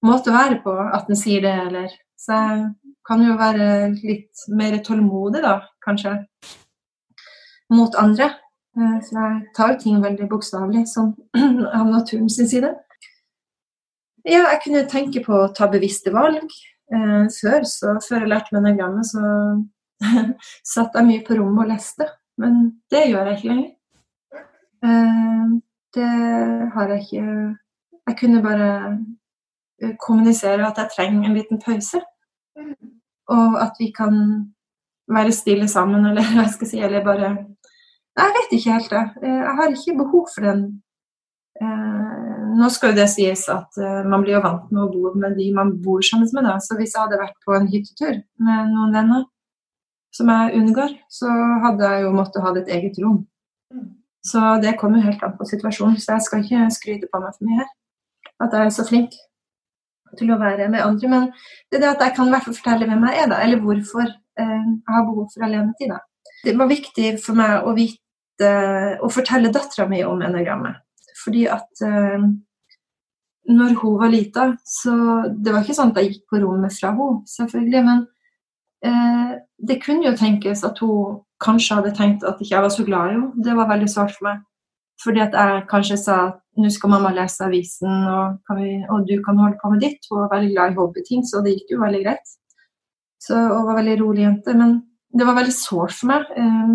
måte 0.07 0.31
å 0.31 0.37
være 0.37 0.61
på 0.65 0.75
at 0.81 1.09
den 1.11 1.19
sier 1.19 1.45
det, 1.45 1.57
eller 1.67 1.91
Så 2.21 2.37
jeg 2.37 2.65
kan 3.09 3.23
jo 3.25 3.35
være 3.39 3.67
litt 3.95 4.43
mer 4.53 4.75
tålmodig, 4.85 5.41
da, 5.41 5.55
kanskje, 5.81 6.19
mot 7.73 7.95
andre. 7.97 8.27
Eh, 8.77 8.99
For 9.07 9.17
jeg 9.17 9.39
tar 9.57 9.79
ting 9.81 10.03
veldig 10.03 10.29
bokstavelig, 10.29 10.85
sånn 10.87 11.15
av 11.79 11.89
naturen 11.89 12.29
sin 12.29 12.49
side. 12.51 12.75
Ja, 14.29 14.51
jeg 14.53 14.61
kunne 14.67 14.85
tenke 14.85 15.25
på 15.25 15.33
å 15.33 15.49
ta 15.57 15.71
bevisste 15.73 16.13
valg. 16.13 16.45
Eh, 16.93 17.25
før, 17.41 17.65
så, 17.65 17.97
før 18.05 18.27
jeg 18.27 18.35
lærte 18.35 18.53
meg 18.53 18.67
enagrammet, 18.67 19.09
så 19.09 19.25
satt 20.75 20.97
jeg 20.97 21.07
mye 21.07 21.25
på 21.27 21.37
rommet 21.39 21.67
og 21.67 21.73
leste. 21.75 22.09
Men 22.41 22.61
det 22.93 23.07
gjør 23.11 23.29
jeg 23.29 23.39
ikke 23.39 23.53
lenger. 23.53 23.71
Eh, 24.85 25.49
det 25.97 26.13
har 26.75 26.89
jeg 26.95 27.03
ikke 27.03 27.57
Jeg 28.09 28.17
kunne 28.19 28.43
bare 28.43 28.99
eh, 29.83 29.95
kommunisere 30.07 30.67
at 30.67 30.79
jeg 30.79 30.91
trenger 30.97 31.29
en 31.29 31.37
liten 31.37 31.61
pause. 31.63 32.01
Og 33.31 33.63
at 33.63 33.73
vi 33.79 33.93
kan 33.97 34.15
være 35.09 35.33
stille 35.33 35.69
sammen, 35.69 36.07
eller 36.07 36.23
hva 36.33 36.47
jeg 36.47 36.55
skal 36.57 36.71
si, 36.71 36.81
eller 36.81 37.05
bare 37.05 37.37
Jeg 38.19 38.37
vet 38.37 38.55
ikke 38.57 38.73
helt 38.73 38.91
det. 38.91 39.05
Eh, 39.23 39.41
Jeg 39.47 39.57
har 39.59 39.69
ikke 39.69 39.99
behov 40.05 40.29
for 40.35 40.47
den 40.51 40.71
Nå 41.61 42.69
skal 42.73 42.91
jo 42.91 42.97
det 42.97 43.07
sies 43.13 43.43
at 43.53 43.77
man 44.09 44.23
blir 44.25 44.39
jo 44.39 44.41
vant 44.41 44.71
med 44.73 44.81
å 44.81 44.89
bo 44.91 45.11
med 45.21 45.35
de 45.37 45.51
man 45.53 45.75
bor 45.85 46.01
sammen 46.01 46.29
med. 46.33 46.47
Da. 46.49 46.55
Så 46.59 46.77
hvis 46.79 46.95
jeg 46.95 47.03
hadde 47.03 47.19
vært 47.21 47.37
på 47.45 47.53
en 47.53 47.69
hyttetur 47.69 48.15
med 48.41 48.71
noen 48.73 48.95
venner 48.97 49.27
som 50.14 50.31
jeg 50.33 50.59
unngår, 50.59 50.94
så 51.12 51.31
hadde 51.64 51.90
jeg 51.90 52.05
jo 52.05 52.14
måttet 52.14 52.42
ha 52.44 52.53
et 52.59 52.70
eget 52.77 52.99
rom. 53.03 53.25
Så 54.27 54.40
det 54.62 54.77
kommer 54.81 55.05
helt 55.05 55.23
an 55.25 55.37
på 55.38 55.46
situasjonen. 55.49 55.99
Så 56.01 56.16
jeg 56.16 56.27
skal 56.27 56.44
ikke 56.44 56.70
skryte 56.75 57.09
på 57.12 57.20
meg 57.23 57.37
for 57.37 57.49
mye 57.49 57.62
her. 57.62 57.70
At 58.40 58.57
jeg 58.57 58.66
er 58.66 58.75
så 58.75 58.87
flink 58.88 59.16
til 60.18 60.33
å 60.35 60.38
være 60.40 60.68
med 60.73 60.85
andre. 60.85 61.09
Men 61.12 61.31
det 61.70 61.79
er 61.79 61.87
det 61.87 61.94
at 61.94 62.05
jeg 62.07 62.16
kan 62.18 62.29
i 62.29 62.35
hvert 62.35 62.46
fall 62.49 62.59
fortelle 62.59 62.90
hvem 62.90 63.09
jeg 63.09 63.23
er, 63.23 63.33
da. 63.33 63.40
Eller 63.44 63.64
hvorfor 63.64 64.05
eh, 64.05 64.68
jeg 64.68 64.94
har 64.96 65.09
behov 65.09 65.31
for 65.33 65.46
alenetid. 65.46 65.94
da. 65.94 66.01
Det 66.44 66.57
var 66.59 66.70
viktig 66.70 67.16
for 67.25 67.38
meg 67.38 67.66
å 67.66 67.75
vite 67.77 68.53
å 69.01 69.11
fortelle 69.12 69.53
dattera 69.53 69.88
mi 69.88 70.03
om 70.05 70.23
enagrammet. 70.25 70.81
Fordi 71.20 71.46
at 71.53 71.85
eh, 71.87 72.31
når 73.51 73.75
hun 73.81 73.99
var 74.01 74.12
lita, 74.12 74.46
så 74.64 74.92
Det 75.37 75.53
var 75.53 75.64
ikke 75.64 75.77
sånn 75.77 75.92
at 75.92 76.01
jeg 76.01 76.12
gikk 76.12 76.25
på 76.31 76.40
rommet 76.44 76.75
fra 76.77 76.92
henne, 76.96 77.23
selvfølgelig. 77.29 77.85
Men 77.87 78.07
det 78.81 79.77
kunne 79.85 80.07
jo 80.07 80.16
tenkes 80.16 80.64
at 80.64 80.79
hun 80.81 81.21
kanskje 81.45 81.77
hadde 81.79 81.95
tenkt 81.97 82.25
at 82.25 82.40
ikke 82.40 82.55
jeg 82.55 82.64
var 82.64 82.73
så 82.73 82.85
glad 82.85 83.09
i 83.09 83.12
henne. 83.14 83.45
Det 83.45 83.57
var 83.57 83.69
veldig 83.69 83.88
sårt 83.93 84.14
for 84.16 84.29
meg. 84.29 84.43
Fordi 85.03 85.21
at 85.25 85.37
jeg 85.37 85.64
kanskje 85.71 85.97
sa 85.97 86.16
at 86.27 86.38
nå 86.61 86.69
skal 86.73 86.93
mamma 86.93 87.12
lese 87.16 87.45
avisen, 87.47 87.88
og, 87.88 88.57
vi, 88.59 88.75
og 88.93 89.07
du 89.09 89.16
kan 89.25 89.38
holde 89.40 89.57
på 89.62 89.71
med 89.73 89.81
ditt. 89.85 90.05
Hun 90.11 90.23
var 90.23 90.35
veldig 90.35 90.51
glad 90.53 90.73
i 90.73 90.79
hobbyting, 90.79 91.25
så 91.25 91.40
det 91.45 91.55
gikk 91.57 91.75
jo 91.75 91.83
veldig 91.85 92.03
greit. 92.05 92.35
Så 93.21 93.37
hun 93.37 93.69
var 93.69 93.79
veldig 93.81 93.97
rolig 94.03 94.27
jente. 94.27 94.57
Men 94.57 94.74
det 95.18 95.28
var 95.28 95.39
veldig 95.39 95.55
sårt 95.57 95.97
for 95.97 96.11
meg. 96.12 96.26
Eh, 96.37 96.74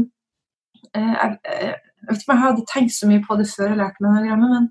eh, 0.97 1.13
Jeg, 1.21 1.37
jeg, 1.45 1.75
vet 2.07 2.21
ikke 2.21 2.31
om 2.31 2.37
jeg 2.37 2.45
hadde 2.45 2.71
tenkt 2.73 2.93
så 2.93 3.07
mye 3.09 3.21
på 3.27 3.37
det 3.39 3.47
før 3.49 3.71
jeg 3.71 3.77
lærte 3.81 4.03
meg 4.05 4.17
enagrammet, 4.17 4.49
men 4.55 4.65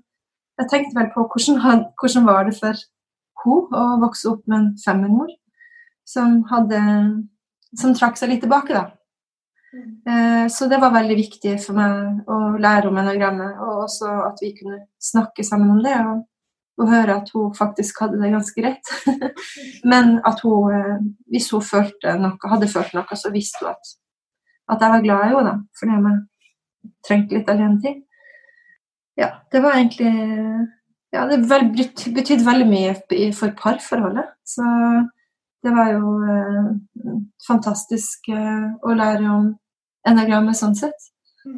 jeg 0.59 0.69
tenkte 0.71 0.95
vel 0.95 1.09
på 1.11 1.25
hvordan, 1.31 1.81
hvordan 1.99 2.27
var 2.29 2.45
det 2.47 2.53
for 2.59 2.83
hun 3.43 3.73
å 3.75 3.81
vokse 4.03 4.29
opp 4.31 4.45
med 4.47 4.57
en 4.57 4.69
femmermor 4.79 5.33
som, 6.05 6.43
hadde, 6.51 6.81
som 7.79 7.95
trakk 7.97 8.19
seg 8.19 8.31
litt 8.31 8.45
tilbake, 8.45 8.75
da. 8.75 8.85
Eh, 10.07 10.47
Så 10.47 10.67
det 10.67 10.77
var 10.77 10.93
veldig 10.93 11.15
viktig 11.17 11.57
for 11.63 11.77
meg 11.77 12.29
å 12.31 12.37
lære 12.61 12.89
om 12.89 13.01
enagrammet, 13.01 13.57
og 13.59 13.85
også 13.87 14.11
at 14.29 14.39
vi 14.43 14.53
kunne 14.57 14.85
snakke 15.01 15.43
sammen 15.43 15.73
om 15.75 15.83
det. 15.83 15.97
Og, 16.05 16.23
og 16.75 16.91
høre 16.91 17.17
at 17.21 17.29
hun 17.33 17.53
faktisk 17.55 18.01
hadde 18.03 18.19
det 18.21 18.33
ganske 18.33 18.61
greit. 18.61 18.93
Men 19.91 20.19
at 20.27 20.41
hun, 20.45 20.71
eh, 20.75 21.03
hvis 21.31 21.49
hun 21.55 21.65
følte 21.65 22.17
noe, 22.21 22.51
hadde 22.51 22.71
følt 22.71 22.95
noe, 22.95 23.19
så 23.19 23.33
visste 23.33 23.63
hun 23.63 23.73
at, 23.73 23.93
at 24.75 24.85
jeg 24.85 24.95
var 24.95 25.05
glad 25.05 25.25
i 25.25 25.33
henne, 25.33 25.51
da. 25.51 25.57
Fordi 25.79 25.99
jeg 25.99 26.95
trengte 27.07 27.39
litt 27.39 27.51
alenetid. 27.51 28.01
Ja, 29.15 29.29
det 29.51 29.61
var 29.63 29.77
egentlig 29.79 30.71
Ja, 31.15 31.21
det 31.29 31.45
betydde 31.47 32.43
veldig 32.43 32.65
mye 32.67 33.31
for 33.31 33.53
parforholdet. 33.55 34.33
Så 34.43 34.65
det 35.65 35.73
var 35.73 35.91
jo 35.95 36.13
eh, 36.29 37.15
fantastisk 37.47 38.29
eh, 38.29 38.65
å 38.85 38.93
lære 38.93 39.25
om 39.33 39.49
enagrammet 40.05 40.57
sånn 40.59 40.77
sett. 40.77 41.09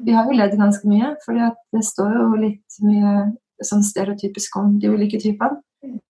Vi 0.06 0.16
har 0.16 0.28
jo 0.28 0.36
ledd 0.36 0.56
ganske 0.60 0.88
mye, 0.88 1.14
for 1.24 1.36
det 1.36 1.84
står 1.84 2.16
jo 2.16 2.28
litt 2.40 2.80
mye 2.84 3.14
sånn 3.64 3.84
stereotypisk 3.84 4.56
om 4.60 4.78
de 4.80 4.92
ulike 4.92 5.20
typene. 5.20 5.60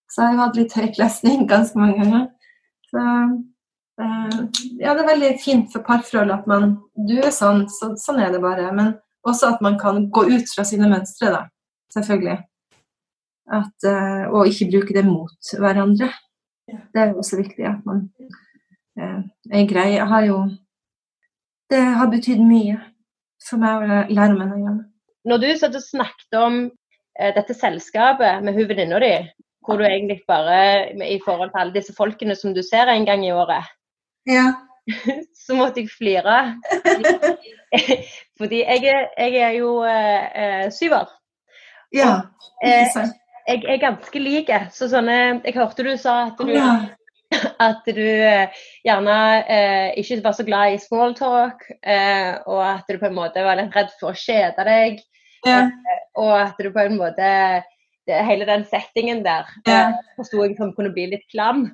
Så 0.07 0.23
jeg 0.23 0.37
har 0.37 0.47
hatt 0.47 0.57
litt 0.57 0.75
høytlesning 0.77 1.45
ganske 1.49 1.79
mange 1.79 1.97
ganger. 1.99 2.27
Så 2.87 3.03
eh, 3.03 4.37
ja, 4.81 4.93
det 4.93 5.01
er 5.03 5.09
veldig 5.11 5.31
fint 5.43 5.73
for 5.73 5.85
parforhold 5.87 6.31
at 6.37 6.47
man 6.49 6.77
Du 6.95 7.17
er 7.17 7.33
sånn, 7.35 7.65
så, 7.71 7.91
sånn 7.99 8.21
er 8.23 8.31
det 8.33 8.43
bare. 8.43 8.69
Men 8.77 8.93
også 9.27 9.55
at 9.55 9.65
man 9.65 9.79
kan 9.81 10.05
gå 10.13 10.27
ut 10.31 10.53
fra 10.53 10.65
sine 10.67 10.89
mønstre, 10.91 11.33
da. 11.33 11.43
Selvfølgelig. 11.93 12.37
At, 13.57 13.89
eh, 13.89 14.23
og 14.29 14.49
ikke 14.49 14.71
bruke 14.71 14.95
det 14.95 15.05
mot 15.07 15.53
hverandre. 15.59 16.09
Det 16.67 17.01
er 17.01 17.11
jo 17.11 17.21
også 17.21 17.39
viktig 17.39 17.65
at 17.67 17.85
man 17.87 18.05
eh, 18.99 19.21
er 19.53 19.69
grei. 19.69 19.89
Jeg 19.95 20.07
har 20.07 20.25
jo 20.27 20.43
Det 21.69 21.79
har 21.99 22.07
betydd 22.07 22.39
mye 22.47 22.77
for 23.43 23.59
meg 23.59 23.83
å 23.83 24.03
lære 24.07 24.35
meg 24.35 24.51
noe. 24.53 24.75
Når 25.27 25.41
du 25.43 25.47
satt 25.59 25.75
og 25.75 25.83
snakket 25.83 26.37
om 26.39 26.61
eh, 27.19 27.33
dette 27.35 27.55
selskapet 27.55 28.43
med 28.43 28.55
hun 28.55 28.69
venninna 28.69 29.01
di, 29.03 29.11
hvor 29.67 29.79
du 29.79 29.83
egentlig 29.83 30.21
bare 30.27 30.93
i 31.03 31.19
forhold 31.25 31.51
til 31.51 31.63
alle 31.63 31.75
disse 31.75 31.95
folkene 31.95 32.37
som 32.39 32.55
du 32.55 32.61
ser 32.63 32.87
en 32.87 33.07
gang 33.07 33.25
i 33.25 33.33
året, 33.35 33.67
ja. 34.27 34.53
så 35.43 35.55
måtte 35.55 35.83
jeg 35.83 35.91
flire. 35.91 36.37
Fordi 38.39 38.61
jeg 38.63 38.83
er, 38.87 39.07
jeg 39.17 39.43
er 39.43 39.53
jo 39.59 39.71
eh, 39.83 40.25
eh 40.43 40.65
syver. 40.71 41.11
Ja, 41.95 42.11
ikke 42.63 42.91
sant. 42.93 43.15
Jeg 43.47 43.63
er 43.67 43.81
ganske 43.81 44.21
lik. 44.21 44.51
Så 44.75 44.89
sånne 44.91 45.17
Jeg 45.45 45.55
hørte 45.55 45.85
du 45.85 45.93
sa 45.99 46.17
at 46.27 46.41
du, 46.41 46.53
at 47.67 47.87
du 47.87 48.03
eh, 48.03 48.59
gjerne 48.87 49.17
eh, 49.43 49.89
ikke 50.01 50.21
var 50.25 50.37
så 50.37 50.45
glad 50.47 50.75
i 50.75 50.81
smalltalk, 50.81 51.65
eh, 51.83 52.35
og 52.47 52.61
at 52.65 52.87
du 52.89 52.99
på 52.99 53.09
en 53.09 53.17
måte 53.17 53.43
var 53.45 53.59
litt 53.59 53.75
redd 53.75 53.93
for 53.99 54.13
å 54.13 54.19
kjede 54.19 54.67
deg. 54.67 55.01
Ja. 55.47 55.65
Eh, 55.67 56.05
og 56.19 56.33
at 56.39 56.59
du 56.59 56.71
på 56.73 56.85
en 56.85 56.97
måte 56.99 57.33
det, 58.07 58.21
Hele 58.23 58.45
den 58.47 58.63
settingen 58.69 59.19
der 59.25 59.49
ja. 59.67 59.81
forsto 60.15 60.39
jeg 60.45 60.55
som 60.55 60.71
kunne 60.75 60.93
bli 60.95 61.09
litt 61.11 61.25
klam. 61.33 61.65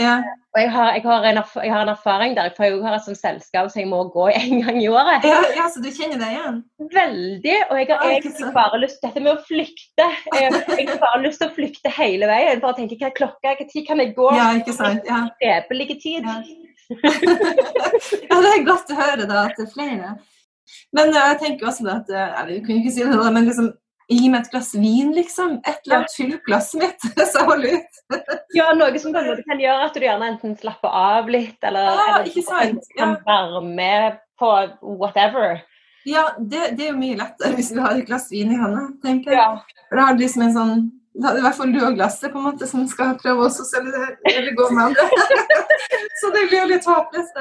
Ja. 0.00 0.22
Og 0.52 0.60
jeg 0.60 0.70
har, 0.72 0.88
jeg, 0.96 1.02
har 1.04 1.26
en, 1.28 1.38
jeg 1.64 1.72
har, 1.72 1.82
en, 1.82 1.90
erfaring 1.92 2.34
der, 2.36 2.50
for 2.56 2.64
jeg 2.64 2.80
har 2.84 2.94
et 2.96 3.04
sånt 3.04 3.18
selskap 3.20 3.68
som 3.72 3.80
jeg 3.80 3.88
må 3.90 4.02
gå 4.12 4.26
en 4.32 4.62
gang 4.64 4.78
i 4.80 4.88
året. 4.88 5.24
Ja, 5.28 5.38
ja, 5.56 5.68
Så 5.72 5.82
du 5.84 5.88
kjenner 5.92 6.20
deg 6.20 6.34
igjen? 6.36 6.58
Veldig. 6.92 7.56
Og 7.68 7.80
jeg 7.80 7.88
har 7.90 8.04
egentlig 8.08 8.50
bare 8.56 8.80
lyst 8.80 9.04
Dette 9.04 9.22
med 9.22 9.32
å 9.32 9.44
flykte 9.46 10.08
Jeg 10.36 10.88
har 10.88 11.00
bare 11.00 11.22
lyst 11.24 11.40
til 11.42 11.48
å 11.48 11.54
flykte 11.56 11.92
hele 11.96 12.28
veien. 12.28 12.60
Bare 12.64 12.78
tenke 12.80 13.00
hva 13.00 13.10
er 13.10 13.16
klokka, 13.16 13.54
hva 13.56 13.68
tid 13.68 13.88
kan 13.88 14.00
jeg 14.04 14.14
gå? 14.16 14.28
Ja, 14.36 14.50
ikke 14.60 14.76
sant? 14.76 15.08
Ja. 15.08 15.24
Skapelig 15.36 15.88
tid. 16.04 16.28
Ja. 16.28 16.40
ja, 18.28 18.36
det 18.44 18.52
er 18.52 18.66
godt 18.68 18.92
å 18.92 18.98
høre 18.98 19.28
da, 19.28 19.46
at 19.46 19.56
det 19.56 19.68
er 19.68 19.72
flere. 19.72 20.16
Men 20.96 21.12
jeg 21.16 21.38
tenker 21.40 21.68
også 21.68 21.88
at 21.92 22.10
Jeg 22.12 22.64
kunne 22.64 22.80
ikke 22.80 22.92
si 22.94 23.04
det, 23.04 23.32
men 23.32 23.48
liksom 23.48 23.72
Gi 24.12 24.28
meg 24.32 24.44
et 24.44 24.52
glass 24.52 24.70
vin, 24.76 25.10
liksom. 25.16 25.58
Et 25.64 25.78
eller 25.86 26.02
annet. 26.02 26.14
Fyll 26.16 26.36
opp 26.36 26.46
glasset 26.48 26.82
mitt, 26.82 27.08
så 27.32 27.44
hold 27.48 27.66
ut. 27.66 28.00
ja, 28.58 28.70
noe 28.76 29.02
som 29.02 29.14
kan, 29.16 29.28
kan 29.48 29.62
gjøre 29.62 29.88
at 29.88 29.96
du 29.96 30.06
gjerne 30.06 30.30
enten 30.34 30.56
slapper 30.60 30.96
av 31.02 31.30
litt, 31.32 31.58
eller, 31.64 31.90
ja, 31.90 32.08
eller 32.20 32.48
kan, 32.48 32.80
kan 32.98 33.14
være 33.26 33.62
med 33.66 34.22
på 34.40 34.54
whatever. 35.00 35.62
Ja, 36.04 36.32
det, 36.38 36.72
det, 36.76 36.88
er 36.88 36.90
jo 36.90 36.98
mye 36.98 37.18
lettere 37.20 37.54
hvis 37.54 37.70
du 37.74 37.78
har 37.82 37.94
et 37.94 38.08
glass 38.08 38.26
vin 38.32 38.50
i 38.52 38.58
hånda, 38.58 38.88
tenker 39.04 39.36
jeg. 39.38 39.78
For 39.86 40.00
da 40.00 40.08
har 40.08 40.18
du 40.18 40.24
liksom 40.24 40.48
en 40.48 40.56
sånn 40.56 40.74
da 41.12 41.28
er 41.28 41.36
det 41.36 41.42
i 41.42 41.44
hvert 41.44 41.56
fall 41.58 41.72
du 41.74 41.80
og 41.84 41.96
glasset 41.98 42.32
på 42.32 42.40
en 42.40 42.46
måte 42.46 42.66
som 42.68 42.86
skal 42.88 43.18
prøve 43.20 43.44
å 43.44 43.52
sosialisere 43.52 44.14
eller 44.30 44.54
gå 44.56 44.68
med 44.72 44.86
andre. 44.86 45.04
så 46.22 46.30
det 46.32 46.46
blir 46.48 46.62
jo 46.62 46.70
litt 46.70 46.88
håpløst. 46.88 47.36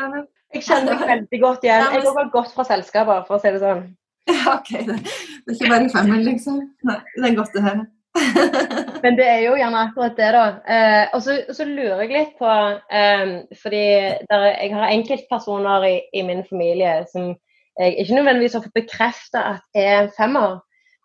Jeg 0.51 0.65
kjenner 0.67 0.99
det 0.99 1.07
veldig 1.07 1.39
godt 1.39 1.63
igjen. 1.63 1.85
Jeg 1.95 2.03
går 2.03 2.31
godt 2.33 2.51
fra 2.51 2.65
selskaper, 2.67 3.23
for 3.29 3.37
å 3.37 3.39
si 3.39 3.53
det 3.55 3.61
sånn. 3.63 3.85
Ja, 4.31 4.55
OK. 4.55 4.69
Det, 4.85 4.99
det 5.01 5.49
er 5.49 5.57
ikke 5.57 5.71
bare 5.71 5.89
femmeren, 5.89 6.23
liksom. 6.27 6.61
Nei, 6.87 6.99
det 7.17 7.29
er 7.29 7.35
godt 7.39 7.57
å 7.57 7.65
høre. 7.65 7.87
Men 9.03 9.15
det 9.15 9.27
er 9.27 9.39
jo 9.45 9.53
gjerne 9.55 9.85
akkurat 9.85 10.17
det, 10.19 10.31
da. 10.35 10.43
Eh, 10.75 11.05
og 11.15 11.23
så, 11.23 11.37
så, 11.55 11.65
lurer 11.67 12.03
jeg 12.03 12.11
litt 12.11 12.33
på 12.39 12.49
eh, 12.91 13.31
Fordi 13.61 13.85
der, 14.27 14.47
jeg 14.49 14.73
har 14.75 14.91
enkeltpersoner 14.91 15.87
i, 15.87 15.95
i, 16.13 16.25
min 16.27 16.43
familie 16.49 16.99
som 17.11 17.31
jeg 17.79 17.95
ikke 18.03 18.17
nødvendigvis 18.17 18.57
har 18.57 18.65
fått 18.65 18.77
bekrefta 18.81 19.45
at 19.55 19.79
er 19.79 20.11
femmer. 20.17 20.59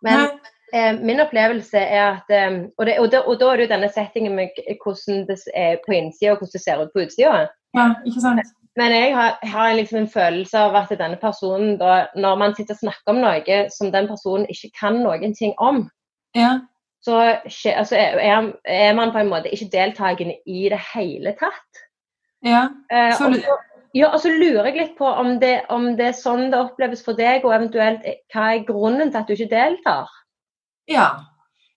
Men 0.05 0.27
eh, 0.75 0.99
min 0.99 1.23
opplevelse 1.23 1.79
er 1.79 2.19
at 2.19 2.35
eh, 2.35 2.59
og, 2.75 2.87
det, 2.89 2.99
og, 2.99 3.11
det, 3.13 3.23
og, 3.23 3.39
da 3.41 3.53
er 3.53 3.61
det 3.61 3.69
jo 3.69 3.75
denne 3.77 3.93
settingen 3.95 4.35
med 4.37 4.61
hvordan 4.83 5.23
det 5.31 5.39
er 5.55 5.79
på 5.87 5.95
innsida 5.95 6.35
og 6.35 6.43
hvordan 6.43 6.59
det 6.59 6.65
ser 6.65 6.83
ut 6.83 6.93
på 6.95 7.07
utsida. 7.07 7.47
Ja, 7.79 7.91
ikke 8.03 8.25
sant? 8.25 8.57
Men 8.77 8.93
jeg 8.93 9.13
har, 9.17 9.39
har 9.43 9.75
liksom 9.75 9.99
en 10.03 10.09
følelse 10.13 10.61
av 10.61 10.75
at 10.77 10.91
denne 11.01 11.17
personen, 11.21 11.77
da, 11.81 12.07
når 12.17 12.41
man 12.43 12.57
sitter 12.57 12.77
og 12.77 12.83
snakker 12.85 13.15
om 13.15 13.23
noe 13.25 13.61
som 13.73 13.93
den 13.93 14.09
personen 14.11 14.49
ikke 14.53 14.73
kan 14.77 14.99
noen 15.01 15.33
ting 15.37 15.55
om, 15.57 15.87
ja. 16.37 16.59
så 17.01 17.39
altså, 17.73 17.97
er, 17.97 18.51
er, 18.65 18.93
man 18.99 19.15
på 19.15 19.23
en 19.23 19.31
måte 19.33 19.53
ikke 19.53 19.71
deltakende 19.73 20.37
i 20.47 20.69
det 20.73 20.81
hele 20.93 21.33
tatt. 21.41 21.87
Ja. 22.45 22.67
Eh, 22.93 23.15
så, 23.17 23.31
ja, 23.97 24.11
og 24.13 24.21
så 24.21 24.29
lurer 24.35 24.69
jeg 24.69 24.77
litt 24.77 24.97
på 24.99 25.09
om 25.09 25.39
det, 25.41 25.55
om 25.73 25.95
det, 25.97 26.11
er 26.11 26.19
sånn 26.19 26.51
det 26.53 26.61
oppleves 26.61 27.05
for 27.05 27.17
deg, 27.17 27.47
og 27.47 27.55
eventuelt 27.57 28.05
eh, 28.05 28.21
hva 28.35 28.51
er 28.53 28.67
grunnen 28.69 29.09
til 29.09 29.23
at 29.23 29.31
du 29.31 29.39
ikke 29.39 29.55
deltar? 29.55 30.11
Ja, 30.91 31.07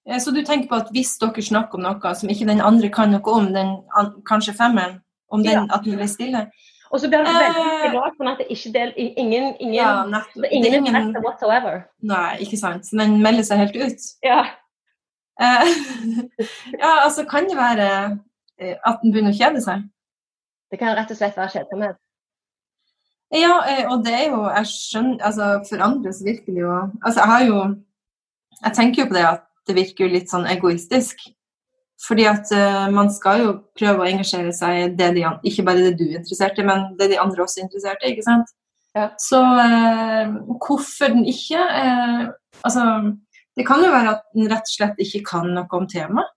eh, 0.04 0.20
så 0.20 0.36
du 0.36 0.41
tenker 0.43 0.68
på 0.68 0.82
at 0.84 0.91
hvis 0.91 1.16
dere 1.22 1.45
snakker 1.47 1.80
om 1.80 1.88
noe 1.88 2.12
som 2.20 2.34
ikke 2.34 2.50
den 2.50 2.60
andre 2.60 2.91
kan 2.91 3.16
noe 3.16 3.38
om, 3.39 3.54
den 3.56 3.78
kanskje 4.28 4.58
femmeren, 4.60 5.00
om 5.32 5.45
den, 5.45 5.64
ja. 5.64 5.64
at 5.72 5.86
du 5.86 5.93
blir 5.93 6.10
stille, 6.12 6.50
og 6.89 6.99
så 6.99 7.09
blir 7.09 7.21
det 7.21 7.33
veldig 7.35 7.65
privat, 7.83 8.15
sånn 8.17 8.31
at 8.31 8.41
det 8.41 8.47
ikke 8.55 8.71
del, 8.73 8.93
ingen, 8.97 9.51
ingen, 9.61 9.75
ja, 9.75 9.91
ingen, 10.05 10.49
ingen 10.49 10.77
interesse 10.79 11.21
whatsoever. 11.25 11.83
Nei, 12.01 12.39
ikke 12.45 12.57
sant. 12.57 12.89
Den 12.89 13.19
melder 13.21 13.45
seg 13.45 13.61
helt 13.61 13.77
ut. 13.77 14.07
Ja. 14.25 14.39
Eh, 15.39 15.69
ja, 16.81 16.91
altså 17.05 17.25
kan 17.29 17.49
det 17.49 17.57
være 17.59 17.89
eh, 18.59 18.75
at 18.75 19.03
den 19.03 19.13
begynner 19.13 19.35
å 19.35 19.37
kjede 19.37 19.61
seg? 19.63 19.85
Det 20.69 20.79
kan 20.81 20.97
rett 20.97 21.13
og 21.13 21.19
slett 21.19 21.37
være 21.37 21.53
kjedsomhet. 21.53 21.99
Ja, 23.33 23.59
eh, 23.69 23.85
og 23.85 24.01
det 24.05 24.15
er 24.17 24.25
jo 24.31 24.39
Jeg 24.49 24.65
skjønner 24.71 25.21
altså 25.27 25.49
For 25.69 25.83
andre 25.85 26.09
så 26.17 26.25
virker 26.25 26.49
det 26.49 26.63
jo 26.63 26.71
Altså, 26.73 27.19
jeg 27.19 27.29
har 27.29 27.43
jo 27.45 27.57
Jeg 28.63 28.73
tenker 28.73 29.03
jo 29.03 29.09
på 29.11 29.17
det 29.19 29.25
at 29.35 29.43
det 29.69 29.75
virker 29.77 30.07
jo 30.07 30.13
litt 30.15 30.31
sånn 30.31 30.47
egoistisk. 30.49 31.19
Fordi 32.08 32.26
at 32.30 32.47
uh, 32.56 32.88
man 32.95 33.12
skal 33.12 33.43
jo 33.43 33.54
prøve 33.78 34.04
å 34.04 34.08
engasjere 34.08 34.54
seg 34.56 34.78
i 34.78 34.88
det 34.95 35.12
de, 35.18 35.26
ikke 35.50 35.66
bare 35.68 35.84
det 35.84 35.97
du 36.00 36.06
er 36.08 36.20
interessert 36.22 36.60
i, 36.62 36.66
men 36.68 36.93
det 37.00 37.10
de 37.12 37.20
andre 37.20 37.43
også 37.43 37.60
er 37.60 37.68
interessert 37.68 38.04
i. 38.06 38.14
ikke 38.14 38.28
sant? 38.28 38.54
Ja. 38.95 39.10
Så 39.22 39.39
uh, 39.39 40.36
hvorfor 40.58 41.12
den 41.14 41.28
ikke 41.30 41.62
uh, 41.62 42.30
Altså, 42.66 42.82
det 43.56 43.64
kan 43.68 43.84
jo 43.86 43.91
være 43.93 44.16
at 44.18 44.24
den 44.36 44.50
rett 44.52 44.68
og 44.68 44.74
slett 44.74 44.97
ikke 45.00 45.22
kan 45.28 45.45
noe 45.54 45.78
om 45.78 45.86
temaet. 45.88 46.36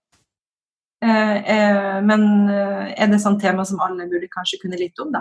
men 1.03 2.21
er 2.47 3.09
det 3.11 3.17
sånn 3.19 3.35
tema 3.41 3.65
som 3.67 3.81
alle 3.83 4.05
burde 4.07 4.29
kanskje 4.31 4.61
kunne 4.61 4.79
litt 4.79 5.01
om, 5.03 5.09
da? 5.11 5.19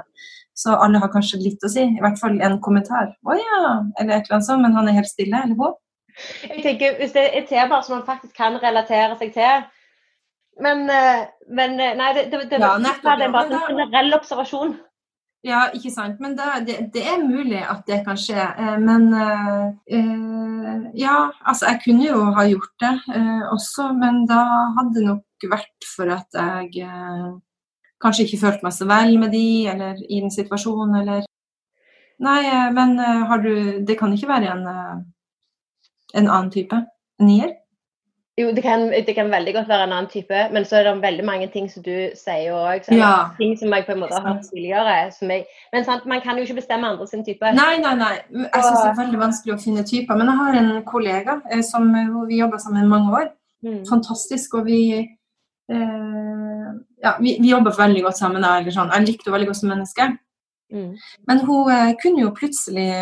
Så 0.54 0.76
alle 0.76 1.00
har 1.02 1.10
kanskje 1.10 1.40
litt 1.42 1.64
å 1.66 1.70
si. 1.72 1.82
I 1.82 2.02
hvert 2.04 2.20
fall 2.20 2.38
en 2.38 2.60
kommentar. 2.62 3.10
'Å 3.24 3.34
ja', 3.34 3.82
eller 3.98 4.14
et 4.14 4.28
eller 4.28 4.36
annet 4.36 4.46
sånt. 4.46 4.62
Men 4.62 4.76
han 4.78 4.88
er 4.88 4.98
helt 5.00 5.10
stille, 5.10 5.42
eller 5.42 5.58
hva? 5.58 5.72
Jeg 6.44 6.62
tenker, 6.62 6.98
Hvis 7.00 7.16
det 7.16 7.24
er 7.24 7.38
et 7.40 7.48
tema 7.48 7.82
som 7.82 7.96
man 7.96 8.06
faktisk 8.06 8.36
kan 8.36 8.60
relatere 8.62 9.18
seg 9.18 9.32
til, 9.34 9.66
men, 10.60 10.90
eh, 10.90 11.26
men 11.48 11.80
eh, 11.80 11.94
nei, 11.96 12.14
det, 12.16 12.24
det, 12.30 12.44
det, 12.50 12.58
ja, 12.60 12.76
nettopp, 12.80 13.18
det 13.18 13.28
er 13.28 13.32
bare 13.34 13.58
en 13.58 13.68
generell 13.70 14.16
observasjon. 14.18 14.74
Ja, 15.42 15.64
ikke 15.74 15.90
sant. 15.90 16.20
Men 16.22 16.36
det, 16.38 16.48
det, 16.68 16.74
det, 16.94 17.02
er 17.02 17.22
mulig 17.24 17.62
at 17.66 17.82
det 17.88 18.02
kan 18.06 18.18
skje. 18.20 18.38
Eh, 18.38 18.76
men 18.78 19.08
uh, 19.10 20.84
ja, 20.94 21.16
altså 21.42 21.72
jeg 21.72 21.80
kunne 21.86 22.06
jo 22.06 22.20
ha 22.36 22.44
gjort 22.46 22.84
det 22.84 22.92
uh, 23.10 23.48
også, 23.54 23.88
men 23.98 24.22
da 24.30 24.42
hadde 24.76 24.94
det 25.00 25.06
nok 25.08 25.48
vært 25.50 25.88
for 25.96 26.12
at 26.14 26.38
jeg 26.38 26.86
uh, 26.86 27.32
kanskje 28.02 28.28
ikke 28.28 28.42
følte 28.44 28.68
meg 28.68 28.76
så 28.76 28.86
vel 28.86 29.18
med 29.18 29.34
de, 29.34 29.46
eller 29.72 29.98
i 30.06 30.20
den 30.22 30.30
situasjonen, 30.34 31.00
eller 31.02 31.28
Nei, 32.22 32.44
men 32.70 33.00
har 33.02 33.40
du 33.42 33.82
Det 33.82 33.96
kan 33.98 34.12
ikke 34.14 34.28
være 34.28 34.52
en, 34.52 34.66
en 36.14 36.28
annen 36.28 36.50
type? 36.54 36.76
En 37.18 37.26
nier? 37.26 37.56
Jo, 38.40 38.48
det 38.56 38.62
kan, 38.64 38.86
det 38.88 39.12
kan, 39.14 39.28
veldig 39.30 39.52
godt 39.54 39.68
være 39.68 39.84
en 39.84 39.92
annen 39.92 40.08
type, 40.08 40.38
men 40.52 40.64
så 40.64 40.78
er 40.78 40.86
det 40.86 41.02
veldig 41.02 41.24
mange 41.24 41.48
ting 41.52 41.66
som 41.68 41.82
du 41.84 41.92
sier 42.16 42.54
òg. 42.56 42.86
Ja. 42.96 43.10
Ting 43.36 43.52
som 43.60 43.74
jeg 43.76 43.84
på 43.84 43.92
en 43.92 44.00
måte 44.00 44.16
har 44.16 44.24
hørt 44.24 44.46
tidligere. 44.48 44.94
Jeg, 45.20 45.44
men 45.74 45.84
sant, 45.84 46.06
man 46.08 46.22
kan 46.24 46.40
jo 46.40 46.46
ikke 46.46 46.56
bestemme 46.62 46.88
andre 46.88 47.06
sin 47.10 47.26
type. 47.26 47.52
Nei, 47.58 47.76
nei, 47.84 47.92
nei. 48.00 48.14
Jeg 48.32 48.64
syns 48.64 48.78
det 48.78 48.88
er 48.88 48.98
veldig 49.02 49.20
vanskelig 49.20 49.54
å 49.54 49.60
finne 49.60 49.84
typer. 49.84 50.16
Men 50.16 50.32
jeg 50.32 50.40
har 50.40 50.58
en 50.62 50.72
kollega 50.88 51.36
eh, 51.52 51.60
som 51.68 51.92
vi 52.30 52.40
jobba 52.40 52.62
sammen 52.64 52.88
mange 52.88 53.12
år. 53.20 53.30
Mm. 53.68 53.82
Fantastisk. 53.92 54.56
Og 54.56 54.64
vi, 54.70 54.80
eh, 55.76 56.66
ja, 57.04 57.16
vi, 57.20 57.36
vi 57.36 57.52
jobber 57.52 57.76
veldig 57.84 58.08
godt 58.08 58.22
sammen. 58.22 58.48
Eller 58.48 58.72
sånn. 58.72 58.96
Jeg 58.96 59.10
likte 59.10 59.28
henne 59.28 59.36
veldig 59.36 59.52
godt 59.52 59.60
som 59.60 59.74
menneske. 59.76 60.12
Mm. 60.72 60.92
Men 61.28 61.44
hun 61.50 61.74
eh, 61.76 61.96
kunne 62.00 62.24
jo 62.24 62.36
plutselig 62.40 62.92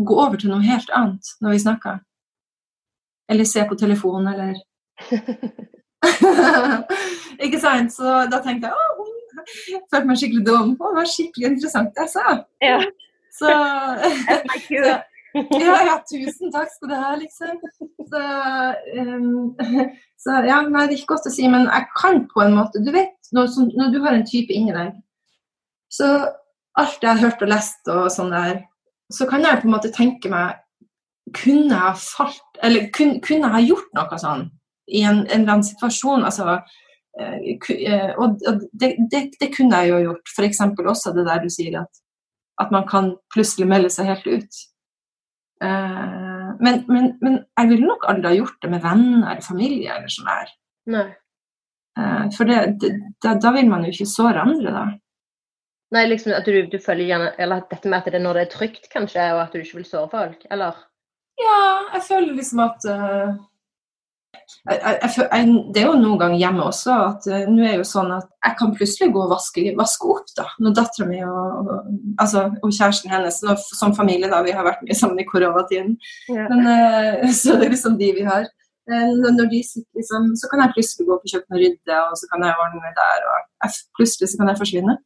gå 0.00 0.16
over 0.16 0.40
til 0.40 0.54
noe 0.54 0.64
helt 0.64 0.88
annet 0.96 1.36
når 1.44 1.58
vi 1.58 1.66
snakka. 1.68 2.00
Eller 3.30 3.46
se 3.48 3.60
på 3.68 3.78
telefonen, 3.78 4.28
eller 4.34 4.54
Ikke 7.44 7.60
sant? 7.60 7.92
Så 7.94 8.04
da 8.32 8.38
tenkte 8.44 8.66
jeg 8.70 8.74
å, 8.74 8.76
følte 9.90 10.08
meg 10.08 10.18
skikkelig 10.20 10.44
dum. 10.48 10.68
Å, 10.76 10.78
det 10.90 10.98
var 10.98 11.12
skikkelig 11.12 11.46
interessant 11.54 11.90
det 11.94 12.02
jeg 12.06 12.12
sa. 12.16 12.26
Ja. 12.64 12.78
Så, 13.30 13.48
så 14.66 14.80
ja, 15.60 15.76
ja, 15.86 15.96
tusen 16.08 16.50
takk 16.52 16.70
skal 16.72 16.88
du 16.90 16.96
ha, 16.98 17.10
liksom. 17.20 17.54
Så, 18.10 18.20
um, 18.98 19.54
så 20.18 20.30
ja, 20.48 20.58
nei, 20.66 20.86
det 20.88 20.94
er 20.96 20.98
ikke 20.98 21.14
godt 21.14 21.30
å 21.30 21.34
si, 21.34 21.44
men 21.50 21.68
jeg 21.68 21.84
kan 21.94 22.16
på 22.32 22.38
en 22.42 22.56
måte 22.58 22.82
Du 22.82 22.90
vet, 22.94 23.14
når, 23.36 23.44
når 23.78 23.88
du 23.94 23.98
har 24.02 24.12
en 24.16 24.26
type 24.26 24.52
inni 24.54 24.72
deg, 24.74 24.88
så 25.90 26.06
alt 26.78 27.02
jeg 27.02 27.12
har 27.12 27.22
hørt 27.22 27.42
og 27.44 27.50
lest 27.50 27.82
og 27.92 28.10
sånn 28.12 28.32
der, 28.34 28.54
så 29.10 29.26
kan 29.30 29.42
jeg 29.46 29.60
på 29.62 29.66
en 29.68 29.74
måte 29.74 29.94
tenke 29.94 30.30
meg 30.32 30.58
Kunne 31.34 31.70
jeg 31.70 31.78
ha 31.78 31.94
falt 31.94 32.49
Eller 32.62 32.88
kun, 32.94 33.18
kunne 33.24 33.50
ha 33.52 33.60
gjort 33.62 33.90
noe 33.96 34.18
sånn 34.20 34.48
i 34.90 35.02
en, 35.06 35.24
en 35.26 35.42
eller 35.42 35.56
annen 35.56 35.66
situasjon? 35.66 36.24
altså 36.26 36.56
uh, 36.56 38.12
og 38.20 38.40
det, 38.72 38.94
det, 39.12 39.22
det, 39.40 39.50
kunne 39.54 39.82
jeg 39.82 39.92
jo 39.92 40.02
gjort. 40.08 40.34
F.eks. 40.34 40.62
også 40.78 41.14
det 41.16 41.26
der 41.28 41.44
du 41.44 41.50
sier 41.52 41.80
at, 41.82 42.02
at 42.62 42.74
man 42.74 42.86
kan 42.90 43.14
plutselig 43.34 43.68
melde 43.70 43.92
seg 43.92 44.10
helt 44.10 44.28
ut. 44.28 44.62
Uh, 45.60 46.56
men, 46.60 46.84
men, 46.88 47.12
men, 47.20 47.42
jeg 47.58 47.72
ville 47.72 47.88
nok 47.88 48.06
aldri 48.08 48.32
ha 48.32 48.38
gjort 48.38 48.62
det 48.62 48.72
med 48.72 48.84
venner 48.84 49.26
eller 49.26 49.44
familie 49.44 49.96
eller 49.96 50.12
sånn 50.12 50.30
der. 50.30 50.56
Nei. 50.90 51.08
for 52.32 52.48
det, 52.48 52.56
det, 52.80 52.88
da, 53.22 53.34
da, 53.36 53.50
vil 53.52 53.68
man 53.68 53.84
jo 53.84 53.90
ikke 53.92 54.06
såre 54.08 54.40
andre, 54.40 54.70
da. 54.72 54.84
Nei, 55.94 56.04
liksom 56.06 56.32
at 56.36 56.46
du, 56.46 56.54
du 56.70 56.78
føler 56.80 57.08
gjerne 57.08 57.32
Eller 57.42 57.64
dette 57.70 57.90
med 57.90 57.98
at 57.98 58.06
det 58.08 58.20
er 58.20 58.22
når 58.24 58.38
det 58.38 58.44
er 58.46 58.52
trygt, 58.54 58.86
kanskje, 58.92 59.24
og 59.34 59.42
at 59.42 59.54
du 59.54 59.60
ikke 59.60 59.80
vil 59.80 59.88
såre 59.88 60.10
folk, 60.12 60.46
eller? 60.54 60.78
Ja, 61.40 61.60
jeg 61.94 62.02
føler 62.08 62.34
liksom 62.36 62.60
at 62.64 62.84
uh, 62.90 63.30
jeg, 64.68 64.78
jeg, 64.82 65.10
jeg, 65.16 65.52
det 65.74 65.82
er 65.82 65.86
jo 65.88 65.96
noen 65.98 66.18
ganger 66.20 66.40
hjemme 66.40 66.66
også 66.68 66.94
at 67.06 67.28
uh, 67.30 67.44
nå 67.48 67.64
er 67.64 67.78
jo 67.78 67.86
sånn 67.88 68.12
at 68.16 68.28
jeg 68.44 68.56
kan 68.58 68.74
plutselig 68.76 69.10
gå 69.14 69.22
og 69.24 69.32
vaske, 69.32 69.64
vaske 69.78 70.10
opp 70.12 70.32
da, 70.36 70.46
når 70.60 70.76
dattera 70.76 71.08
mi 71.08 71.20
og, 71.24 71.60
og, 71.60 71.90
altså, 72.20 72.46
og, 72.60 72.68
kjæresten 72.68 73.12
hennes 73.14 73.40
når, 73.46 73.60
Som 73.78 73.94
familie, 73.96 74.30
da. 74.32 74.42
Vi 74.44 74.54
har 74.56 74.66
vært 74.66 74.82
mye 74.84 74.96
sammen 74.96 75.22
i 75.22 75.28
koronatiden. 75.28 75.94
Ja. 76.28 76.48
Men, 76.52 76.66
uh, 76.66 77.28
så 77.40 77.56
det 77.60 77.70
er 77.70 77.76
liksom 77.76 78.00
de 78.00 78.10
vi 78.20 78.26
har. 78.28 78.48
Når 78.90 79.46
de 79.52 79.58
sitter 79.62 80.00
liksom, 80.00 80.32
Så 80.40 80.48
kan 80.50 80.64
jeg 80.64 80.72
plutselig 80.74 81.04
gå 81.06 81.18
på 81.20 81.28
kjøkkenet 81.30 81.56
og 81.56 81.60
rydde, 81.62 81.98
og 82.10 82.16
så 82.18 82.26
kan 82.32 82.42
jeg 82.42 82.62
ordne 82.64 82.92
der. 82.96 83.26
og 83.30 83.76
Plutselig 83.98 84.32
så 84.32 84.40
kan 84.40 84.50
jeg 84.50 84.58
forsvinne. 84.58 84.96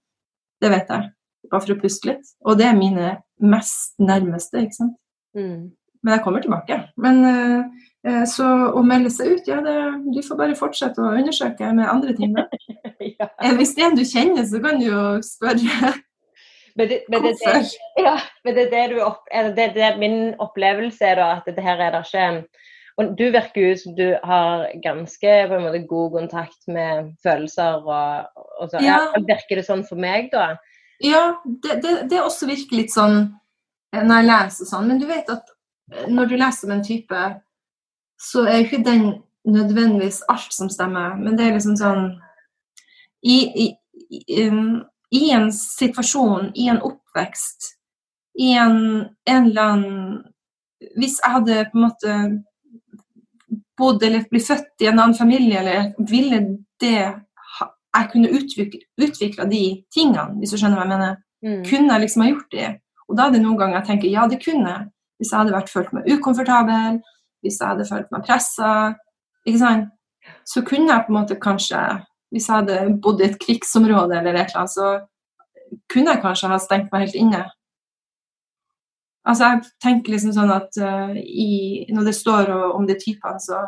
Det 0.62 0.70
vet 0.72 0.92
jeg. 0.94 1.10
Bare 1.50 1.60
for 1.60 1.74
å 1.74 1.80
puste 1.82 2.08
litt. 2.08 2.30
Og 2.48 2.56
det 2.58 2.68
er 2.70 2.78
mine 2.78 3.10
mest 3.44 3.98
nærmeste, 4.00 4.62
ikke 4.64 4.78
sant. 4.78 4.94
Mm. 5.36 5.74
Men 6.04 6.18
jeg 6.18 6.24
kommer 6.24 6.44
tilbake. 6.44 6.76
Men 7.00 7.22
Eh, 8.04 8.24
så 8.28 8.46
å 8.76 8.82
melde 8.84 9.08
seg 9.12 9.32
ut, 9.32 9.46
ja, 9.48 9.62
det, 9.64 9.74
du 10.12 10.20
får 10.24 10.36
bare 10.36 10.56
fortsette 10.58 11.00
å 11.00 11.14
undersøke 11.16 11.70
med 11.72 11.88
andre 11.88 12.12
ting. 12.16 12.34
ja. 13.18 13.30
Eh, 13.40 13.54
hvis 13.56 13.72
det 13.76 13.84
er 13.84 13.92
en 13.92 13.96
du 13.96 14.04
kjenner, 14.04 14.44
så 14.48 14.60
kan 14.64 14.80
du 14.80 14.90
jo 14.90 15.04
spørre. 15.24 15.94
Men 16.74 16.90
det, 16.90 16.98
men 17.08 17.22
det, 17.22 17.36
det, 17.38 17.70
ja, 18.02 18.16
men 18.44 18.56
det, 18.56 18.66
det, 18.72 18.82
du 18.90 18.98
opp, 19.06 19.28
det, 19.30 19.68
det, 19.76 19.92
min 20.00 20.34
opplevelse 20.42 21.06
er 21.06 21.20
da 21.20 21.28
at 21.36 21.46
det 21.46 21.62
her 21.62 21.78
er 21.78 21.94
det 21.94 22.00
ikke 22.08 22.28
og 22.98 23.12
Du 23.18 23.24
virker 23.34 23.72
ut 23.72 23.80
som 23.80 23.94
du 23.94 24.04
har 24.22 24.68
ganske 24.82 25.30
på 25.50 25.54
en 25.56 25.64
måte 25.64 25.80
god 25.90 26.12
kontakt 26.14 26.68
med 26.70 27.08
følelser. 27.22 27.80
og, 27.82 28.42
og 28.58 28.68
så, 28.70 28.82
ja. 28.82 29.00
ja. 29.06 29.22
Virker 29.30 29.58
det 29.58 29.64
sånn 29.66 29.82
for 29.86 29.98
meg, 29.98 30.28
da? 30.34 30.52
Ja, 31.02 31.24
det, 31.62 32.20
også 32.20 32.46
virker 32.50 32.78
litt 32.78 32.94
sånn 32.94 33.16
eh, 33.94 34.02
når 34.02 34.20
jeg 34.20 34.28
leser 34.28 34.70
sånn. 34.70 34.86
Men 34.90 35.02
du 35.02 35.08
vet 35.10 35.30
at 35.30 35.53
når 36.08 36.30
du 36.30 36.36
leser 36.36 36.68
om 36.68 36.76
en 36.78 36.84
type 36.84 37.24
så 38.20 38.44
er 38.48 38.62
ikke 38.64 38.84
den 38.84 39.22
nødvendigvis 39.44 40.22
alt 40.28 40.54
som 40.54 40.70
stemmer. 40.70 41.16
Men 41.16 41.38
det 41.38 41.46
er 41.46 41.56
liksom 41.56 41.76
sånn 41.76 42.06
i, 43.24 43.38
i, 43.64 43.66
i, 44.10 44.46
i 45.16 45.24
en 45.34 45.50
situasjon, 45.52 46.52
i 46.54 46.68
en 46.72 46.80
oppvekst, 46.84 47.74
i 48.40 48.54
en, 48.58 48.78
en 49.30 49.50
eller 49.50 49.74
annen 49.74 50.22
Hvis 50.98 51.20
jeg 51.22 51.32
hadde 51.32 51.54
på 51.72 51.78
en 51.78 51.84
måte 51.84 52.14
bodd 53.78 54.02
eller 54.04 54.26
blitt 54.28 54.44
født 54.44 54.82
i 54.84 54.88
en 54.90 54.98
annen 54.98 55.16
familie, 55.16 55.62
eller 55.62 55.94
ville 56.10 56.40
det 56.82 56.98
jeg 57.94 58.08
kunne 58.10 58.32
utvikle 58.34 59.46
de 59.48 59.62
tingene, 59.94 60.34
hvis 60.38 60.52
du 60.52 60.58
skjønner 60.58 60.76
hva 60.76 60.84
jeg 60.84 60.92
mener. 60.92 61.14
Mm. 61.46 61.62
Kunne 61.64 61.94
jeg 61.94 62.02
liksom 62.02 62.24
ha 62.24 62.28
gjort 62.28 62.52
det? 62.52 62.68
Og 63.08 63.16
da 63.16 63.26
er 63.26 63.34
det 63.34 63.42
noen 63.44 63.56
ganger 63.60 63.78
jeg 63.78 63.88
tenker 63.88 64.12
ja, 64.12 64.26
det 64.28 64.42
kunne 64.42 64.74
Hvis 65.18 65.30
jeg 65.30 65.38
hadde 65.38 65.54
vært 65.54 65.72
følt 65.72 65.92
meg 65.94 66.08
ukomfortabel, 66.10 67.00
hvis 67.44 67.60
jeg 67.60 67.68
hadde 67.68 67.88
følt 67.88 68.12
meg 68.12 68.24
pressa, 68.26 68.70
så 70.48 70.62
kunne 70.64 70.88
jeg 70.88 71.04
på 71.04 71.12
en 71.12 71.18
måte 71.18 71.36
kanskje 71.40 71.80
Hvis 72.32 72.48
jeg 72.48 72.56
hadde 72.56 72.98
bodd 73.02 73.20
i 73.20 73.28
et 73.28 73.36
krigsområde 73.38 74.16
eller 74.18 74.34
et 74.34 74.48
eller 74.48 74.64
annet, 74.64 74.70
så 74.70 74.86
kunne 75.92 76.10
jeg 76.10 76.22
kanskje 76.22 76.48
ha 76.50 76.56
stengt 76.58 76.88
meg 76.90 77.04
helt 77.04 77.14
inne. 77.14 77.42
Altså, 79.24 79.44
jeg 79.52 79.70
tenker 79.84 80.12
liksom 80.12 80.32
sånn 80.34 80.50
at 80.50 80.74
uh, 80.82 81.14
i, 81.14 81.86
når 81.94 82.08
det 82.08 82.16
står 82.18 82.50
om 82.74 82.88
de 82.88 82.96
typene, 82.98 83.38
så 83.38 83.60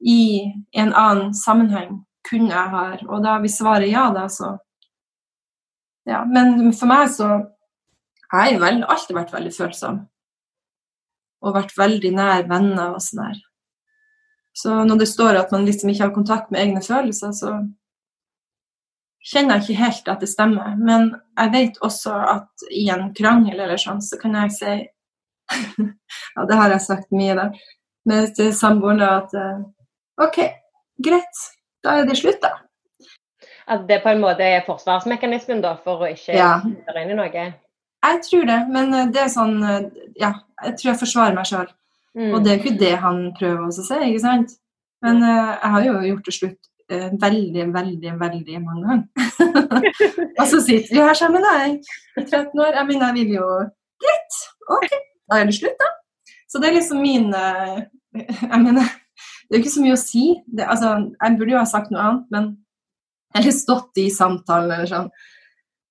i 0.00 0.48
en 0.80 0.94
annen 0.96 1.34
sammenheng 1.36 2.00
kunne 2.24 2.50
jeg 2.50 2.72
ha 2.72 2.86
Og 3.04 3.20
da 3.24 3.36
hvis 3.42 3.58
svaret 3.60 3.92
ja, 3.92 4.08
da, 4.16 4.28
så 4.28 4.56
Ja. 6.08 6.24
Men 6.24 6.72
for 6.72 6.86
meg 6.86 7.08
så 7.08 7.28
Jeg 8.32 8.58
har 8.58 8.82
alltid 8.88 9.16
vært 9.16 9.32
veldig 9.32 9.52
følsom 9.52 10.02
og 11.44 11.56
vært 11.58 11.74
veldig 11.76 12.12
nær 12.16 12.46
venner 12.48 12.96
og 12.96 13.02
sånn 13.04 13.22
der. 13.26 13.40
Så 14.54 14.74
når 14.86 15.02
det 15.02 15.10
står 15.10 15.36
at 15.36 15.52
man 15.52 15.66
liksom 15.66 15.90
ikke 15.90 16.06
har 16.06 16.14
kontakt 16.14 16.52
med 16.54 16.62
egne 16.62 16.82
følelser, 16.82 17.32
så 17.34 17.56
kjenner 19.24 19.58
jeg 19.58 19.64
ikke 19.64 19.82
helt 19.82 20.10
at 20.12 20.22
det 20.22 20.30
stemmer. 20.30 20.76
Men 20.78 21.08
jeg 21.40 21.52
vet 21.54 21.80
også 21.84 22.14
at 22.36 22.66
i 22.70 22.86
en 22.94 23.08
krangel 23.16 23.58
eller 23.58 23.80
sånn, 23.80 24.02
så 24.04 24.20
kan 24.20 24.36
jeg 24.42 24.54
si 24.58 24.74
Ja, 26.34 26.44
det 26.48 26.56
har 26.56 26.72
jeg 26.72 26.84
sagt 26.84 27.10
mye 27.12 27.34
da, 27.36 27.48
med 28.08 28.38
samboeren 28.56 29.02
at 29.04 29.34
eh, 29.36 29.58
OK, 30.24 30.38
greit, 31.04 31.42
da 31.84 31.98
er 31.98 32.08
det 32.08 32.16
slutt, 32.16 32.40
da. 32.40 32.54
At 33.68 33.84
det 33.88 34.00
på 34.04 34.12
en 34.12 34.22
måte 34.22 34.46
er 34.46 34.64
forsvarsmekanismen 34.66 35.60
da, 35.64 35.74
for 35.84 36.04
å 36.04 36.08
ikke 36.12 36.36
ja. 36.36 36.56
inn 36.64 37.12
i 37.12 37.18
noe? 37.18 37.44
Jeg 38.04 38.24
tror 38.28 38.48
det, 38.48 38.58
men 38.72 38.96
eh, 38.96 39.10
det 39.12 39.26
er 39.26 39.30
sånn 39.32 39.56
eh, 39.68 39.86
Ja, 40.20 40.32
jeg 40.62 40.76
tror 40.78 40.90
jeg 40.90 41.00
forsvarer 41.00 41.36
meg 41.36 41.48
sjøl. 41.48 41.70
Mm. 42.14 42.30
Og 42.30 42.44
det 42.44 42.50
er 42.50 42.56
jo 42.56 42.62
ikke 42.62 42.78
det 42.78 42.92
han 43.02 43.24
prøver 43.38 43.66
å 43.66 43.74
si, 43.74 43.98
ikke 44.06 44.22
sant? 44.22 44.54
Men 45.04 45.20
uh, 45.24 45.54
jeg 45.58 45.70
har 45.74 45.86
jo 45.88 45.94
gjort 46.08 46.28
det 46.28 46.34
slutt 46.36 46.68
uh, 46.94 47.08
veldig, 47.24 47.64
veldig, 47.74 48.12
veldig 48.20 48.60
mange 48.62 48.84
ganger. 48.86 49.06
og 50.40 50.46
så 50.50 50.60
sitter 50.62 50.94
vi 50.94 51.02
her 51.02 51.18
sammen 51.18 51.44
da, 51.44 51.54
i 51.66 52.22
13 52.22 52.54
år. 52.54 52.78
Jeg 52.78 52.88
mener, 52.90 53.06
jeg 53.10 53.18
vil 53.18 53.34
jo 53.40 53.48
Greit, 54.04 54.38
OK, 54.74 54.94
da 55.30 55.38
er 55.38 55.48
det 55.48 55.56
slutt, 55.56 55.76
da. 55.80 55.90
Så 56.50 56.60
det 56.60 56.70
er 56.70 56.76
liksom 56.78 57.02
min 57.02 57.30
uh, 57.34 57.82
Jeg 58.52 58.60
mener, 58.62 58.90
det 59.44 59.56
er 59.56 59.58
jo 59.58 59.64
ikke 59.64 59.74
så 59.74 59.84
mye 59.84 59.98
å 59.98 60.00
si. 60.00 60.24
Det, 60.46 60.66
altså, 60.70 60.94
jeg 61.18 61.38
burde 61.40 61.56
jo 61.56 61.60
ha 61.62 61.68
sagt 61.68 61.94
noe 61.94 62.04
annet, 62.08 62.28
men 62.34 62.52
Eller 63.34 63.50
stått 63.50 63.98
i 63.98 64.06
samtalen 64.14 64.70
eller 64.70 64.86
sånn. 64.86 65.08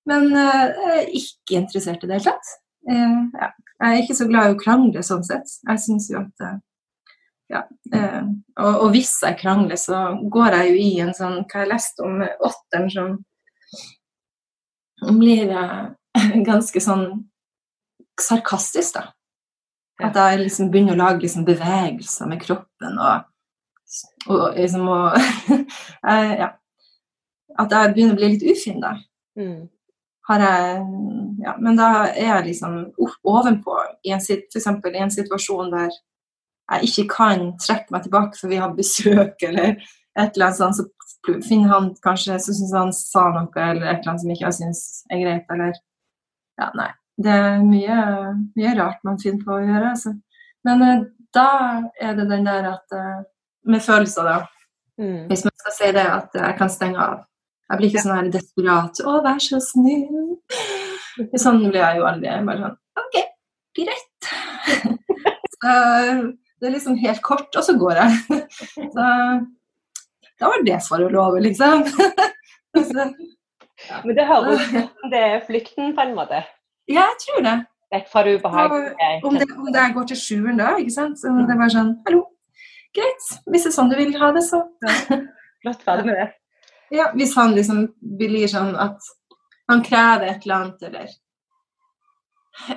Men 0.08 0.30
uh, 0.32 1.04
ikke 1.12 1.60
interessert 1.60 2.04
i 2.04 2.08
det 2.08 2.22
hele 2.22 2.32
tatt. 2.32 2.54
Ja. 2.88 3.50
Jeg 3.84 3.98
er 3.98 4.04
ikke 4.04 4.16
så 4.16 4.28
glad 4.30 4.48
i 4.48 4.54
å 4.54 4.60
krangle 4.60 5.02
sånn 5.04 5.26
sett. 5.28 5.50
Jeg 5.68 5.82
syns 5.84 6.06
jo 6.12 6.22
at 6.22 6.44
uh, 6.46 6.56
ja, 7.52 7.62
og, 7.92 8.70
og, 8.70 8.88
hvis 8.94 9.12
jeg 9.26 9.38
krangler, 9.42 9.78
så 9.78 10.16
går 10.32 10.56
jeg 10.58 10.70
jo 10.70 10.78
i 10.80 10.94
en 11.04 11.12
sånn 11.14 11.42
Hva 11.44 11.66
jeg 11.66 11.70
leste 11.74 12.06
om 12.06 12.24
åtteren 12.24 12.88
som 12.94 13.18
blir 15.20 15.52
ganske 16.50 16.82
sånn 16.82 17.06
sarkastisk, 18.22 18.96
da. 18.96 19.12
At 20.04 20.18
jeg 20.18 20.46
liksom 20.46 20.72
begynner 20.72 20.96
å 20.96 21.02
lage 21.04 21.26
liksom 21.26 21.46
bevegelser 21.46 22.30
med 22.32 22.42
kroppen 22.42 22.98
og, 22.98 23.28
og 24.32 24.58
liksom 24.58 24.88
og, 24.88 25.20
ja. 26.42 26.50
At 27.60 27.76
jeg 27.76 27.94
begynner 27.94 28.16
å 28.16 28.22
bli 28.22 28.34
litt 28.34 28.48
ufin, 28.48 28.80
da. 28.82 28.96
Mm 29.38 29.73
har 30.28 30.40
jeg 30.40 30.84
ja, 31.44 31.56
Men 31.60 31.76
da 31.76 31.90
er 32.08 32.30
jeg 32.30 32.46
liksom 32.46 32.76
ovenpå 33.28 33.78
i 34.08 34.14
en, 34.16 34.22
f.eks. 34.24 34.68
i 34.68 35.02
en 35.04 35.12
situasjon 35.12 35.74
der 35.74 35.92
jeg 36.72 36.88
ikke 36.88 37.08
kan 37.12 37.50
trekke 37.60 37.92
meg 37.92 38.06
tilbake 38.06 38.40
for 38.40 38.52
vi 38.52 38.62
har 38.62 38.76
besøk, 38.78 39.36
eller 39.44 39.76
et 40.20 40.36
eller 40.38 40.46
annet 40.46 40.60
sånt, 40.60 40.78
så 40.80 41.36
finner 41.44 41.74
han 41.74 41.90
kanskje 42.04 42.38
så 42.40 42.56
syns 42.56 42.76
han 42.76 42.94
sa 42.96 43.26
noe 43.36 43.50
eller 43.58 43.88
et 43.88 44.00
eller 44.00 44.14
annet 44.14 44.24
som 44.24 44.34
ikke 44.34 44.46
jeg 44.48 44.60
syns 44.60 44.84
er 45.12 45.24
greit, 45.26 45.50
eller 45.54 45.74
Ja, 46.62 46.70
nei. 46.78 46.92
Det 47.18 47.34
er 47.34 47.62
mye, 47.66 47.98
mye 48.58 48.74
rart 48.78 49.04
man 49.06 49.20
finner 49.22 49.46
på 49.46 49.56
å 49.56 49.62
gjøre, 49.62 49.92
altså. 49.92 50.14
Men 50.66 50.84
uh, 50.86 51.06
da 51.34 51.50
er 52.02 52.16
det 52.18 52.28
den 52.30 52.46
der 52.46 52.68
at 52.72 52.96
uh, 52.96 53.24
Med 53.66 53.82
følelser, 53.82 54.28
da. 54.28 54.36
Mm. 55.02 55.28
Hvis 55.30 55.44
man 55.48 55.54
skal 55.58 55.76
si 55.78 55.92
det, 55.96 56.04
at 56.04 56.36
jeg 56.38 56.58
kan 56.60 56.70
stenge 56.70 57.00
av. 57.02 57.24
Jeg 57.74 57.80
blir 57.80 57.90
ikke 57.90 58.02
sånn 58.04 58.18
her 58.20 58.28
desperat 58.30 59.00
'Å, 59.02 59.12
vær 59.26 59.40
så 59.42 59.58
snill'. 59.58 60.36
Sånn 61.42 61.64
blir 61.66 61.82
jeg 61.82 61.98
jo 61.98 62.06
aldri. 62.06 62.30
Jeg 62.30 62.46
bare 62.46 62.62
sånn 62.62 62.76
OK, 63.02 63.16
greit. 63.80 64.28
Så 65.58 65.74
det 66.62 66.70
er 66.70 66.74
liksom 66.76 67.00
helt 67.02 67.22
kort, 67.26 67.50
og 67.58 67.66
så 67.66 67.74
går 67.82 67.98
jeg. 68.04 68.42
Så 68.94 69.08
da 70.38 70.52
var 70.52 70.66
det 70.68 70.78
for 70.86 71.02
å 71.02 71.10
love, 71.10 71.42
liksom. 71.42 71.88
Så, 72.92 73.08
ja. 73.88 74.02
Men 74.06 74.20
det 74.20 74.28
høres 74.30 74.62
ut 74.62 74.76
som 74.76 75.14
det 75.16 75.24
er 75.32 75.42
flykten, 75.48 75.96
på 75.98 76.06
en 76.06 76.14
måte? 76.18 76.44
Ja, 76.92 77.08
jeg 77.10 77.20
tror 77.26 77.42
det. 77.48 77.56
Vekk 77.94 78.08
fra 78.14 78.24
det 78.28 78.38
ubehagelige. 78.38 79.10
Om 79.26 79.42
om 79.66 79.74
det 79.74 79.88
går 79.98 80.08
til 80.12 80.22
sjueren 80.22 80.62
da, 80.62 80.76
ikke 80.78 80.94
sant. 81.00 81.18
Så 81.22 81.34
det 81.50 81.58
var 81.58 81.74
sånn 81.74 81.96
Hallo, 82.06 82.24
greit. 82.94 83.28
Hvis 83.50 83.66
det 83.66 83.74
er 83.74 83.78
sånn 83.80 83.92
du 83.94 83.98
vil 83.98 84.14
ha 84.22 84.32
det, 84.38 84.46
så 84.46 84.62
Flott, 85.64 85.84
ferdig 85.88 86.10
med 86.12 86.20
det. 86.20 86.30
Ja, 86.94 87.08
hvis 87.18 87.34
han 87.36 87.56
liksom 87.58 87.88
blir 88.20 88.46
sånn 88.52 88.76
at 88.78 89.02
han 89.72 89.82
krever 89.86 90.28
et 90.30 90.44
eller 90.46 90.56
annet, 90.60 90.84
eller 90.90 91.08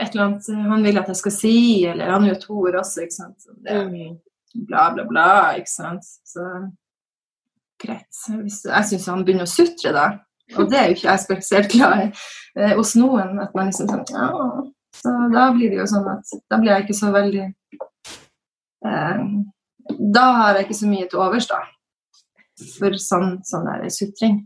et 0.00 0.14
eller 0.14 0.22
annet 0.24 0.46
han 0.70 0.86
vil 0.86 0.98
at 1.02 1.10
jeg 1.12 1.18
skal 1.20 1.34
si, 1.34 1.56
eller 1.90 2.14
han 2.14 2.24
er 2.24 2.32
jo 2.34 2.40
to 2.46 2.60
år 2.70 2.78
også, 2.80 3.04
ikke 3.04 3.16
sant. 3.18 3.36
Så 3.44 3.52
det, 3.60 3.76
Mm. 3.86 4.14
bla, 4.70 4.86
bla, 4.94 5.04
bla, 5.04 5.26
ikke 5.58 5.68
sant. 5.68 6.04
Så 6.24 6.40
greit. 7.82 8.08
Jeg 8.30 8.84
syns 8.88 9.06
han 9.12 9.24
begynner 9.26 9.44
å 9.44 9.52
sutre 9.52 9.92
da, 9.92 10.06
og 10.56 10.70
det 10.70 10.78
er 10.80 10.86
jo 10.88 10.94
ikke 10.96 11.10
jeg 11.10 11.24
spesielt 11.26 11.70
glad 11.74 12.06
i 12.06 12.08
eh, 12.56 12.72
hos 12.78 12.94
noen, 12.96 13.36
at 13.42 13.52
man 13.54 13.66
liksom 13.68 13.88
sånn 13.90 14.04
ja. 14.14 14.30
Så 14.96 15.12
da 15.34 15.50
blir 15.52 15.68
det 15.74 15.82
jo 15.82 15.84
sånn 15.90 16.06
at 16.08 16.24
da 16.48 16.56
blir 16.56 16.72
jeg 16.72 16.86
ikke 16.86 16.96
så 16.96 17.10
veldig 17.12 17.42
eh, 18.86 19.24
Da 20.16 20.22
har 20.38 20.54
jeg 20.56 20.64
ikke 20.70 20.78
så 20.80 20.88
mye 20.88 21.08
til 21.10 21.20
overs, 21.20 21.46
da. 21.50 21.60
For 22.57 22.96
sånn, 23.00 23.40
sånn 23.44 23.66
der 23.68 23.88
sutring. 23.92 24.44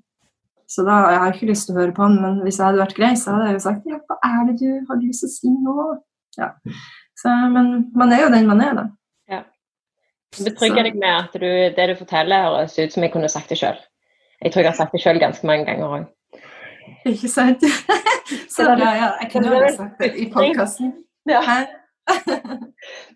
Så 0.71 0.85
da 0.87 1.01
jeg 1.11 1.21
har 1.23 1.35
ikke 1.35 1.49
lyst 1.51 1.67
til 1.67 1.75
å 1.75 1.81
høre 1.81 1.95
på 1.95 2.05
han, 2.05 2.17
men 2.23 2.41
hvis 2.45 2.61
jeg 2.61 2.69
hadde 2.69 2.83
vært 2.83 2.97
grei, 2.99 3.11
så 3.19 3.35
hadde 3.35 3.49
jeg 3.49 3.57
jo 3.57 3.63
sagt 3.65 3.91
ja, 3.91 3.99
hva 4.07 4.17
er 4.27 4.41
det 4.49 4.57
du 4.61 4.69
har 4.87 5.01
lyst 5.03 5.25
til 5.25 5.31
å 5.31 5.35
si 5.35 5.51
nå? 5.55 5.87
Ja. 6.39 6.53
Så, 7.19 7.33
men 7.55 7.73
man 7.99 8.15
er 8.15 8.23
jo 8.25 8.31
den 8.33 8.47
man 8.47 8.63
er, 8.63 8.77
da. 8.79 8.85
Ja. 9.31 9.41
Betrygger 10.39 10.87
deg 10.87 10.99
med 11.01 11.11
at 11.11 11.35
du, 11.35 11.49
det 11.75 11.89
du 11.91 11.97
forteller, 11.99 12.47
høres 12.47 12.79
ut 12.79 12.95
som 12.95 13.07
jeg 13.07 13.15
kunne 13.17 13.31
sagt 13.33 13.51
det 13.51 13.59
sjøl. 13.59 13.83
Jeg 14.41 14.55
tror 14.55 14.65
jeg 14.65 14.71
har 14.71 14.79
sagt 14.79 14.95
det 14.95 15.03
sjøl 15.03 15.19
ganske 15.21 15.51
mange 15.51 15.67
ganger 15.67 15.97
òg. 15.99 16.07
Ikke 17.11 17.29
sant? 17.29 17.67
Så 18.55 18.65
bra, 18.71 18.95
ja. 18.95 19.11
Jeg 19.25 19.31
kunne 19.33 19.51
jo 19.51 19.75
sagt 19.75 19.99
det 20.01 20.15
i 20.23 20.31
podkasten. 20.31 20.95
Ja. 21.29 21.43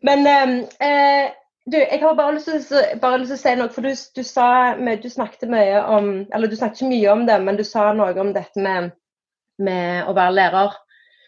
Men 0.07 0.27
ehm, 0.27 0.59
eh, 0.83 1.31
du, 1.71 1.77
jeg 1.79 2.01
har 2.03 2.15
bare 2.15 2.35
lyst 2.35 2.45
til, 2.45 2.59
å- 2.61 3.37
si 3.41 3.55
noe, 3.57 3.69
for 3.73 3.81
du, 3.83 3.95
du 4.17 4.23
sa 4.23 4.75
Du 4.77 5.09
snakket 5.09 5.49
mye 5.49 5.81
om 5.97 6.27
Eller 6.35 6.49
du 6.49 6.57
snakket 6.57 6.83
ikke 6.83 6.91
mye 6.91 7.13
om 7.13 7.27
det, 7.27 7.39
men 7.43 7.57
du 7.57 7.65
sa 7.65 7.93
noe 7.93 8.13
om 8.21 8.33
dette 8.35 8.61
med, 8.61 8.93
med 9.59 10.05
å 10.07 10.13
være 10.15 10.35
lærer. 10.37 10.75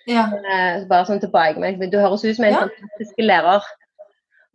Ja. 0.07 0.27
Eh, 0.29 0.85
bare 0.87 1.07
sånn 1.09 1.21
tilbakemelding. 1.23 1.91
Du 1.91 1.99
høres 1.99 2.25
ut 2.25 2.37
som 2.37 2.45
en 2.45 2.53
Ja. 2.53 2.61
fantastisk 2.67 3.15
lærer. 3.19 3.63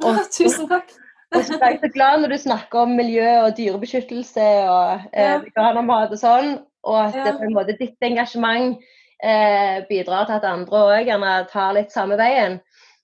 Og, 0.03 0.17
Tusen 0.31 0.67
takk. 0.69 0.91
og 1.35 1.43
så 1.47 1.57
er 1.59 1.69
jeg 1.73 1.79
så 1.81 1.91
glad 1.93 2.21
når 2.21 2.29
du 2.29 2.37
snakker 2.37 2.79
om 2.85 2.95
miljø 2.95 3.27
og 3.45 3.55
dyrebeskyttelse 3.57 4.47
og 4.69 5.01
eh, 5.13 5.27
Ja. 5.31 5.37
veganermat 5.39 6.11
og 6.11 6.17
sånn, 6.19 6.59
og 6.83 6.97
at 7.07 7.15
Ja. 7.15 7.23
det 7.25 7.37
på 7.39 7.43
en 7.49 7.53
måte 7.55 7.77
ditt 7.77 7.97
engasjement 8.01 8.77
eh, 9.23 9.81
bidrar 9.89 10.25
til 10.25 10.35
at 10.39 10.43
andre 10.49 10.77
òg 10.87 11.05
gjerne 11.05 11.47
tar 11.51 11.73
litt 11.73 11.91
samme 11.91 12.17
veien. 12.17 12.59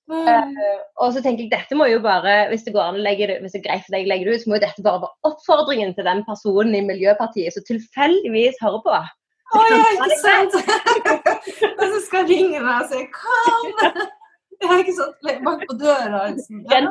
Mm. 0.07 0.27
Eh, 0.31 0.81
og 1.03 1.11
så 1.11 1.21
tenker 1.23 1.43
jeg 1.43 1.51
dette 1.51 1.75
må 1.75 1.89
jo 1.91 1.99
bare, 2.03 2.45
hvis 2.51 2.63
det 2.63 2.71
går 2.75 2.85
an 2.85 2.99
å 2.99 3.03
legge 3.03 3.27
det, 3.27 3.41
hvis 3.43 3.55
det 3.55 3.59
er 3.59 3.65
greit 3.65 3.83
for 3.83 3.95
deg 3.95 4.07
å 4.07 4.11
legge 4.13 4.27
det 4.27 4.35
ut, 4.35 4.43
så 4.43 4.51
må 4.51 4.59
jo 4.59 4.63
dette 4.63 4.85
bare 4.85 5.03
være 5.03 5.31
oppfordringen 5.31 5.95
til 5.97 6.07
den 6.07 6.23
personen 6.27 6.77
i 6.77 6.83
Miljøpartiet 6.87 7.55
som 7.55 7.65
tilfeldigvis 7.67 8.61
hører 8.63 8.83
på. 8.85 8.99
Å 9.47 9.65
ja, 9.71 9.81
ikke 9.95 10.19
sant? 10.21 10.55
Og 11.79 11.83
så 11.83 11.99
skal 12.05 12.23
jeg 12.23 12.29
ringe 12.33 12.63
meg 12.63 12.83
og 12.83 12.89
si 12.91 13.03
kom! 13.15 13.67
Jeg 14.57 14.69
har 14.71 14.81
ikke 14.81 14.95
sånn 14.97 15.43
bank 15.45 15.67
på 15.69 15.75
døra. 15.79 16.23
Liksom. 16.33 16.63
Ja, 16.71 16.81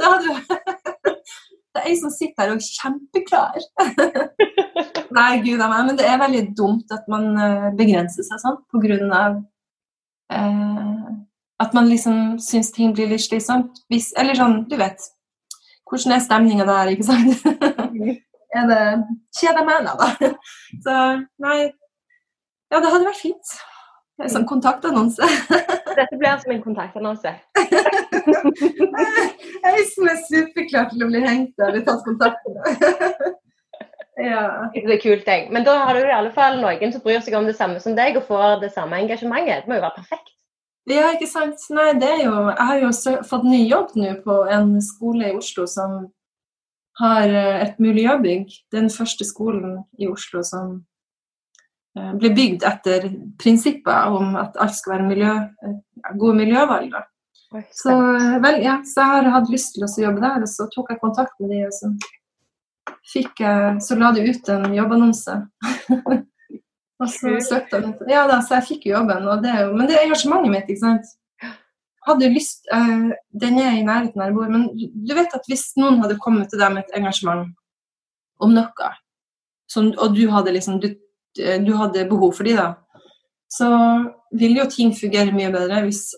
det 0.00 0.08
hadde 0.08 0.26
jo 0.26 0.34
Det 1.70 1.78
er 1.78 1.86
ei 1.86 1.94
som 2.00 2.10
sitter 2.10 2.42
her 2.42 2.50
og 2.50 2.58
er 2.58 2.64
kjempeklar. 2.66 3.58
Nei, 5.14 5.28
gud 5.44 5.60
a 5.62 5.68
meg. 5.70 5.84
Men 5.86 5.98
det 6.00 6.08
er 6.10 6.18
veldig 6.18 6.40
dumt 6.58 6.90
at 6.90 7.06
man 7.12 7.28
eh, 7.38 7.68
begrenser 7.78 8.26
seg 8.26 8.42
sånn 8.42 9.12
av 9.14 9.36
eh, 10.34 10.99
at 11.60 11.74
man 11.76 11.88
liksom 11.88 12.38
syns 12.40 12.72
ting 12.72 12.94
blir 12.96 13.10
litt 13.10 13.24
slitsomt. 13.24 13.82
Hvis, 13.92 14.10
eller 14.18 14.38
sånn, 14.38 14.62
du 14.70 14.76
vet. 14.80 15.02
Hvordan 15.90 16.14
er 16.14 16.22
stemninga 16.24 16.66
der, 16.68 16.92
ikke 16.94 17.08
sant? 17.08 17.42
er 18.56 18.70
det 18.70 18.84
Kjeder 19.36 19.66
meg 19.66 19.84
nå, 19.84 19.96
da? 20.00 20.30
Så 20.84 20.94
nei. 21.42 21.58
Ja, 22.70 22.78
det 22.78 22.86
hadde 22.86 23.08
vært 23.08 23.20
fint. 23.20 23.52
Er 24.20 24.30
sånn 24.30 24.46
kontaktannonse. 24.48 25.26
Dette 25.98 26.16
blir 26.20 26.40
som 26.40 26.52
en 26.54 26.62
kontaktannonse. 26.62 27.32
Jeg 29.60 29.84
som 29.94 30.10
er 30.12 30.18
superklar 30.28 30.90
til 30.90 31.04
å 31.04 31.10
bli 31.10 31.22
hengt 31.24 31.54
der 31.58 31.72
eller 31.72 31.86
tatt 31.86 32.04
kontakt 32.06 32.44
med. 32.46 33.30
ja. 34.28 34.44
Det 34.76 34.96
er 34.96 35.02
kult, 35.02 35.26
jeg. 35.26 35.48
Men 35.52 35.64
da 35.66 35.80
har 35.82 35.96
du 35.96 36.04
i 36.04 36.14
alle 36.14 36.32
fall 36.36 36.60
noen 36.62 36.92
som 36.94 37.04
bryr 37.04 37.24
seg 37.24 37.36
om 37.38 37.48
det 37.48 37.56
samme 37.58 37.80
som 37.82 37.96
deg, 37.98 38.20
og 38.20 38.28
får 38.28 38.60
det 38.64 38.72
samme 38.76 39.00
engasjementet. 39.02 39.64
Det 39.64 39.72
må 39.72 39.80
jo 39.80 39.88
være 39.88 39.98
perfekt. 40.02 40.36
Ja, 40.88 41.10
ikke 41.12 41.28
sant. 41.28 41.60
Nei, 41.74 41.92
det 42.00 42.08
er 42.08 42.22
jo 42.24 42.32
Jeg 42.48 42.66
har 42.70 42.80
jo 42.80 43.18
fått 43.28 43.44
ny 43.44 43.60
jobb 43.68 43.92
nå 44.00 44.14
på 44.24 44.40
en 44.50 44.72
skole 44.84 45.28
i 45.28 45.36
Oslo 45.36 45.66
som 45.68 46.08
har 47.00 47.28
eh, 47.28 47.62
et 47.66 47.80
miljøbygg. 47.82 48.52
Den 48.72 48.90
første 48.92 49.26
skolen 49.28 49.82
i 50.00 50.08
Oslo 50.10 50.42
som 50.46 50.80
eh, 51.96 52.12
ble 52.20 52.32
bygd 52.36 52.66
etter 52.68 53.08
prinsippet 53.40 54.16
om 54.16 54.36
at 54.40 54.58
alt 54.60 54.76
skal 54.76 54.96
være 54.96 55.08
miljø, 55.08 55.34
eh, 55.66 56.14
gode 56.16 56.38
miljøvalg. 56.42 56.92
Da. 56.94 57.06
Så, 57.74 57.94
vel, 58.44 58.60
ja, 58.62 58.78
så 58.86 59.02
jeg 59.02 59.12
har 59.16 59.30
hatt 59.34 59.48
lyst 59.50 59.74
til 59.74 59.86
å 59.86 59.90
jobbe 59.90 60.22
der, 60.22 60.44
og 60.44 60.50
så 60.50 60.68
tok 60.70 60.92
jeg 60.92 61.00
kontakt 61.02 61.34
med 61.42 61.50
de, 61.50 61.64
og 61.66 61.74
så 61.74 61.90
fikk 63.10 63.40
Så 63.82 63.96
la 63.98 64.12
de 64.14 64.22
ut 64.22 64.48
en 64.52 64.74
jobbannonse. 64.74 65.34
og 67.00 67.08
så 67.08 67.32
jeg. 67.32 67.94
Ja 68.10 68.26
da, 68.28 68.40
så 68.44 68.58
jeg 68.58 68.68
fikk 68.68 68.86
jo 68.90 68.98
jobben. 68.98 69.28
Det 69.44 69.54
men 69.72 69.88
det 69.88 69.96
er 69.96 70.06
engasjementet 70.06 70.52
mitt, 70.52 70.68
ikke 70.68 70.84
sant. 70.84 71.12
Hadde 72.06 72.30
lyst 72.32 72.68
eh, 72.72 73.10
Den 73.42 73.58
er 73.60 73.76
i 73.76 73.84
nærheten 73.84 74.20
der 74.20 74.30
jeg 74.30 74.36
bor, 74.36 74.48
men 74.52 74.68
du 74.72 75.14
vet 75.16 75.34
at 75.36 75.48
hvis 75.48 75.70
noen 75.80 76.00
hadde 76.04 76.20
kommet 76.20 76.50
til 76.52 76.60
deg 76.60 76.74
med 76.74 76.84
et 76.84 76.98
engasjement 77.00 77.48
om 78.40 78.54
noe, 78.56 78.90
som, 79.70 79.90
og 80.00 80.16
du 80.16 80.24
hadde 80.32 80.54
liksom 80.56 80.80
du, 80.80 80.88
du 81.36 81.72
hadde 81.76 82.08
behov 82.08 82.32
for 82.38 82.48
de 82.48 82.56
da, 82.56 82.70
så 83.52 83.68
ville 84.32 84.62
jo 84.62 84.70
ting 84.70 84.94
fungere 84.96 85.34
mye 85.34 85.50
bedre 85.52 85.82
hvis 85.86 86.08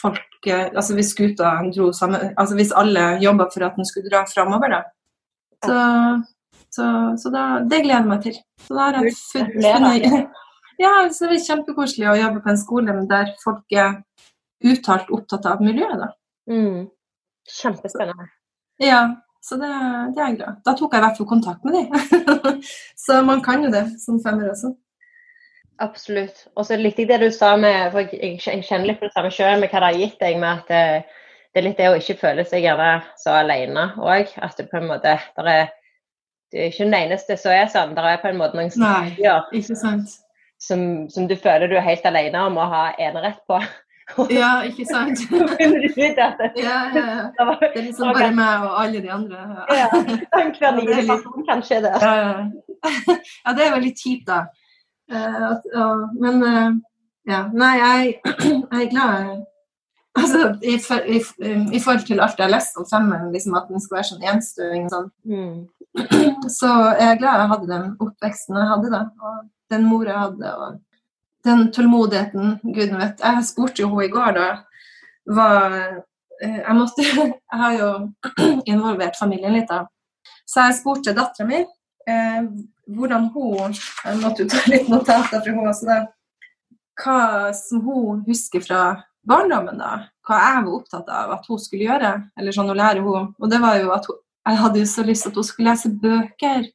folk 0.00 0.46
eh, 0.46 0.68
Altså 0.70 0.96
hvis 0.96 1.14
skuta 1.14 1.56
dro 1.74 1.90
sammen 1.96 2.34
Altså 2.40 2.58
hvis 2.58 2.74
alle 2.76 3.14
jobba 3.22 3.48
for 3.52 3.66
at 3.66 3.78
den 3.78 3.88
skulle 3.88 4.10
dra 4.12 4.24
framover, 4.28 4.76
da. 4.76 4.82
Så, 5.64 5.76
så, 6.74 6.86
så 7.20 7.30
da, 7.34 7.44
det 7.70 7.82
gleder 7.84 8.00
jeg 8.02 8.10
meg 8.10 8.22
til. 8.24 8.38
Så 8.66 8.76
da 8.76 8.88
har 8.88 8.98
jeg 9.00 9.16
fun- 9.18 9.52
funnet 9.54 10.40
Ja, 10.82 10.92
så 11.14 11.28
det 11.30 11.38
er 11.38 11.44
kjempekoselig 11.46 12.08
å 12.10 12.16
jobbe 12.18 12.40
på 12.42 12.50
en 12.50 12.58
skole 12.58 12.94
der 13.10 13.28
folk 13.44 13.76
er 13.78 14.00
uttalt 14.64 15.12
opptatt 15.14 15.46
av 15.46 15.62
miljøet, 15.62 16.00
da. 16.00 16.08
Mm. 16.50 16.80
Kjempespennende. 17.60 18.26
Ja, 18.82 19.04
så 19.44 19.58
det, 19.60 19.70
det 20.16 20.22
er 20.24 20.36
glad 20.38 20.56
Da 20.64 20.72
tok 20.74 20.94
jeg 20.94 21.02
i 21.02 21.04
hvert 21.04 21.18
fall 21.20 21.28
kontakt 21.30 21.66
med 21.68 21.76
dem. 21.76 22.58
så 23.04 23.20
man 23.22 23.42
kan 23.44 23.62
jo 23.64 23.70
det 23.70 23.84
som 24.02 24.18
femmer 24.24 24.50
også. 24.50 24.72
Absolutt. 25.84 26.46
Og 26.54 26.66
så 26.66 26.78
likte 26.78 27.02
jeg 27.02 27.10
det 27.10 27.20
du 27.22 27.30
sa 27.34 27.54
med 27.60 27.92
for 27.92 28.06
jeg, 28.06 28.38
jeg 28.40 28.66
kjenner 28.66 28.90
litt 28.90 29.00
på 29.00 29.08
det 29.08 29.14
samme 29.16 29.32
sjøl 29.34 29.60
med 29.60 29.70
hva 29.70 29.82
det 29.82 29.90
har 29.90 30.00
gitt 30.00 30.20
deg, 30.22 30.38
med 30.40 30.62
at 30.62 30.70
det, 30.70 31.22
det 31.52 31.60
er 31.60 31.66
litt 31.68 31.80
det 31.80 31.88
å 31.90 31.96
ikke 31.98 32.18
føle 32.20 32.44
seg 32.48 32.66
gjerne 32.66 32.90
så 33.20 33.34
alene 33.40 33.88
òg. 34.00 34.34
At 34.42 34.58
det 34.58 34.68
på 34.70 34.80
en 34.80 34.88
måte 34.90 35.16
der 35.38 35.50
er, 35.54 35.72
Du 36.54 36.60
er 36.62 36.68
ikke 36.70 36.84
den 36.86 36.94
eneste 36.94 37.34
som 37.40 37.50
er 37.50 37.66
sånn. 37.66 37.96
Det 37.96 38.02
er 38.06 38.20
på 38.22 38.28
en 38.30 38.36
måte 38.38 38.54
noen 38.54 38.68
studier 38.70 39.40
som, 40.62 40.84
som 41.10 41.26
du 41.26 41.34
føler 41.36 41.66
du 41.66 41.74
er 41.74 41.82
helt 41.82 42.04
alene 42.06 42.44
om 42.46 42.60
å 42.62 42.68
ha 42.70 42.84
enerett 43.02 43.40
på. 43.50 43.58
Ja, 44.28 44.58
ikke 44.68 44.84
sant? 44.84 45.16
Ja, 45.32 46.34
ja, 46.60 46.76
ja. 46.92 47.54
det 47.62 47.70
er 47.72 47.86
liksom 47.86 48.10
bare 48.12 48.28
meg 48.36 48.66
og 48.66 48.74
alle 48.82 49.00
de 49.00 49.08
andre. 49.10 49.38
Ja. 49.72 49.86
hver 50.60 50.98
er 51.00 51.06
person 51.08 51.46
kanskje 51.48 51.78
det. 51.86 51.94
Ja, 52.02 52.12
ja. 52.20 53.16
ja, 53.46 53.54
det 53.56 53.64
er 53.64 53.72
veldig 53.78 53.94
kjipt, 53.96 54.28
da. 54.28 54.42
Uh, 55.08 55.40
at, 55.54 55.64
uh, 55.72 56.04
men 56.20 56.44
uh, 56.44 56.76
ja. 57.32 57.46
Nei, 57.56 57.72
jeg, 57.80 58.14
jeg 58.76 58.84
er 58.84 58.92
glad 58.92 59.42
Altså, 60.14 60.58
i, 60.62 60.76
for- 60.78 61.08
i, 61.10 61.18
I 61.74 61.80
forhold 61.82 62.04
til 62.06 62.20
alt 62.22 62.38
jeg 62.38 62.44
har 62.46 62.52
lest 62.52 62.76
om 62.78 62.84
Femmen, 62.86 63.32
liksom 63.32 63.56
at 63.58 63.66
den 63.72 63.82
skal 63.82 63.96
være 63.98 64.08
sånn 64.12 64.28
enstøing 64.30 64.84
og 64.86 64.92
sånn, 64.92 65.08
Mm. 65.26 65.56
så 66.58 66.70
er 66.94 67.12
jeg 67.12 67.20
glad 67.20 67.40
jeg 67.40 67.50
hadde 67.52 67.70
den 67.70 67.86
oppveksten 68.02 68.58
jeg 68.58 68.70
hadde, 68.72 68.90
da. 68.94 69.02
Og 69.22 69.44
den 69.72 69.86
mor 69.88 70.08
jeg 70.08 70.18
hadde, 70.18 70.54
og 70.56 70.80
den 71.44 71.70
tålmodigheten, 71.72 72.58
Gud 72.62 72.96
vet. 72.98 73.22
Jeg 73.22 73.46
spurte 73.46 73.84
jo 73.84 73.90
henne 73.92 74.08
i 74.08 74.12
går, 74.12 74.38
da. 74.38 74.48
Hva 75.24 75.48
eh, 76.42 76.60
Jeg 76.60 76.76
måtte 76.76 77.04
Jeg 77.14 77.60
har 77.60 77.76
jo 77.78 77.90
involvert 78.72 79.18
familien 79.20 79.56
litt, 79.56 79.70
da. 79.70 79.84
Så 80.48 80.66
jeg 80.66 80.78
spurte 80.80 81.14
dattera 81.16 81.48
mi 81.48 81.62
eh, 81.62 82.42
hvordan 82.92 83.30
hun 83.32 83.72
Jeg 83.72 84.20
måtte 84.20 84.44
jo 84.44 84.50
ta 84.52 84.64
litt 84.72 84.90
notater 84.92 85.40
fra 85.40 85.52
henne 85.52 85.70
også, 85.70 85.88
da. 85.88 86.00
Hva 87.00 87.52
som 87.56 87.80
hun 87.86 88.24
husker 88.28 88.62
fra 88.64 88.82
barndommen, 89.26 89.80
da. 89.80 90.08
Hva 90.24 90.40
jeg 90.40 90.66
var 90.66 90.76
opptatt 90.78 91.08
av 91.12 91.32
at 91.38 91.48
hun 91.48 91.60
skulle 91.60 91.88
gjøre. 91.88 92.12
Eller 92.38 92.56
sånn 92.56 92.72
å 92.72 92.76
lære 92.78 93.04
henne. 93.04 93.32
Og 93.40 93.50
det 93.50 93.60
var 93.62 93.80
jo 93.80 93.92
at 93.96 94.06
hun, 94.08 94.20
jeg 94.44 94.60
hadde 94.60 94.80
jo 94.82 94.88
så 94.88 95.02
lyst 95.02 95.24
til 95.24 95.32
at 95.32 95.38
hun 95.40 95.46
skulle 95.48 95.70
lese 95.70 95.90
bøker. 96.02 96.66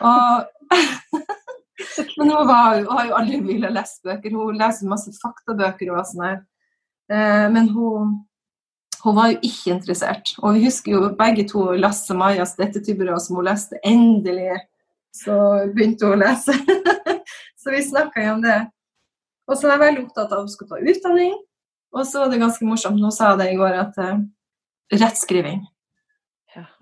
Og 0.00 0.50
Men 2.18 2.30
hun, 2.30 2.46
var, 2.46 2.76
hun 2.78 2.96
har 2.96 3.08
jo 3.08 3.16
aldri 3.18 3.40
villet 3.42 3.74
lese 3.74 3.98
bøker. 4.06 4.34
Hun 4.34 4.58
leser 4.58 4.90
masse 4.90 5.10
faktabøker 5.18 5.90
og 5.90 6.06
sånn 6.06 6.22
her. 6.24 6.36
Eh, 7.12 7.46
men 7.52 7.68
hun, 7.74 8.12
hun 9.02 9.16
var 9.16 9.32
jo 9.32 9.40
ikke 9.42 9.74
interessert. 9.74 10.34
Og 10.40 10.54
vi 10.56 10.68
husker 10.68 10.94
jo 10.94 11.10
begge 11.18 11.46
to 11.50 11.66
Lasse 11.78 12.14
Majas 12.16 12.54
detektivbyrå 12.60 13.18
som 13.22 13.40
hun 13.40 13.48
leste. 13.50 13.80
Endelig 13.82 14.54
så 15.14 15.34
begynte 15.74 16.06
hun 16.06 16.16
å 16.16 16.22
lese. 16.22 16.54
så 17.60 17.74
vi 17.74 17.82
snakka 17.84 18.22
jo 18.22 18.38
om 18.38 18.46
det. 18.46 18.60
Og 19.50 19.58
så 19.58 19.68
er 19.68 19.74
jeg 19.74 19.84
veldig 19.84 20.06
opptatt 20.06 20.30
av 20.30 20.38
at 20.38 20.46
hun 20.46 20.54
skal 20.54 20.70
ta 20.70 20.80
utdanning. 20.80 21.36
Og 21.94 22.06
så 22.08 22.22
var 22.22 22.32
det 22.32 22.42
ganske 22.42 22.66
morsomt, 22.66 23.02
nå 23.02 23.10
sa 23.14 23.32
jeg 23.32 23.42
det 23.42 23.52
i 23.52 23.58
går, 23.58 23.76
at 23.84 23.98
uh, 24.02 24.22
rettskriving 24.94 25.60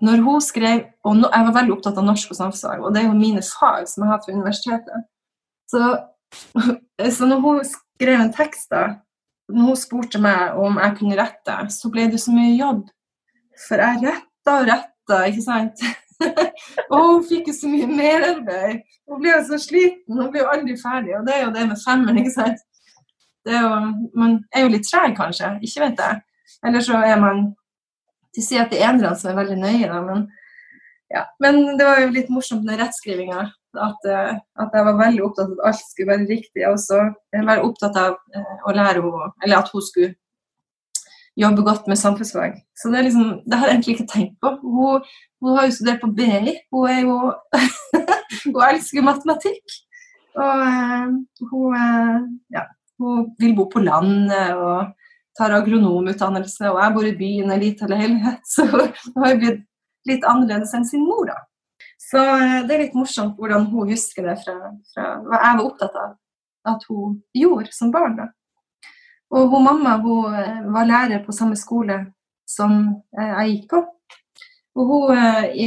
Når 0.01 0.21
hun 0.25 0.41
skrev 0.41 0.83
Og 1.03 1.15
no, 1.17 1.29
jeg 1.33 1.45
var 1.47 1.55
veldig 1.57 1.73
opptatt 1.75 1.97
av 1.99 2.05
norsk 2.07 2.31
og 2.31 2.37
samfunnsfag, 2.37 2.83
og 2.83 2.93
det 2.93 3.01
er 3.01 3.07
jo 3.09 3.17
mine 3.17 3.41
fag 3.45 3.87
som 3.89 4.05
jeg 4.05 4.11
har 4.11 4.21
fra 4.23 4.35
universitetet. 4.35 5.07
Så, 5.71 5.81
så 7.17 7.29
når 7.29 7.41
hun 7.43 7.63
skrev 7.67 8.21
en 8.21 8.33
tekst, 8.33 8.69
da, 8.71 8.83
når 9.51 9.71
hun 9.71 9.79
spurte 9.79 10.21
meg 10.23 10.59
om 10.59 10.79
jeg 10.81 10.97
kunne 10.99 11.17
rette, 11.19 11.57
så 11.75 11.91
ble 11.91 12.07
det 12.11 12.21
så 12.23 12.33
mye 12.35 12.55
jobb. 12.55 12.85
For 13.67 13.83
jeg 13.83 14.01
retta 14.05 14.57
og 14.59 14.69
retta, 14.69 15.19
ikke 15.29 15.45
sant? 15.45 15.83
og 16.93 16.99
hun 16.99 17.25
fikk 17.27 17.49
jo 17.51 17.55
så 17.57 17.71
mye 17.71 17.89
merarbeid. 17.89 18.83
Hun 19.09 19.19
ble 19.21 19.33
jo 19.33 19.41
så 19.49 19.59
sliten, 19.61 20.19
hun 20.19 20.31
ble 20.31 20.43
jo 20.43 20.51
aldri 20.53 20.77
ferdig. 20.79 21.17
Og 21.19 21.27
det 21.27 21.35
er 21.35 21.43
jo 21.45 21.55
det 21.55 21.65
med 21.69 21.81
femmeren, 21.83 22.21
ikke 22.21 22.35
sant. 22.37 22.63
Er 23.43 23.59
jo, 23.59 23.73
man 24.15 24.37
er 24.55 24.63
jo 24.63 24.71
litt 24.71 24.87
treg, 24.87 25.17
kanskje. 25.17 25.57
Ikke 25.65 25.83
vet 25.83 25.99
jeg. 25.99 26.21
Eller 26.63 26.85
så 26.85 27.01
er 27.03 27.19
man 27.19 27.49
De 28.33 28.41
sier 28.41 28.63
at 28.63 28.71
det 28.73 28.81
er 28.81 28.89
enerne 28.89 29.13
som 29.19 29.31
er 29.31 29.39
veldig 29.41 29.59
nøye, 29.61 29.89
da, 29.89 29.99
men 30.05 30.25
ja. 31.13 31.27
Men 31.39 31.77
det 31.77 31.85
var 31.85 32.01
jo 32.01 32.13
litt 32.13 32.31
morsomt 32.33 32.65
med 32.65 32.79
rettskrivinga. 32.81 33.45
At, 33.73 34.05
eh, 34.09 34.33
at, 34.61 34.73
jeg 34.73 34.85
var 34.87 34.99
veldig 34.99 35.23
opptatt 35.25 35.51
av 35.51 35.59
at 35.59 35.69
alt 35.69 35.85
skulle 35.85 36.11
være 36.13 36.29
riktig. 36.29 36.65
Og 36.69 36.79
så 36.81 36.99
var 37.35 37.57
jeg 37.57 37.67
opptatt 37.67 37.99
av 38.01 38.17
eh, 38.33 38.55
å 38.65 38.73
lære 38.73 39.03
henne 39.03 39.29
Eller 39.45 39.59
at 39.59 39.71
hun 39.73 39.85
skulle 39.85 40.15
jobbe 41.39 41.65
godt 41.65 41.87
med 41.89 42.01
samfunnsfag. 42.01 42.57
Så 42.77 42.89
det, 42.89 42.99
er 42.99 43.07
liksom, 43.09 43.29
det 43.45 43.59
har 43.59 43.69
jeg 43.69 43.77
egentlig 43.77 43.95
ikke 43.97 44.11
tenkt 44.13 44.35
på. 44.41 44.53
Hun, 44.61 45.07
hun 45.41 45.57
har 45.57 45.69
jo 45.69 45.77
studert 45.77 46.01
på 46.01 46.11
BI. 46.17 46.57
Hun 46.73 46.89
er 46.89 47.01
jo 47.05 47.17
Hun 48.43 48.61
elsker 48.65 49.05
matematikk. 49.05 49.79
Og 50.33 50.65
uh, 50.65 51.13
hun 51.51 52.39
Ja. 52.53 52.69
Hun 53.01 53.33
vil 53.41 53.55
bo 53.57 53.65
på 53.69 53.81
landet 53.81 54.53
og 54.53 54.93
tar 55.37 55.55
agronomutdannelse, 55.57 56.69
og 56.69 56.81
jeg 56.81 56.95
bor 56.95 57.07
i 57.09 57.15
byen 57.17 57.51
en 57.51 57.61
liten 57.61 57.89
leilighet, 57.91 58.43
så 58.53 58.67
hun 58.69 59.23
har 59.23 59.39
blitt 59.41 59.63
litt 60.07 60.25
annerledes 60.27 60.73
enn 60.75 60.87
sin 60.87 61.05
mor, 61.07 61.27
da. 61.29 61.39
Så 62.13 62.21
eh, 62.21 62.59
det 62.67 62.75
er 62.75 62.83
litt 62.85 62.97
morsomt 62.97 63.39
hvordan 63.39 63.67
hun 63.71 63.91
husker 63.93 64.27
det 64.27 64.37
fra, 64.43 64.57
fra 64.93 65.07
hva 65.23 65.39
jeg 65.39 65.59
var 65.59 65.65
opptatt 65.65 65.97
av 65.99 66.13
at 66.73 66.85
hun 66.89 67.17
gjorde 67.35 67.73
som 67.75 67.91
barn. 67.93 68.17
da. 68.19 68.29
Og 69.33 69.49
hun 69.51 69.65
mamma 69.65 69.97
hun 70.03 70.35
eh, 70.37 70.61
var 70.75 70.89
lærer 70.89 71.23
på 71.25 71.35
samme 71.35 71.57
skole 71.59 71.99
som 72.49 72.77
eh, 73.17 73.31
jeg 73.31 73.53
gikk 73.53 73.67
på. 73.73 73.83
Og 74.73 74.89
hun, 74.89 75.19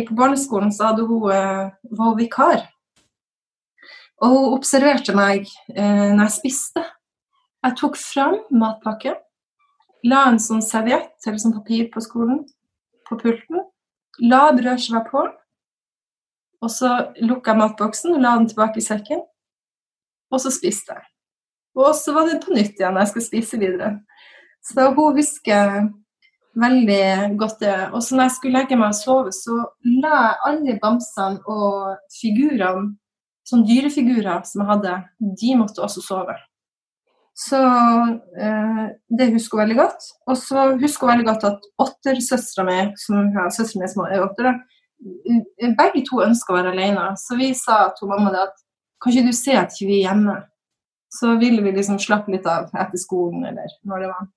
på 0.08 0.14
barneskolen 0.18 0.72
så 0.74 0.88
hadde 0.88 1.04
hun, 1.06 1.28
var 1.30 2.08
hun 2.08 2.16
vikar. 2.18 2.64
Og 4.18 4.32
hun 4.32 4.56
observerte 4.56 5.14
meg 5.14 5.46
når 5.68 6.24
jeg 6.24 6.34
spiste. 6.34 6.82
Jeg 7.62 7.76
tok 7.78 7.94
fram 8.00 8.34
matpakke, 8.50 9.12
la 10.06 10.26
en 10.30 10.38
sånn 10.42 10.62
serviett 10.64 11.26
eller 11.26 11.40
sånn 11.42 11.56
papir 11.56 11.88
på 11.92 12.02
skolen, 12.04 12.44
på 13.08 13.18
pulten, 13.20 13.64
la 14.22 14.48
brødskiva 14.56 15.02
på, 15.08 15.26
og 16.62 16.72
så 16.72 16.92
lukka 17.20 17.52
jeg 17.52 17.60
matboksen 17.60 18.16
og 18.16 18.22
la 18.24 18.36
den 18.38 18.48
tilbake 18.50 18.80
i 18.80 18.86
sekken, 18.86 19.20
og 20.32 20.42
så 20.42 20.52
spiste 20.54 20.96
jeg. 20.96 21.06
Og 21.76 21.92
så 21.98 22.14
var 22.16 22.28
det 22.30 22.40
på 22.44 22.54
nytt 22.56 22.80
igjen 22.80 22.96
jeg 22.96 23.10
skulle 23.10 23.26
spise 23.26 23.60
videre. 23.60 23.92
Så 24.64 24.88
hun 24.96 25.18
husker 25.18 25.90
veldig 26.56 27.36
godt 27.38 27.60
det. 27.60 27.76
Og 27.92 28.02
så 28.02 28.16
når 28.16 28.28
jeg 28.28 28.36
skulle 28.36 28.58
legge 28.58 28.78
meg 28.80 28.94
og 28.94 28.98
sove, 28.98 29.32
så 29.36 29.58
la 29.84 30.14
jeg 30.16 30.38
alle 30.50 30.78
bamsene 30.82 31.42
og 31.52 31.98
figurene, 32.16 32.94
sånne 33.46 33.68
dyrefigurer 33.68 34.42
som 34.48 34.64
jeg 34.64 34.70
hadde, 34.72 34.94
de 35.42 35.52
måtte 35.60 35.84
også 35.84 36.02
sove. 36.02 36.34
Så 37.36 37.58
eh, 38.40 38.84
det 39.18 39.28
husker 39.34 39.58
hun 39.58 39.66
veldig 39.66 39.78
godt. 39.82 40.06
Og 40.30 40.38
så 40.40 40.70
husker 40.80 41.04
hun 41.04 41.12
veldig 41.12 41.28
godt 41.28 41.48
at 41.50 41.66
åttersøstera 41.84 42.64
mi, 42.64 42.78
som 43.00 43.28
ja, 43.34 43.48
søsteren 43.52 43.84
min 43.84 43.92
som 43.92 44.06
er 44.06 44.24
åtter, 44.24 44.54
begge 45.76 46.04
to 46.08 46.22
ønska 46.24 46.54
å 46.54 46.56
være 46.56 46.72
alene. 46.72 47.10
Så 47.20 47.36
vi 47.36 47.50
sa 47.58 47.90
til 47.96 48.08
mamma 48.08 48.32
det 48.32 48.46
at 48.46 48.62
kan 49.02 49.12
ikke 49.12 49.28
du 49.28 49.36
se 49.36 49.56
at 49.58 49.74
vi 49.82 49.98
er 49.98 50.06
hjemme? 50.08 50.38
Så 51.12 51.34
ville 51.40 51.62
vi 51.62 51.74
liksom 51.76 52.00
slappe 52.02 52.32
litt 52.32 52.46
av 52.50 52.72
etter 52.72 53.00
skolen 53.00 53.44
eller 53.46 53.74
når 53.86 54.02
det 54.02 54.08
var. 54.10 54.30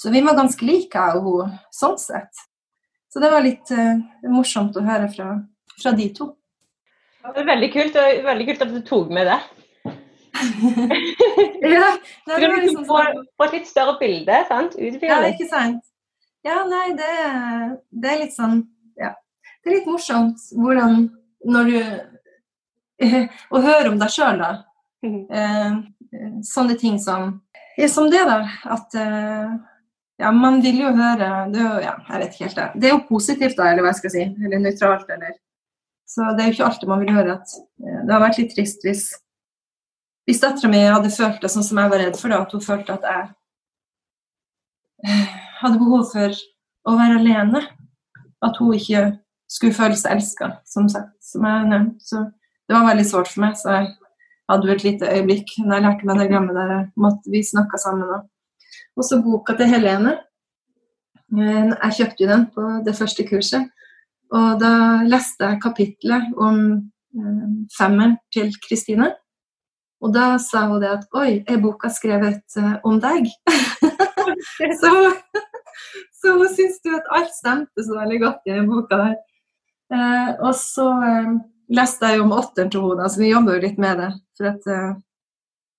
Så 0.00 0.12
vi 0.12 0.22
var 0.24 0.36
ganske 0.36 0.64
like, 0.64 0.96
jeg 0.96 1.16
og 1.18 1.26
hun, 1.26 1.56
sånn 1.74 1.98
sett. 2.00 2.44
Så 3.12 3.20
det 3.20 3.32
var 3.32 3.42
litt 3.44 3.72
uh, 3.74 3.98
morsomt 4.30 4.76
å 4.78 4.84
høre 4.86 5.08
fra, 5.12 5.32
fra 5.80 5.92
de 5.96 6.06
to. 6.16 6.30
Det 7.20 7.42
er 7.42 7.48
veldig 7.48 7.68
kult, 7.74 7.98
veldig 8.24 8.46
kult 8.48 8.62
at 8.64 8.72
du 8.72 8.78
tok 8.86 9.10
med 9.12 9.28
det. 9.28 9.40
ja, 11.74 11.88
det 12.26 12.36
er 12.36 12.56
liksom, 12.62 12.84
sånn... 12.84 13.22
få, 13.36 13.46
et 13.46 13.56
litt 13.58 13.68
større 13.68 13.96
bilde, 14.00 14.40
sant? 14.48 14.76
Utvide 14.78 15.10
ja, 15.10 15.20
ikke 15.28 15.48
sant. 15.50 15.82
Ja, 16.46 16.62
nei, 16.68 16.86
det, 16.96 17.10
det, 17.90 18.12
er 18.12 18.22
litt 18.22 18.36
sånn 18.36 18.62
Ja. 19.00 19.12
Det 19.60 19.70
er 19.70 19.76
litt 19.78 19.90
morsomt 19.90 20.46
hvordan 20.56 21.02
Når 21.44 21.68
du 21.68 21.78
Å 23.54 23.62
høre 23.64 23.92
om 23.92 23.98
deg 24.00 24.12
sjøl, 24.12 24.40
da. 24.40 24.50
Mhm. 25.04 25.20
Eh, 25.32 26.40
sånne 26.44 26.76
ting 26.80 26.98
som 27.00 27.40
Som 27.88 28.10
det, 28.12 28.22
da. 28.28 28.40
At 28.76 28.96
eh, 28.98 29.52
ja, 30.20 30.32
man 30.36 30.60
vil 30.64 30.82
jo 30.82 30.90
høre 30.96 31.28
det, 31.52 31.68
ja, 31.84 31.94
Jeg 32.08 32.18
vet 32.22 32.34
ikke 32.34 32.48
helt 32.48 32.58
det. 32.58 32.68
Det 32.74 32.88
er 32.88 32.96
jo 32.96 33.06
positivt, 33.08 33.56
da, 33.56 33.70
eller 33.70 33.84
hva 33.84 33.94
jeg 33.94 34.00
skal 34.02 34.14
si. 34.16 34.26
Eller 34.44 34.64
nøytralt, 34.64 35.08
eller 35.08 35.36
Så 36.08 36.26
det 36.36 36.44
er 36.44 36.50
jo 36.50 36.56
ikke 36.58 36.68
alltid 36.68 36.90
man 36.90 37.04
vil 37.04 37.16
høre 37.16 37.36
at 37.38 37.56
eh, 37.56 38.00
Det 38.04 38.14
har 38.16 38.24
vært 38.24 38.40
litt 38.40 38.54
trist 38.56 38.88
hvis 38.88 39.10
hvis 40.28 40.40
dattera 40.42 40.70
mi 40.70 40.80
hadde 40.84 41.10
følt 41.14 41.40
det 41.42 41.50
sånn 41.52 41.66
som 41.66 41.80
jeg 41.80 41.92
var 41.92 42.02
redd 42.02 42.18
for, 42.18 42.32
da, 42.32 42.42
at 42.44 42.52
hun 42.54 42.64
følte 42.64 42.96
at 42.96 43.06
jeg 43.08 43.24
eh, 45.06 45.38
hadde 45.60 45.80
behov 45.80 46.06
for 46.12 46.36
å 46.88 46.96
være 46.98 47.18
alene, 47.20 47.64
at 48.40 48.60
hun 48.60 48.76
ikke 48.76 49.04
skulle 49.50 49.76
føle 49.76 49.98
seg 49.98 50.16
elska, 50.16 50.52
som 50.68 50.88
som 50.90 51.46
jeg 51.46 51.70
nevnte. 51.70 52.04
Så 52.06 52.22
det 52.70 52.76
var 52.76 52.86
veldig 52.86 53.06
sårt 53.08 53.30
for 53.30 53.42
meg. 53.44 53.56
Så 53.58 53.72
jeg 53.74 53.90
hadde 54.50 54.68
jo 54.68 54.74
et 54.76 54.84
lite 54.86 55.10
øyeblikk 55.10 55.56
når 55.58 55.74
jeg 55.74 55.86
lærte 55.86 56.08
meg 56.08 56.22
det 56.22 56.30
gamle 56.30 56.54
der 56.56 56.74
måtte 57.00 57.32
vi 57.32 57.42
snakka 57.46 57.80
sammen. 57.82 58.28
Og 58.96 59.06
så 59.06 59.20
boka 59.22 59.56
til 59.58 59.70
Helene. 59.70 60.16
Eh, 61.34 61.74
jeg 61.74 61.96
kjøpte 61.98 62.24
jo 62.24 62.30
den 62.30 62.46
på 62.54 62.68
det 62.86 62.96
første 62.98 63.26
kurset. 63.28 63.68
Og 64.30 64.60
da 64.62 64.72
leste 65.10 65.48
jeg 65.48 65.62
kapitlet 65.62 66.30
om 66.38 66.60
eh, 66.78 67.48
femmeren 67.76 68.16
til 68.34 68.52
Kristine. 68.62 69.10
Og 70.00 70.12
da 70.14 70.34
sa 70.40 70.64
hun 70.70 70.80
det 70.80 70.90
at 70.94 71.16
Oi, 71.16 71.42
er 71.44 71.60
boka 71.60 71.90
skrevet 71.92 72.56
uh, 72.58 72.78
om 72.88 72.96
deg? 73.02 73.28
så, 74.80 74.92
så, 76.16 76.36
hun 76.38 76.48
syntes 76.48 76.80
jo 76.86 76.96
at 76.96 77.10
alt 77.18 77.34
stemte 77.36 77.84
så 77.84 77.98
veldig 77.98 78.20
godt 78.22 78.48
i 78.48 78.56
den 78.56 78.70
boka 78.70 79.00
der. 79.02 79.18
Uh, 79.92 80.30
og 80.48 80.54
så 80.56 80.88
uh, 80.88 81.34
leste 81.74 82.08
jeg 82.08 82.20
jo 82.20 82.26
om 82.28 82.36
åtteren 82.38 82.72
til 82.72 82.86
henne, 82.86 83.08
så 83.12 83.20
vi 83.20 83.32
jobber 83.32 83.58
jo 83.58 83.64
litt 83.66 83.80
med 83.82 84.04
det. 84.04 84.10
For 84.38 84.52
at 84.54 84.68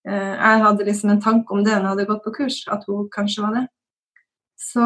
jeg 0.02 0.62
hadde 0.64 0.86
liksom 0.88 1.12
en 1.14 1.20
tanke 1.22 1.54
om 1.54 1.60
det 1.62 1.76
når 1.76 1.84
jeg 1.84 1.92
hadde 1.92 2.06
gått 2.10 2.24
på 2.26 2.32
kurs, 2.40 2.56
at 2.74 2.86
hun 2.90 3.10
kanskje 3.14 3.44
var 3.44 3.58
det. 3.58 3.64
Så 4.58 4.86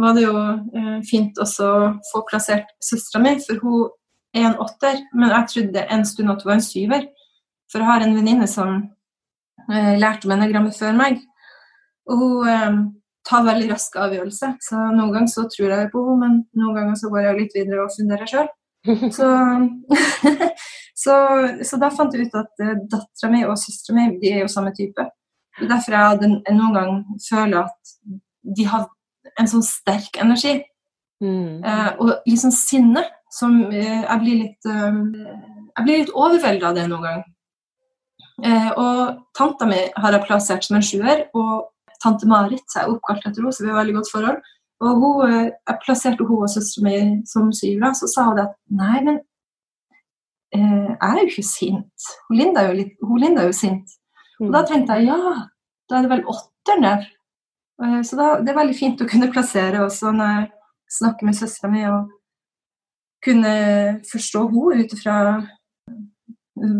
var 0.00 0.14
det 0.16 0.22
jo 0.22 0.44
fint 1.08 1.36
også 1.40 1.66
å 1.68 1.90
få 2.08 2.22
plassert 2.28 2.70
søstera 2.84 3.20
mi, 3.24 3.34
for 3.44 3.60
hun 3.60 3.90
er 4.36 4.46
en 4.50 4.56
åtter, 4.62 5.02
men 5.12 5.34
jeg 5.34 5.50
trodde 5.52 5.84
en 5.96 6.06
stund 6.08 6.32
at 6.32 6.44
hun 6.44 6.52
var 6.52 6.56
en 6.56 6.64
syver. 6.64 7.04
For 7.70 7.82
jeg 7.82 7.90
har 7.90 8.04
en 8.04 8.16
venninne 8.18 8.48
som 8.50 8.72
eh, 9.70 9.94
lærte 10.00 10.28
om 10.28 10.34
enagrammet 10.36 10.78
før 10.78 10.96
meg. 10.98 11.20
Og 12.10 12.24
hun 12.42 12.48
eh, 12.50 12.80
tar 13.28 13.46
veldig 13.46 13.70
raske 13.72 14.00
avgjørelser. 14.02 14.56
Så 14.64 14.80
noen 14.80 15.12
ganger 15.14 15.32
så 15.32 15.46
tror 15.52 15.74
jeg 15.76 15.92
på 15.92 16.04
henne, 16.08 16.20
men 16.24 16.40
noen 16.58 16.78
ganger 16.80 16.98
så 16.98 17.12
går 17.12 17.28
jeg 17.28 17.38
litt 17.38 17.56
videre 17.58 17.84
og 17.84 17.94
funderer 17.94 18.30
sjøl. 18.30 18.50
Så, 19.12 19.26
så, 21.02 21.14
så, 21.68 21.78
da 21.80 21.90
fant 21.92 22.14
jeg 22.16 22.30
ut 22.30 22.36
at 22.40 22.62
eh, 22.64 22.78
dattera 22.88 23.28
mi 23.32 23.42
og 23.44 23.58
søstera 23.60 23.98
mi 23.98 24.06
de 24.22 24.30
er 24.32 24.40
jo 24.46 24.52
samme 24.52 24.72
type. 24.76 25.04
Derfor 25.60 25.92
jeg 25.92 26.14
hadde 26.14 26.30
noen 26.56 26.76
gang 26.76 26.94
føler 27.26 27.66
at 27.66 27.94
de 28.56 28.64
har 28.70 28.86
en 29.38 29.50
sånn 29.50 29.64
sterk 29.66 30.16
energi. 30.22 30.58
Mm. 31.20 31.60
Eh, 31.60 31.90
og 32.00 32.28
liksom 32.28 32.52
sinne 32.54 33.04
som 33.32 33.58
eh, 33.68 34.00
jeg 34.00 34.20
blir 34.22 34.38
litt 34.38 34.68
eh, 34.72 35.00
Jeg 35.76 35.84
blir 35.84 36.00
litt 36.00 36.14
overvelda 36.16 36.70
av 36.70 36.78
det 36.78 36.86
noen 36.88 37.04
gang. 37.06 37.20
Eh, 38.44 38.70
og 38.78 39.20
tanta 39.36 39.66
mi 39.68 39.80
har 39.96 40.14
jeg 40.16 40.24
plassert 40.24 40.64
som 40.64 40.78
en 40.78 40.84
sjuer, 40.84 41.26
og 41.36 41.70
tante 42.00 42.28
Marit 42.28 42.76
er 42.78 42.88
oppkalt 42.88 43.26
etter 43.26 43.42
henne, 43.42 43.52
så 43.52 43.64
vi 43.64 43.72
har 43.72 43.80
veldig 43.80 43.96
godt 43.98 44.12
forhold. 44.12 44.38
Og 44.80 45.00
hun, 45.00 45.32
eh, 45.32 45.50
Jeg 45.68 45.78
plasserte 45.84 46.26
hun 46.26 46.42
og 46.42 46.48
søstera 46.48 46.84
mi 46.84 47.22
som 47.26 47.52
syvere, 47.52 47.94
så 47.94 48.06
sa 48.08 48.24
hun 48.24 48.38
at 48.38 48.54
nei, 48.70 49.00
men 49.04 49.20
eh, 50.54 50.88
jeg 50.88 51.10
er 51.10 51.20
jo 51.20 51.28
ikke 51.28 51.42
sint. 51.42 52.08
Hun 52.28 52.38
Linda 52.38 52.60
er 52.60 52.68
jo, 52.68 52.78
litt, 52.82 52.94
hun 53.02 53.20
Linda 53.20 53.42
er 53.42 53.46
jo 53.46 53.52
sint. 53.52 53.88
Og 54.40 54.52
da 54.52 54.64
tenkte 54.64 54.96
jeg 54.96 55.10
ja, 55.12 55.46
da 55.90 55.96
er 55.96 56.02
det 56.02 56.10
vel 56.10 56.24
åtteren 56.24 56.82
der. 56.82 57.08
Så 58.04 58.16
da, 58.16 58.40
det 58.40 58.52
er 58.52 58.56
veldig 58.58 58.76
fint 58.76 59.00
å 59.00 59.08
kunne 59.08 59.30
plassere 59.32 59.80
også 59.80 60.12
når 60.12 60.32
jeg 60.34 60.48
snakker 60.96 61.26
med 61.26 61.36
søstera 61.36 61.70
mi, 61.72 61.84
og 61.88 62.10
kunne 63.24 63.52
forstå 64.08 64.42
henne 64.48 64.84
ut 64.84 64.92
ifra 64.96 65.16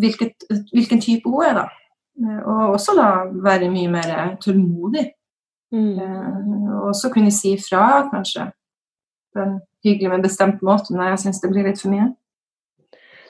hvilken 0.03 1.03
type 1.03 1.31
hun 1.31 1.47
er, 1.47 1.63
da. 1.63 1.67
Og 2.45 2.77
også 2.77 2.95
da 2.99 3.09
være 3.43 3.71
mye 3.73 3.91
mer 3.93 4.37
tålmodig. 4.43 5.07
Mm. 5.73 5.99
Eh, 5.99 6.71
og 6.77 6.89
også 6.91 7.11
kunne 7.15 7.31
si 7.35 7.55
fra, 7.63 8.09
kanskje, 8.11 8.49
på 9.35 9.45
en 9.45 9.61
hyggelig, 9.87 10.11
men 10.11 10.25
bestemt 10.25 10.65
måte 10.67 10.95
når 10.95 11.13
jeg 11.13 11.23
syns 11.25 11.43
det 11.43 11.53
blir 11.53 11.69
litt 11.69 11.83
for 11.83 11.93
mye. 11.95 12.09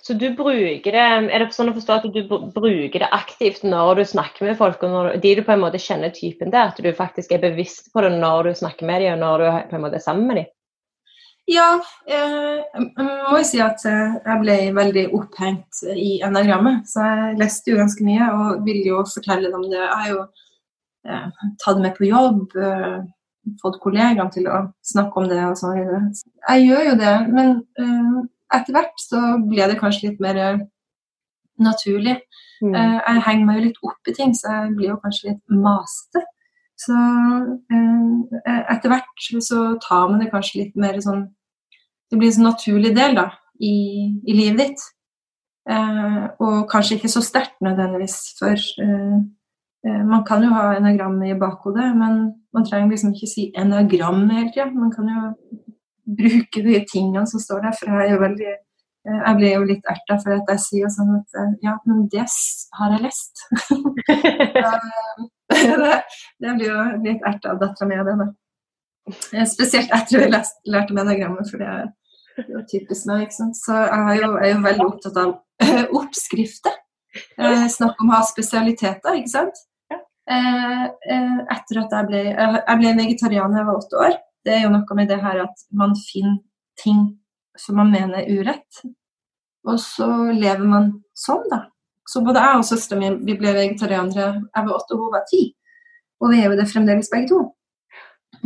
Så 0.00 0.14
du 0.16 0.30
bruker 0.32 0.94
det, 0.96 1.02
Er 1.28 1.42
det 1.42 1.50
sånn 1.52 1.68
å 1.68 1.74
forstå 1.76 1.98
at 1.98 2.06
du 2.14 2.22
bruker 2.24 3.02
det 3.02 3.10
aktivt 3.12 3.66
når 3.68 4.00
du 4.00 4.04
snakker 4.08 4.48
med 4.48 4.56
folk, 4.56 4.80
og 4.82 4.94
når, 4.94 5.10
de 5.20 5.34
du 5.36 5.42
på 5.44 5.52
en 5.52 5.60
måte 5.60 5.82
kjenner 5.82 6.14
typen 6.14 6.48
til, 6.48 6.62
at 6.62 6.80
du 6.80 6.88
faktisk 6.96 7.34
er 7.36 7.42
bevisst 7.42 7.92
på 7.92 8.00
det 8.06 8.14
når 8.16 8.48
du 8.48 8.54
snakker 8.62 8.88
med 8.88 9.04
dem, 9.04 9.18
og 9.18 9.20
når 9.20 9.44
du 9.44 9.68
på 9.68 9.76
en 9.76 9.84
måte 9.84 10.00
er 10.00 10.06
sammen 10.06 10.26
med 10.30 10.40
dem? 10.40 10.48
Ja, 11.50 11.70
eh, 12.06 12.58
jeg 12.62 12.90
må 13.02 13.38
jo 13.40 13.46
si 13.46 13.58
at 13.62 13.82
eh, 13.88 14.18
jeg 14.22 14.42
ble 14.42 14.56
veldig 14.76 15.04
opphengt 15.18 15.80
i 15.90 16.20
enagrammet. 16.22 16.84
Så 16.86 17.02
jeg 17.02 17.38
leste 17.40 17.72
jo 17.72 17.80
ganske 17.80 18.04
mye 18.06 18.28
og 18.36 18.60
ville 18.66 18.92
jo 18.92 19.00
fortelle 19.08 19.50
om 19.56 19.64
det. 19.66 19.80
Jeg 19.80 19.96
har 19.96 20.10
jo 20.12 20.20
eh, 21.10 21.48
tatt 21.64 21.80
med 21.82 21.96
på 21.96 22.06
jobb, 22.06 22.54
fått 23.62 23.80
kollegaene 23.82 24.30
til 24.30 24.46
å 24.52 24.60
snakke 24.86 25.22
om 25.22 25.30
det 25.30 25.40
og 25.48 25.56
sånn. 25.58 26.12
Jeg 26.44 26.66
gjør 26.68 26.90
jo 26.90 26.98
det, 27.00 27.14
men 27.32 27.56
etter 28.52 28.76
hvert 28.76 29.02
så 29.02 29.22
ble 29.42 29.66
det 29.70 29.78
kanskje 29.80 30.10
litt 30.10 30.22
mer 30.22 30.38
naturlig. 31.60 32.18
Mm. 32.60 32.76
Jeg 32.76 33.24
henger 33.26 33.48
meg 33.48 33.58
jo 33.58 33.64
litt 33.64 33.82
opp 33.88 34.12
i 34.12 34.14
ting, 34.14 34.36
så 34.36 34.52
jeg 34.52 34.76
blir 34.76 34.92
jo 34.92 35.00
kanskje 35.02 35.32
litt 35.32 35.58
masete. 35.64 36.22
Så 36.78 36.94
etter 37.72 38.92
hvert 38.92 39.28
så 39.44 39.64
tar 39.82 40.06
man 40.12 40.22
det 40.22 40.30
kanskje 40.30 40.62
litt 40.62 40.78
mer 40.78 41.00
sånn 41.02 41.26
det 42.10 42.18
blir 42.18 42.30
en 42.30 42.38
sånn 42.38 42.50
naturlig 42.50 42.94
del 42.96 43.14
da, 43.18 43.28
i, 43.62 43.74
i 44.26 44.34
livet 44.34 44.62
ditt. 44.64 44.86
Eh, 45.70 46.22
og 46.42 46.64
kanskje 46.70 46.96
ikke 46.96 47.12
så 47.12 47.22
sterkt 47.22 47.60
nødvendigvis, 47.62 48.16
for 48.38 48.56
eh, 48.56 49.18
eh, 49.86 50.00
man 50.08 50.24
kan 50.26 50.42
jo 50.42 50.50
ha 50.54 50.72
enagram 50.78 51.20
i 51.26 51.36
bakhodet, 51.38 51.90
men 51.98 52.22
man 52.54 52.66
trenger 52.66 52.90
liksom 52.90 53.12
ikke 53.14 53.30
si 53.30 53.50
enagram 53.58 54.24
hele 54.32 54.50
tida. 54.50 54.70
Man 54.72 54.90
kan 54.94 55.12
jo 55.12 55.20
bruke 56.18 56.64
de 56.64 56.80
tingene 56.90 57.26
som 57.30 57.42
står 57.42 57.62
der, 57.66 57.78
for 57.78 58.02
jeg 58.02 58.18
veldig 58.24 58.50
eh, 58.50 59.20
jeg 59.20 59.36
blir 59.38 59.54
jo 59.54 59.68
litt 59.68 59.86
erta 59.94 60.18
for 60.22 60.34
at 60.34 60.50
jeg 60.54 60.64
sier 60.64 60.92
sånn 60.96 61.14
at 61.20 61.40
eh, 61.42 61.54
ja, 61.68 61.76
men 61.86 62.04
det 62.12 62.26
har 62.80 62.96
jeg 62.96 63.06
lest. 63.06 63.46
det, 65.50 65.94
det, 66.40 66.56
blir 66.56 66.66
jo 66.66 66.82
litt 67.06 67.26
erta 67.30 67.54
av 67.54 67.62
dattera 67.62 67.90
mi 67.90 68.02
det, 68.10 68.18
da. 68.24 68.30
Spesielt 69.48 69.90
etter 69.94 70.26
at 70.26 70.32
jeg 70.32 70.72
lærte 70.72 70.94
om 70.94 71.00
enagrammet, 71.02 71.48
for 71.50 71.62
det 71.62 71.70
det 72.46 72.56
var 72.56 72.66
typisk 72.70 73.08
meg. 73.10 73.26
ikke 73.26 73.38
sant? 73.38 73.58
Så 73.58 73.74
jeg 73.76 74.04
er 74.12 74.20
jo, 74.22 74.30
jeg 74.36 74.50
er 74.50 74.54
jo 74.54 74.62
veldig 74.66 74.86
opptatt 74.86 75.18
av 75.20 75.34
uh, 75.64 75.84
oppskrifter. 76.00 76.78
Uh, 77.40 77.66
snakk 77.72 78.00
om 78.02 78.12
å 78.12 78.20
ha 78.20 78.26
spesialiteter, 78.28 79.18
ikke 79.18 79.32
sant. 79.32 79.66
Uh, 80.30 80.86
etter 81.50 81.80
at 81.80 81.94
jeg 81.96 82.06
ble, 82.06 82.20
jeg 82.30 82.78
ble 82.78 82.92
vegetarianer 83.00 83.56
da 83.56 83.62
jeg 83.62 83.70
var 83.70 83.80
åtte 83.80 84.04
år. 84.06 84.18
Det 84.46 84.54
er 84.54 84.62
jo 84.64 84.72
noe 84.72 84.96
med 84.96 85.10
det 85.10 85.18
her 85.20 85.42
at 85.42 85.66
man 85.76 85.96
finner 85.98 86.38
ting 86.80 87.02
som 87.58 87.76
man 87.80 87.90
mener 87.92 88.22
er 88.22 88.40
urett. 88.40 88.82
Og 89.68 89.76
så 89.82 90.08
lever 90.32 90.64
man 90.64 90.90
sånn, 91.18 91.44
da. 91.50 91.66
Så 92.08 92.22
både 92.26 92.42
jeg 92.42 92.60
og 92.60 92.66
søstera 92.66 92.98
mi 92.98 93.10
vi 93.26 93.36
ble 93.38 93.52
vegetarianere. 93.54 94.40
Jeg 94.48 94.66
var 94.66 94.76
åtte, 94.78 94.96
og 94.96 95.04
hun 95.04 95.14
var 95.14 95.26
ti. 95.30 95.42
Og 96.20 96.32
vi 96.32 96.40
er 96.40 96.48
jo 96.50 96.58
det 96.58 96.68
fremdeles 96.70 97.10
begge 97.12 97.30
to. 97.30 97.40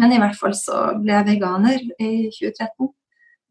Men 0.01 0.13
i 0.13 0.19
hvert 0.21 0.37
fall 0.39 0.55
så 0.59 0.81
ble 0.99 1.15
jeg 1.15 1.29
veganer 1.29 1.79
i 2.03 2.11
2013. 2.35 2.91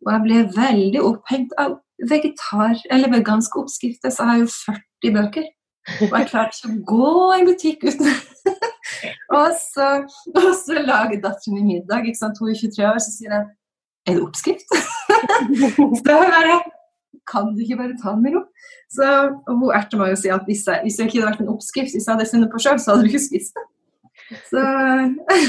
Og 0.04 0.12
jeg 0.12 0.24
ble 0.26 0.44
veldig 0.56 1.02
opphengt 1.04 1.56
av 1.62 1.80
vegetar, 2.10 2.80
eller 2.92 3.12
veganske 3.14 3.60
oppskrifter, 3.60 4.12
så 4.12 4.24
jeg 4.24 4.32
har 4.32 4.42
jo 4.42 4.52
40 4.52 5.18
bøker. 5.18 5.50
Og 6.00 6.14
jeg 6.16 6.30
klarte 6.32 6.58
ikke 6.58 6.72
å 6.72 6.84
gå 6.94 7.10
i 7.34 7.40
en 7.42 7.50
butikk 7.50 7.82
uten 7.84 8.08
og, 9.38 9.50
så, 9.60 9.88
og 10.32 10.54
så 10.56 10.78
lager 10.80 11.20
datteren 11.20 11.58
min 11.58 11.68
middag. 11.68 12.08
ikke 12.08 12.22
sant? 12.22 12.40
Hun 12.40 12.54
er 12.54 12.60
23 12.60 12.86
år, 12.88 13.02
så 13.04 13.12
sier 13.12 13.36
jeg 13.36 13.50
er 14.08 14.18
det 14.18 14.24
oppskrift? 14.24 14.72
så 16.00 16.16
jeg 16.16 16.32
bare 16.32 16.62
kan 17.30 17.52
du 17.56 17.62
ikke 17.64 17.80
bare 17.80 18.00
ta 18.00 18.16
den 18.16 18.24
med 18.24 18.36
ro? 18.36 18.42
Så 18.92 19.06
Hun 19.48 19.70
erter 19.76 20.00
meg 20.00 20.16
og 20.16 20.20
sier 20.20 20.36
at 20.36 20.48
hvis, 20.48 20.66
hvis 20.84 20.98
det 21.00 21.08
ikke 21.08 21.22
hadde 21.22 21.30
vært 21.32 21.44
en 21.44 21.54
oppskrift, 21.54 21.96
hvis 21.96 22.08
jeg 22.08 22.16
hadde 22.16 22.32
funnet 22.32 22.52
på 22.52 22.64
sjøl, 22.64 22.80
så 22.80 22.94
hadde 22.94 23.06
du 23.06 23.12
ikke 23.12 23.28
spist 23.28 23.56
det. 23.60 23.68
Så, 24.50 24.64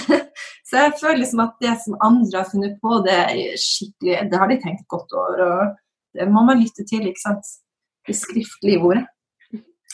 så, 0.64 0.76
jeg 0.80 0.92
føler 1.00 1.20
liksom 1.20 1.42
at 1.44 1.56
det 1.60 1.74
som 1.82 1.98
andre 2.00 2.40
har 2.40 2.48
funnet 2.48 2.78
på, 2.80 3.00
det 3.04 3.18
Det 4.00 4.38
har 4.40 4.48
de 4.48 4.60
tenkt 4.62 4.86
godt 4.88 5.12
over, 5.12 5.42
og 5.48 5.60
det 6.16 6.28
må 6.30 6.44
man 6.46 6.60
lytte 6.62 6.86
til, 6.88 7.06
ikke 7.06 7.24
sant. 7.24 7.50
Det 8.06 8.16
skriftlige 8.16 8.80
ordet. 8.80 9.04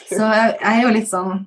Så 0.09 0.25
jeg, 0.25 0.55
er 0.65 0.79
jo 0.83 0.95
litt 0.95 1.11
sånn 1.11 1.45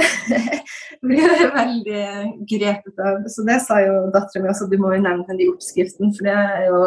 blir 1.06 1.32
veldig 1.54 2.04
grepet 2.50 3.00
av 3.02 3.24
Så 3.32 3.42
det 3.48 3.56
sa 3.64 3.80
jo 3.82 3.94
dattera 4.14 4.44
mi 4.44 4.50
også, 4.52 4.68
du 4.70 4.76
må 4.80 4.92
jo 4.94 5.00
nevne 5.02 5.26
den 5.28 5.42
i 5.42 5.48
oppskriften, 5.50 6.12
for 6.16 6.28
det 6.28 6.36
er 6.36 6.68
jo, 6.68 6.82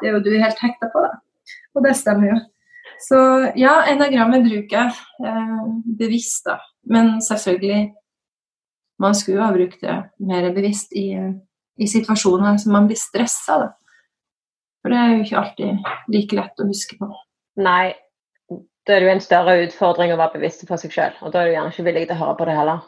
det 0.00 0.08
er 0.08 0.16
jo 0.16 0.22
du 0.24 0.30
helt 0.36 0.64
hekta 0.64 0.88
på, 0.92 1.04
da. 1.04 1.12
Og 1.76 1.84
det 1.86 1.96
stemmer 1.98 2.32
jo. 2.32 2.38
Så 3.00 3.18
ja, 3.56 3.80
enagrammet 3.88 4.44
bruker 4.44 4.76
jeg 4.76 5.28
eh, 5.28 5.60
bevisst, 6.00 6.44
da. 6.48 6.58
Men 6.90 7.18
selvfølgelig 7.24 7.82
man 9.00 9.16
skulle 9.16 9.42
ha 9.42 9.52
brukt 9.54 9.80
det 9.80 9.96
mer 10.28 10.50
bevisst 10.54 10.92
i, 10.92 11.08
i 11.80 11.88
situasjoner 11.88 12.58
som 12.60 12.76
man 12.76 12.88
blir 12.90 13.00
stressa 13.00 13.56
av. 13.56 13.66
For 14.80 14.92
det 14.92 15.00
er 15.00 15.10
jo 15.12 15.24
ikke 15.24 15.40
alltid 15.40 15.90
like 16.12 16.38
lett 16.38 16.62
å 16.62 16.68
huske 16.68 16.96
på. 17.00 17.10
Nei, 17.60 17.92
da 18.86 18.94
er 18.94 19.02
det 19.02 19.08
jo 19.08 19.12
en 19.12 19.24
større 19.24 19.58
utfordring 19.66 20.14
å 20.14 20.20
være 20.20 20.38
bevisst 20.38 20.64
på 20.68 20.78
seg 20.80 20.94
sjøl. 20.94 21.18
Og 21.20 21.34
da 21.34 21.42
er 21.42 21.50
du 21.50 21.56
gjerne 21.56 21.74
ikke 21.74 21.86
villig 21.88 22.06
til 22.08 22.16
å 22.16 22.22
høre 22.22 22.38
på 22.38 22.48
det 22.48 22.56
heller. 22.56 22.80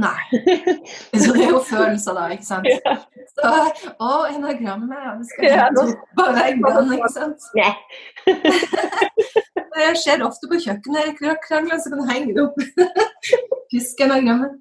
Nei. 0.00 0.22
Så 1.20 1.34
det 1.34 1.44
er 1.44 1.50
jo 1.50 1.60
følelser, 1.66 2.16
da, 2.16 2.28
ikke 2.32 2.46
sant. 2.46 2.68
Ja. 2.70 2.94
Så, 3.34 3.50
å, 3.98 4.12
enagrammet, 4.30 5.20
det 5.20 5.28
skal 5.32 5.48
ja, 5.50 5.66
nå... 5.74 5.86
på 6.16 6.26
veggene, 6.38 6.96
ikke 6.96 7.12
sant. 7.12 7.50
Nei. 7.58 7.74
det 9.74 9.90
skjer 10.00 10.24
ofte 10.26 10.50
på 10.50 10.62
kjøkkenet. 10.62 11.20
Krangler, 11.44 11.82
så 11.82 11.92
kan 11.92 12.02
du 12.02 12.10
henge 12.10 12.36
det 12.36 12.46
opp. 12.46 12.58
Husk 13.74 14.02
enagrammet. 14.06 14.58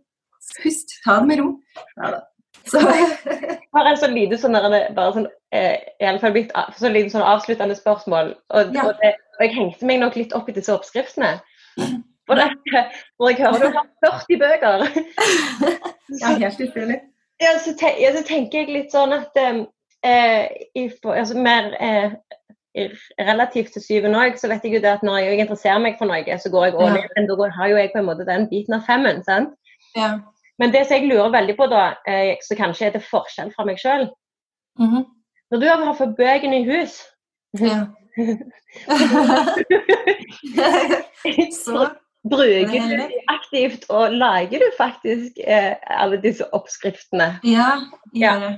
Pust, 0.57 0.97
ta 1.05 1.19
det 1.21 1.29
med 1.29 1.41
ro. 1.43 1.53
Ja 1.99 2.11
da. 2.17 2.25
Så. 2.69 2.81
Har 3.75 3.87
en 3.87 3.97
sånn 3.97 4.15
lite 4.15 4.37
sånn, 4.41 4.57
bare 4.57 5.11
sånn, 5.15 5.27
eh, 5.55 5.77
i 6.01 6.07
alle 6.09 6.21
fall 6.21 6.33
blitt, 6.35 6.53
så 6.77 6.91
lite 6.91 7.13
sånn 7.13 7.25
avsluttende 7.25 7.77
spørsmål. 7.77 8.33
Og, 8.53 8.73
ja. 8.75 8.85
og, 8.85 8.99
det, 9.01 9.15
og, 9.37 9.43
jeg 9.45 9.55
hengte 9.55 9.89
meg 9.89 10.01
nok 10.03 10.17
litt 10.19 10.35
opp 10.37 10.49
i 10.49 10.55
disse 10.57 10.73
oppskriftene. 10.73 11.37
For 12.29 12.37
det, 12.37 12.49
når 13.17 13.31
jeg 13.31 13.39
hører 13.41 13.63
du 13.63 13.77
har 13.77 13.87
40 14.05 14.41
bøker 14.41 14.83
Ja, 16.21 16.33
helt 16.35 16.61
utrolig. 16.61 16.99
Ja, 17.39 17.53
så, 17.63 17.73
te, 17.79 17.93
ja, 18.01 18.11
så 18.13 18.21
tenker 18.27 18.61
jeg 18.61 18.73
litt 18.75 18.93
sånn 18.93 19.15
at 19.15 19.37
eh, 19.39 20.49
i, 20.75 20.89
altså, 21.07 21.37
mer 21.39 21.71
eh, 21.79 22.17
relativt 23.17 23.73
til 23.73 23.85
syvende 23.85 24.19
òg, 24.21 24.37
så 24.37 24.49
vet 24.51 24.65
jeg 24.65 24.77
jo 24.77 24.83
det 24.83 24.91
at 24.97 25.05
når 25.05 25.23
jeg 25.23 25.39
interesserer 25.45 25.81
meg 25.81 25.97
for 25.97 26.09
noe, 26.09 26.37
så 26.41 26.51
går 26.53 26.67
jeg 26.67 26.75
all 26.77 26.99
in. 26.99 27.07
Men 27.15 27.29
da 27.31 27.49
har 27.55 27.71
jo 27.71 27.79
jeg 27.79 27.93
på 27.93 28.01
en 28.01 28.09
måte 28.11 28.27
den 28.27 28.45
biten 28.51 28.77
av 28.77 28.85
femmen. 28.87 29.23
sant? 29.25 29.55
Ja. 29.97 30.17
Men 30.59 30.73
det 30.73 30.87
som 30.87 30.95
jeg 30.97 31.07
lurer 31.07 31.31
veldig 31.33 31.55
på, 31.57 31.65
da, 31.71 31.83
eh, 32.07 32.37
som 32.45 32.57
kanskje 32.59 32.85
er 32.89 32.93
til 32.95 33.07
forskjell 33.07 33.53
fra 33.55 33.63
meg 33.65 33.77
sjøl 33.79 34.05
mm 34.79 34.87
-hmm. 34.87 35.03
Når 35.51 35.57
du 35.59 35.67
har 35.67 35.95
fått 35.95 36.17
bøkene 36.17 36.59
i 36.59 36.69
hus 36.69 36.93
ja. 37.59 37.85
så 41.63 41.89
bruker 42.29 42.89
du 42.89 43.03
aktivt, 43.27 43.89
og 43.89 44.13
lager 44.13 44.59
du 44.59 44.65
faktisk 44.77 45.31
eh, 45.47 45.75
alle 45.87 46.21
disse 46.21 46.53
oppskriftene? 46.53 47.39
Ja, 47.43 47.81
det. 48.13 48.19
Ja. 48.19 48.53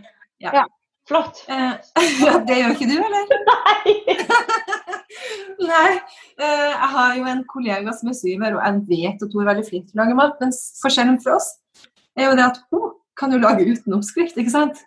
ja. 0.54 0.64
Flott. 1.08 1.45
Eh, 1.49 1.74
det 2.47 2.58
gjør 2.58 2.70
ikke 2.76 2.89
du, 2.89 2.97
eller? 3.06 3.26
Nei. 3.52 3.93
Nei. 5.68 5.91
Eh, 6.41 6.72
jeg 6.72 6.89
har 6.95 7.16
jo 7.18 7.24
en 7.32 7.43
kollega 7.49 7.93
som 7.97 8.12
er 8.12 8.18
syver, 8.18 8.58
og 8.58 8.64
jeg 8.66 8.74
vet 8.89 9.26
at 9.26 9.34
hun 9.34 9.43
er 9.43 9.52
veldig 9.54 9.68
flink 9.70 9.86
til 9.89 9.97
å 9.97 10.02
lage 10.04 10.20
mat. 10.20 10.36
Men 10.41 10.52
forskjellen 10.82 11.20
fra 11.24 11.32
oss 11.39 11.49
er 12.18 12.30
jo 12.30 12.38
det 12.39 12.47
at 12.47 12.62
hun 12.72 12.89
kan 13.20 13.34
jo 13.34 13.41
lage 13.41 13.68
uten 13.68 13.95
oppskrift, 13.97 14.39
ikke 14.39 14.53
sant? 14.53 14.80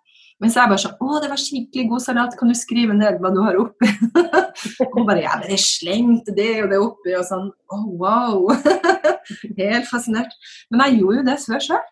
Mens 0.43 0.57
jeg 0.59 0.67
bare 0.67 0.83
sånn 0.83 0.97
Å, 0.99 1.19
det 1.23 1.31
var 1.31 1.41
skikkelig 1.41 1.85
god 1.93 2.03
salat, 2.03 2.35
kan 2.39 2.51
du 2.51 2.57
skrive 2.59 2.95
ned 2.97 3.21
hva 3.23 3.31
du 3.33 3.41
har 3.45 3.59
oppi? 3.61 3.89
og 4.83 4.97
hun 4.97 5.07
bare 5.07 5.23
Ja, 5.23 5.37
men 5.41 5.53
jeg 5.55 5.63
slengte 5.63 6.35
det 6.37 6.51
og 6.65 6.73
det 6.73 6.81
oppi, 6.83 7.15
og 7.15 7.27
sånn 7.29 7.51
Å, 7.51 7.79
oh, 7.79 7.87
wow! 8.01 8.51
Helt 9.61 9.87
fascinert. 9.89 10.35
Men 10.69 10.85
jeg 10.85 10.99
gjorde 11.01 11.21
jo 11.21 11.27
det 11.29 11.37
før 11.45 11.63
sjøl. 11.69 11.85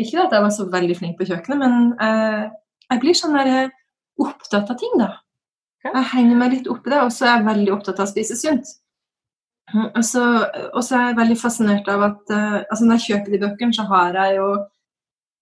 Ikke 0.00 0.22
at 0.22 0.32
jeg 0.34 0.44
var 0.46 0.54
så 0.54 0.68
veldig 0.70 0.96
flink 0.98 1.18
på 1.18 1.26
kjøkkenet, 1.28 1.60
men 1.60 1.90
eh, 2.02 2.46
jeg 2.90 3.02
blir 3.02 3.18
sånn 3.18 3.36
der, 3.36 3.50
eh, 3.50 3.74
opptatt 4.22 4.72
av 4.72 4.78
ting, 4.80 4.94
da. 4.98 5.10
Jeg 5.84 6.08
henger 6.14 6.40
meg 6.40 6.54
litt 6.54 6.70
opp 6.72 6.86
i 6.88 6.94
det, 6.94 7.02
og 7.04 7.12
så 7.12 7.28
er 7.28 7.36
jeg 7.36 7.46
veldig 7.50 7.74
opptatt 7.74 8.00
av 8.00 8.08
å 8.08 8.10
spise 8.10 8.38
sunt. 8.38 8.72
Og 9.72 10.04
så, 10.04 10.22
er 10.94 11.08
jeg 11.08 11.16
veldig 11.18 11.36
fascinert 11.40 11.88
av 11.90 12.02
at 12.10 12.32
uh, 12.34 12.60
altså 12.68 12.84
når 12.84 12.98
jeg 12.98 13.06
kjøper 13.08 13.32
de 13.32 13.40
bøkene, 13.46 13.76
så 13.76 13.86
har 13.90 14.16
jeg 14.20 14.40
jo 14.40 14.48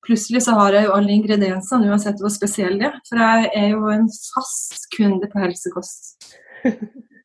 Plutselig 0.02 0.40
så 0.42 0.56
har 0.58 0.74
jeg 0.74 0.88
jo 0.88 0.94
alle 0.96 1.12
ingrediensene, 1.14 1.86
uansett 1.86 2.18
hvor 2.18 2.32
spesielle 2.34 2.74
de 2.80 2.88
er. 2.88 2.94
For 3.06 3.20
jeg 3.22 3.50
er 3.54 3.68
jo 3.70 3.84
en 3.92 4.08
fast 4.10 4.88
kunde 4.96 5.28
på 5.30 5.38
helsekost. 5.38 6.16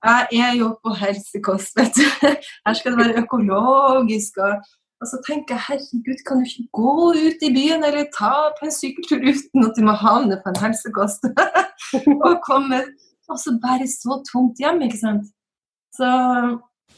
Jeg 0.06 0.44
er 0.46 0.52
jo 0.60 0.68
på 0.86 0.94
helsekost, 1.00 1.74
vet 1.80 1.98
du. 1.98 2.04
Her 2.68 2.78
skal 2.78 2.94
det 2.94 3.00
være 3.00 3.24
økologisk. 3.24 4.38
Og, 4.46 4.62
og 5.02 5.10
så 5.10 5.18
tenker 5.26 5.56
jeg 5.56 5.66
herregud, 5.72 6.22
kan 6.28 6.38
du 6.38 6.46
ikke 6.46 6.68
gå 6.78 6.94
ut 7.18 7.48
i 7.50 7.52
byen 7.58 7.88
eller 7.90 8.06
ta 8.14 8.36
på 8.60 8.70
en 8.70 8.78
sykkeltur 8.78 9.26
uten 9.26 9.66
at 9.66 9.74
du 9.74 9.82
må 9.88 9.98
havne 9.98 10.38
på 10.44 10.54
en 10.54 10.62
helsekost? 10.62 11.26
og 12.30 12.40
komme 12.46 12.84
og 13.28 13.42
så 13.42 13.58
bære 13.64 13.88
så 13.90 14.22
tungt 14.30 14.62
hjem, 14.62 14.86
ikke 14.86 15.02
sant. 15.02 15.26
Så 15.98 16.08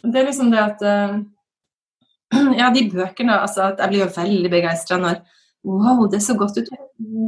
det 0.03 0.21
er 0.21 0.29
liksom 0.29 0.51
det 0.53 0.61
at 0.63 0.85
uh, 0.85 1.19
Ja, 2.59 2.69
de 2.73 2.85
bøkene 2.91 3.39
altså 3.39 3.71
Jeg 3.73 3.89
blir 3.91 4.03
jo 4.05 4.13
veldig 4.15 4.51
begeistra 4.53 4.99
når 5.01 5.21
Wow, 5.67 6.05
det 6.07 6.21
er 6.21 6.23
så 6.23 6.37
godt 6.39 6.55
ut. 6.55 6.69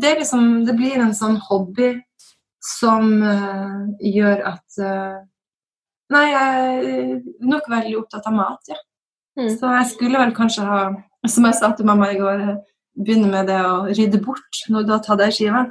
Det, 0.01 0.13
liksom, 0.21 0.63
det 0.63 0.77
blir 0.77 1.01
en 1.03 1.11
sånn 1.11 1.35
hobby 1.49 1.97
som 2.63 3.09
uh, 3.19 3.89
gjør 3.99 4.45
at 4.53 4.79
uh, 4.79 5.17
Nei, 6.15 6.23
jeg 6.29 6.93
er 6.93 7.11
nok 7.47 7.67
veldig 7.71 7.97
opptatt 7.99 8.25
av 8.27 8.35
mat, 8.35 8.71
ja. 8.71 8.79
Mm. 9.39 9.49
Så 9.55 9.67
jeg 9.71 9.89
skulle 9.93 10.19
vel 10.19 10.33
kanskje 10.35 10.65
ha, 10.67 10.79
som 11.23 11.47
jeg 11.47 11.55
sa 11.55 11.69
til 11.75 11.87
mamma 11.87 12.09
i 12.11 12.17
går, 12.19 12.41
begynne 12.99 13.29
med 13.31 13.47
det 13.47 13.59
å 13.63 13.85
rydde 13.87 14.19
bort 14.23 14.63
når 14.71 14.87
du 14.87 14.91
har 14.91 15.03
tatt 15.05 15.21
deg 15.21 15.35
skiva. 15.35 15.61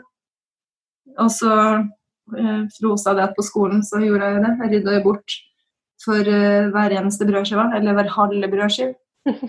Og 1.21 1.33
så 1.33 1.53
uh, 1.81 2.63
frosa 2.77 3.17
det 3.17 3.29
på 3.37 3.45
skolen 3.45 3.85
så 3.85 4.01
gjorde 4.05 4.33
jeg 4.33 4.45
det. 4.47 4.55
Jeg 4.63 4.73
rydda 4.77 5.01
bort 5.05 5.41
for 6.05 6.25
uh, 6.25 6.71
hver 6.73 6.97
eneste 6.99 7.27
brødskive, 7.29 7.65
eller 7.77 7.97
hver 7.97 8.11
halve 8.17 8.49
brødskive. 8.53 8.95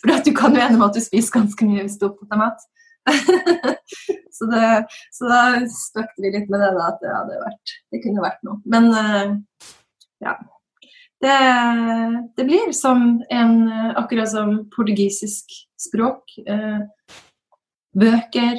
For 0.00 0.08
at 0.14 0.24
du 0.24 0.32
kan 0.32 0.54
jo 0.56 0.60
ende 0.64 0.78
med 0.80 0.86
at 0.86 0.96
du 0.96 1.02
spiser 1.04 1.34
ganske 1.34 1.66
mye 1.68 1.82
hvis 1.84 1.98
du 2.00 2.06
er 2.06 2.12
opptatt 2.14 2.38
mat. 2.40 2.62
så, 4.36 4.46
det, 4.48 4.68
så, 5.12 5.28
da 5.28 5.40
spøkte 5.68 6.24
vi 6.24 6.30
litt 6.32 6.48
med 6.48 6.62
det, 6.64 6.70
da, 6.72 6.86
at 6.86 7.02
det, 7.02 7.10
hadde 7.12 7.42
vært, 7.42 7.74
det 7.92 8.00
kunne 8.06 8.24
vært 8.24 8.40
noe. 8.48 8.56
Men 8.72 8.84
uh, 8.96 9.28
ja. 10.24 10.34
Det, 11.20 11.36
det, 12.38 12.44
blir 12.48 12.72
som 12.72 13.20
en 13.28 13.52
Akkurat 14.00 14.30
som 14.32 14.54
portugisisk 14.72 15.52
språk. 15.76 16.24
Uh, 16.48 16.80
bøker. 17.92 18.56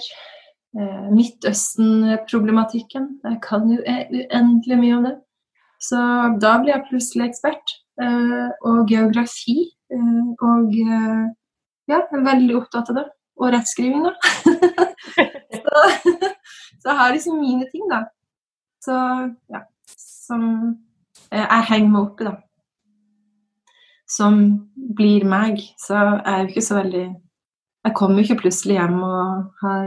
Midtøsten-problematikken. 1.11 3.07
Jeg 3.25 3.37
kan 3.43 3.65
jo 3.67 3.81
uendelig 3.81 4.77
mye 4.79 4.93
om 4.95 5.03
det. 5.09 5.15
Så 5.81 6.01
da 6.41 6.57
blir 6.61 6.75
jeg 6.75 6.87
plutselig 6.89 7.31
ekspert. 7.31 7.77
Eh, 8.01 8.49
og 8.67 8.89
geografi. 8.89 9.57
Eh, 9.93 10.27
og 10.49 10.77
eh, 10.77 11.23
ja, 11.91 12.03
veldig 12.11 12.59
opptatt 12.61 12.91
av 12.93 12.99
det. 13.01 13.07
Og 13.41 13.49
rettskriving, 13.55 14.05
da. 14.05 14.13
så, 15.63 15.81
så, 16.77 16.85
jeg 16.85 16.97
har 16.99 17.15
liksom 17.15 17.41
mine 17.41 17.67
ting, 17.71 17.87
da. 17.89 18.05
Så 18.83 18.95
ja. 19.51 19.65
Som 19.97 20.43
jeg 21.31 21.65
henger 21.69 21.89
meg 21.89 22.01
opp 22.05 22.21
i, 22.21 22.29
da. 22.29 22.35
Som 24.11 24.39
blir 24.97 25.25
meg. 25.27 25.59
Så 25.81 25.97
jeg 25.97 26.21
er 26.29 26.43
jo 26.43 26.51
ikke 26.51 26.65
så 26.69 26.77
veldig 26.81 27.03
Jeg 27.81 27.93
kommer 27.97 28.19
jo 28.19 28.27
ikke 28.27 28.43
plutselig 28.43 28.75
hjem 28.77 28.99
og 29.01 29.61
har 29.63 29.85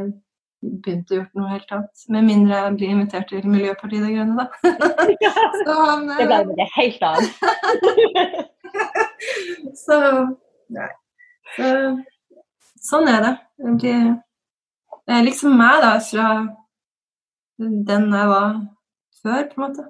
begynt 0.64 1.10
å 1.10 1.18
gjøre 1.18 1.38
noe 1.38 1.52
helt 1.52 1.72
annet. 1.74 2.04
Med 2.14 2.26
mindre 2.26 2.58
jeg 2.58 2.74
blir 2.78 2.92
invitert 2.94 3.30
til 3.30 3.46
Miljøpartiet 3.48 4.04
De 4.04 4.12
Grønne, 4.14 4.34
da. 4.40 4.46
så, 5.60 5.78
han, 5.80 6.04
det 6.10 6.26
ble 6.28 6.58
det 6.58 6.68
helt 6.74 7.06
annet. 7.08 7.32
så 9.84 9.98
nei. 10.74 10.90
Så, 11.54 11.72
sånn 12.90 13.10
er 13.10 13.26
det. 13.26 13.34
Det 13.84 15.16
er 15.16 15.26
liksom 15.26 15.56
meg, 15.58 15.82
da, 15.84 15.96
fra 16.02 16.28
den 17.58 18.08
jeg 18.10 18.30
var 18.30 18.56
før, 19.22 19.42
på 19.50 19.58
en 19.58 19.66
måte. 19.66 19.88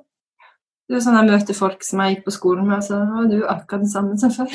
Det 0.84 0.98
er 0.98 1.04
sånn 1.04 1.16
jeg 1.16 1.30
møter 1.30 1.56
folk 1.56 1.84
som 1.86 2.02
jeg 2.02 2.16
gikk 2.16 2.26
på 2.26 2.34
skolen 2.34 2.66
med, 2.68 2.82
og 2.82 2.88
så 2.88 3.00
var 3.08 3.30
du 3.30 3.38
akkurat 3.40 3.86
den 3.86 3.92
samme 3.92 4.18
som 4.20 4.34
før. 4.34 4.50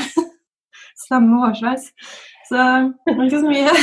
Samme 1.07 1.39
hårsveis. 1.41 1.89
Så 2.49 2.57
det 3.05 3.13
er 3.15 3.24
ikke 3.26 3.41
så 3.41 3.49
mye, 3.49 3.74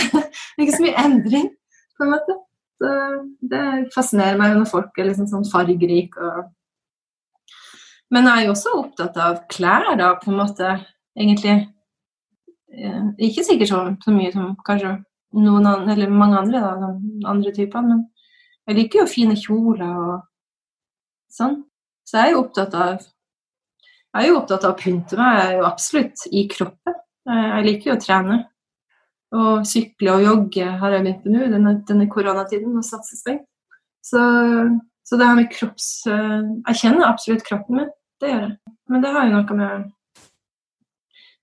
ikke 0.63 0.75
så 0.75 0.85
mye 0.85 1.03
endring 1.07 1.49
på 1.97 2.07
en 2.07 2.13
måte. 2.15 2.37
Så 2.77 2.91
det 3.41 3.63
fascinerer 3.95 4.37
meg 4.41 4.57
når 4.57 4.69
folk 4.69 4.99
er 5.01 5.09
liksom 5.09 5.29
sånn 5.31 5.49
fargerike 5.49 6.21
og 6.21 6.53
Men 8.13 8.29
jeg 8.29 8.39
er 8.39 8.45
jo 8.47 8.53
også 8.53 8.73
opptatt 8.79 9.17
av 9.19 9.39
klær, 9.51 9.89
da, 9.99 10.13
på 10.23 10.31
en 10.31 10.37
måte, 10.39 10.77
egentlig. 11.19 11.57
Eh, 12.71 13.09
ikke 13.27 13.43
sikkert 13.43 13.73
så, 13.73 13.81
så 14.05 14.13
mye 14.15 14.31
som 14.31 14.53
kanskje 14.69 14.93
noen 15.35 15.67
andre, 15.67 15.97
eller 15.97 16.13
mange 16.15 16.39
andre, 16.39 16.61
da, 16.63 16.93
andre 17.33 17.51
typer, 17.57 17.83
men 17.83 18.05
jeg 18.69 18.79
liker 18.79 19.03
jo 19.03 19.09
fine 19.11 19.35
kjoler 19.41 19.91
og 19.91 20.15
sånn. 21.35 21.65
Så 22.07 22.21
jeg 22.21 22.29
er 22.29 22.37
jo 22.37 22.45
opptatt 22.45 22.79
av 22.79 23.03
jeg 24.17 24.25
er 24.25 24.31
jo 24.31 24.39
opptatt 24.39 24.65
av 24.65 24.73
å 24.73 24.79
pynte 24.81 25.19
meg, 25.19 25.35
jeg 25.37 25.49
er 25.49 25.59
jo 25.59 25.65
absolutt 25.69 26.23
i 26.31 26.47
kroppen. 26.49 26.95
Jeg 27.29 27.65
liker 27.67 27.91
jo 27.91 27.97
å 27.97 28.01
trene. 28.01 28.37
Og 29.37 29.67
sykle 29.69 30.15
og 30.17 30.25
jogge 30.25 30.67
har 30.81 30.95
jeg 30.95 31.05
begynt 31.05 31.27
med 31.27 31.35
nå, 31.37 31.51
denne, 31.53 31.75
denne 31.89 32.09
koronatiden, 32.13 32.77
og 32.79 32.87
satse. 32.87 33.37
Så, 34.07 34.23
så, 35.05 35.19
det 35.19 35.29
her 35.29 35.39
med 35.39 35.51
kropps... 35.53 35.91
Eh, 36.09 36.41
jeg 36.71 36.81
kjenner 36.83 37.11
absolutt 37.11 37.45
kroppen 37.47 37.81
min, 37.81 37.93
det 38.23 38.33
gjør 38.33 38.45
jeg. 38.47 38.57
Men 38.89 39.03
det 39.03 39.13
har 39.13 39.27
jo 39.27 39.35
noe 39.35 39.59
med 39.59 39.89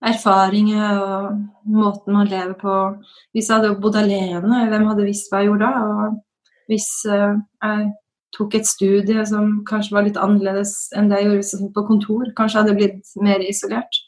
erfaringer 0.04 1.00
og 1.00 1.74
måten 1.76 2.16
man 2.16 2.30
lever 2.32 2.56
på. 2.60 2.78
Hvis 3.36 3.50
jeg 3.50 3.58
hadde 3.60 3.76
bodd 3.84 4.00
alene, 4.00 4.64
hvem 4.72 4.88
hadde 4.90 5.08
visst 5.08 5.30
hva 5.32 5.44
jeg 5.44 5.52
gjorde 5.52 5.70
da? 5.70 5.84
Og 5.84 6.72
hvis 6.72 6.88
uh, 7.12 7.36
jeg 7.64 7.92
tok 8.34 8.58
et 8.58 8.68
studie 8.68 9.26
som 9.30 9.60
kanskje 9.70 9.96
var 9.96 10.08
litt 10.08 10.20
annerledes 10.20 10.74
enn 10.98 11.12
det 11.12 11.22
jeg 11.22 11.30
gjorde 11.30 11.70
på 11.76 11.86
kontor, 11.88 12.26
kanskje 12.38 12.60
jeg 12.60 12.66
hadde 12.66 12.80
blitt 12.80 13.14
mer 13.24 13.44
isolert. 13.46 14.02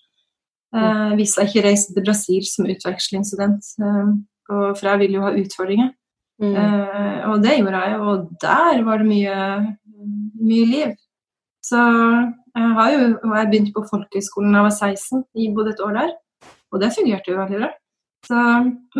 Eh, 0.75 1.11
jeg 1.19 1.47
ikke 1.47 1.63
reiste 1.67 1.93
til 1.95 2.03
Brasil 2.03 2.43
som 2.49 2.67
utvekslingsstudent. 2.67 3.69
Eh, 3.79 4.09
for 4.49 4.89
jeg 4.89 5.01
ville 5.01 5.19
jo 5.19 5.25
ha 5.25 5.31
utfordringer. 5.39 5.93
Mm. 6.41 6.55
Eh, 6.59 7.19
og 7.29 7.43
det 7.43 7.57
gjorde 7.59 7.83
jeg, 7.85 7.99
og 7.99 8.29
der 8.41 8.83
var 8.83 8.99
det 8.99 9.07
mye, 9.07 9.37
mye 10.41 10.65
liv. 10.73 10.95
Så 11.63 11.79
jeg 12.55 12.73
har 12.77 12.91
jo 12.91 12.99
jeg 13.35 13.49
begynte 13.49 13.75
på 13.75 13.85
folkehøyskolen 13.89 14.53
da 14.53 14.61
jeg 14.61 14.67
var 14.67 14.75
16, 14.91 15.23
jeg 15.35 15.55
bodde 15.55 15.73
et 15.73 15.83
år 15.85 15.95
der. 15.99 16.11
Og 16.71 16.81
det 16.81 16.93
fungerte 16.97 17.31
jo 17.31 17.39
veldig 17.39 17.61
bra. 17.63 17.71
Så, 18.25 18.37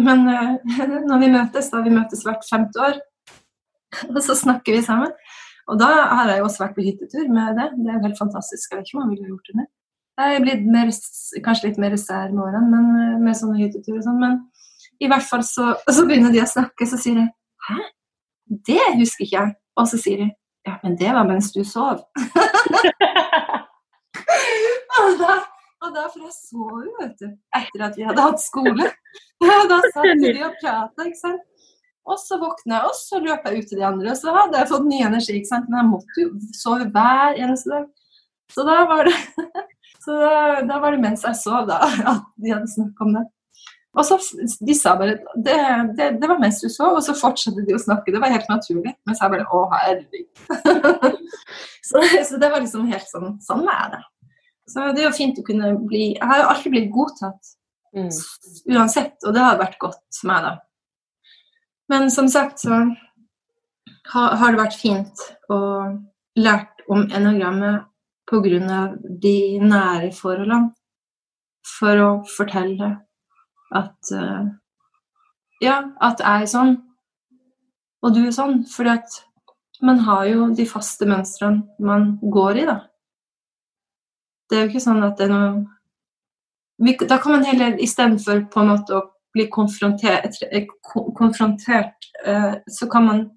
men 0.08 0.26
når 1.10 1.20
vi 1.24 1.34
møtes, 1.34 1.70
da 1.74 1.82
vi 1.84 1.94
møtes 1.94 2.24
hvert 2.24 2.48
femte 2.48 2.88
år, 2.88 3.02
og 4.16 4.22
så 4.24 4.38
snakker 4.38 4.78
vi 4.78 4.86
sammen. 4.86 5.12
Og 5.68 5.80
da 5.82 5.90
har 6.14 6.30
jeg 6.30 6.40
jo 6.40 6.48
også 6.48 6.64
vært 6.64 6.76
på 6.78 6.86
hyttetur 6.86 7.30
med 7.34 7.58
det. 7.60 7.72
Det 7.76 7.90
er 7.90 7.98
jo 7.98 8.06
helt 8.06 8.22
fantastisk. 8.22 8.72
Jeg 8.72 8.80
vet 8.80 8.88
ikke 8.88 9.00
om 9.00 9.06
jeg 9.06 9.16
ville 9.16 9.32
gjort 9.34 9.50
det 9.50 9.60
mer. 9.60 9.70
Jeg 10.16 10.36
er 10.36 10.44
blitt 10.46 10.68
mer, 10.72 10.92
kanskje 11.44 11.70
litt 11.70 11.80
mer 11.82 11.96
sær 12.00 12.32
med 12.32 12.44
årene 12.46 12.70
men, 12.72 12.86
eh, 13.02 13.18
med 13.20 13.36
sånne 13.36 13.60
hytteturer 13.60 14.00
og 14.00 14.06
sånn. 14.06 14.22
Men 14.22 14.38
i 15.04 15.10
hvert 15.12 15.28
fall 15.28 15.44
så, 15.44 15.74
så, 15.96 16.06
begynner 16.08 16.32
de 16.32 16.44
å 16.44 16.48
snakke, 16.50 16.88
så 16.88 17.00
sier 17.02 17.20
de 17.20 17.26
Hæ? 17.66 17.78
Det 18.70 18.84
husker 19.00 19.26
ikke 19.26 19.40
jeg. 19.40 19.56
Og 19.76 19.90
så 19.92 20.00
sier 20.00 20.24
de 20.24 20.28
Ja, 20.66 20.78
men 20.84 20.96
det 20.98 21.12
var 21.14 21.28
mens 21.28 21.52
du 21.54 21.64
sov. 21.68 22.00
og, 25.02 25.10
da, 25.20 25.34
og 25.84 25.90
da, 25.94 26.06
for 26.10 26.24
jeg 26.24 26.34
sov 26.34 26.80
jo, 26.80 26.94
vet 27.02 27.20
du, 27.20 27.28
etter 27.60 27.84
at 27.90 28.00
vi 28.00 28.08
hadde 28.08 28.24
hatt 28.26 28.42
skole. 28.42 28.88
da 29.72 29.78
satt 29.92 30.24
vi 30.24 30.40
og 30.40 30.56
prata, 30.62 31.06
ikke 31.06 31.20
sant. 31.20 31.44
Og 32.06 32.18
så 32.22 32.38
våkna 32.42 32.80
jeg, 32.80 32.88
og 32.88 32.98
så 32.98 33.20
løp 33.22 33.46
jeg 33.46 33.62
ut 33.62 33.70
til 33.70 33.82
de 33.82 33.86
andre. 33.86 34.10
Og 34.14 34.18
så 34.18 34.34
hadde 34.34 34.58
jeg 34.62 34.72
fått 34.72 34.90
ny 34.90 35.00
energi, 35.06 35.38
ikke 35.38 35.52
sant. 35.52 35.70
Men 35.70 35.82
jeg 35.82 35.92
måtte 35.92 36.24
jo 36.24 36.28
sove 36.58 36.90
hver 36.94 37.38
eneste 37.42 37.74
dag. 37.74 37.86
Så 38.54 38.66
da 38.66 38.82
var 38.90 39.10
det 39.10 39.16
Så 40.06 40.16
da, 40.70 40.78
var 40.82 40.94
det 40.94 41.02
mens 41.02 41.24
jeg 41.26 41.40
sov, 41.40 41.66
da, 41.70 41.80
at 42.12 42.28
de 42.42 42.54
hadde 42.54 42.70
snakket 42.70 43.08
om 43.08 43.16
det. 43.18 43.26
Og 43.96 44.04
så 44.04 44.18
De 44.68 44.74
sa 44.76 44.98
bare 45.00 45.14
det, 45.40 45.56
det, 45.98 46.08
det, 46.20 46.28
var 46.28 46.40
mens 46.42 46.60
du 46.62 46.68
sov, 46.70 46.98
og 46.98 47.04
så 47.06 47.16
fortsatte 47.16 47.64
de 47.66 47.78
å 47.78 47.82
snakke. 47.82 48.12
Det 48.14 48.22
var 48.22 48.34
helt 48.34 48.50
naturlig. 48.52 48.92
Mens 49.08 49.22
jeg 49.24 49.34
bare 49.34 49.48
Å, 49.48 49.62
herregud. 49.72 50.28
så, 51.90 52.04
så, 52.04 52.42
det 52.42 52.52
var 52.52 52.60
liksom 52.60 52.90
helt 52.92 53.08
sånn 53.10 53.38
Sånn 53.46 53.64
er 53.72 53.96
det. 53.96 54.04
Så 54.68 54.90
det 54.92 55.04
er 55.04 55.08
jo 55.08 55.16
fint 55.16 55.40
å 55.40 55.46
kunne 55.46 55.76
bli 55.86 56.10
Jeg 56.16 56.28
har 56.28 56.42
jo 56.42 56.52
alltid 56.52 56.76
blitt 56.76 56.92
godtatt. 56.94 57.56
Mm. 57.96 58.12
Uansett. 58.76 59.16
Og 59.24 59.36
det 59.36 59.48
har 59.48 59.62
vært 59.64 59.80
godt 59.80 60.20
for 60.20 60.34
meg, 60.34 60.50
da. 60.50 60.54
Men 61.94 62.10
som 62.12 62.28
sagt 62.28 62.60
så 62.66 62.82
har, 64.12 64.38
har 64.42 64.52
det 64.52 64.60
vært 64.60 64.80
fint 64.80 65.28
å 65.54 65.60
lært 66.36 66.84
om 66.92 67.06
enagrammet 67.16 67.86
pga. 68.30 68.96
de 69.22 69.60
nære 69.62 70.12
forholdene. 70.14 70.74
For 71.66 71.98
å 71.98 72.10
fortelle 72.30 72.92
at 73.74 74.12
uh, 74.14 74.46
Ja, 75.62 75.80
at 76.02 76.20
jeg 76.20 76.44
er 76.44 76.50
sånn, 76.52 76.76
og 78.04 78.14
du 78.14 78.26
er 78.26 78.36
sånn. 78.36 78.60
Fordi 78.70 78.92
at 78.94 79.16
man 79.82 80.00
har 80.06 80.26
jo 80.30 80.50
de 80.54 80.66
faste 80.70 81.08
mønstrene 81.10 81.66
man 81.80 82.18
går 82.22 82.62
i, 82.62 82.66
da. 82.70 82.78
Det 84.50 84.58
er 84.58 84.66
jo 84.66 84.70
ikke 84.74 84.84
sånn 84.84 85.04
at 85.04 85.18
det 85.18 85.26
er 85.26 85.34
noe 85.34 87.08
Da 87.10 87.18
kan 87.18 87.32
man 87.32 87.46
heller 87.48 87.78
istedenfor 87.82 88.46
på 88.52 88.62
en 88.62 88.68
måte 88.74 88.98
å 88.98 89.06
bli 89.34 89.48
konfrontert, 89.50 90.38
eh, 90.52 90.68
konfrontert 91.18 92.08
eh, 92.26 92.56
så 92.68 92.88
kan 92.92 93.06
man 93.06 93.32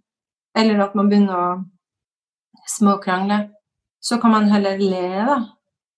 Eller 0.59 0.80
at 0.80 0.95
man 0.95 1.09
begynner 1.09 1.36
å 1.39 1.64
småkrangle. 2.66 3.36
Så 4.01 4.18
kan 4.22 4.34
man 4.34 4.51
heller 4.53 4.78
le, 4.80 5.07
da. 5.28 5.38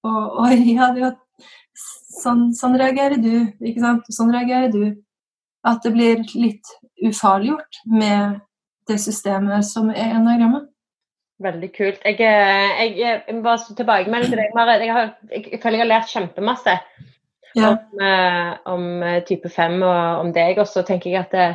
Og 0.08 0.40
oi, 0.46 0.56
ja, 0.76 0.90
det, 0.96 1.14
sånn, 2.20 2.50
sånn 2.56 2.78
reagerer 2.80 3.20
du, 3.20 3.32
ikke 3.60 3.84
sant. 3.84 4.12
Sånn 4.14 4.32
reagerer 4.34 4.72
du. 4.74 4.84
At 5.66 5.84
det 5.84 5.92
blir 5.92 6.22
litt 6.40 6.70
ufarliggjort 7.04 7.82
med 7.92 8.40
det 8.88 8.96
systemet 9.02 9.66
som 9.68 9.90
er 9.92 10.16
enagrammet. 10.16 10.70
Veldig 11.40 11.70
kult. 11.72 12.00
Jeg, 12.04 12.18
eh, 12.20 12.80
jeg, 12.84 12.96
jeg 13.00 13.36
må 13.36 13.44
bare 13.46 13.76
tilbakemelding 13.76 14.32
til 14.32 14.40
deg, 14.42 14.56
Marit. 14.56 14.82
Jeg, 14.84 14.92
har, 14.92 15.12
jeg, 15.30 15.46
jeg 15.54 15.60
føler 15.62 15.78
jeg 15.78 15.84
har 15.86 15.90
lært 15.94 16.12
kjempemasse 16.12 16.74
ja. 17.56 17.70
om, 17.70 18.02
eh, 18.04 18.50
om, 18.68 18.84
eh, 19.08 19.22
type 19.28 19.48
5 19.48 19.78
og 19.80 20.24
om 20.24 20.32
deg. 20.36 20.60
Og 20.60 20.68
så 20.68 20.84
tenker 20.84 21.12
jeg 21.12 21.22
at 21.22 21.32
det, 21.36 21.46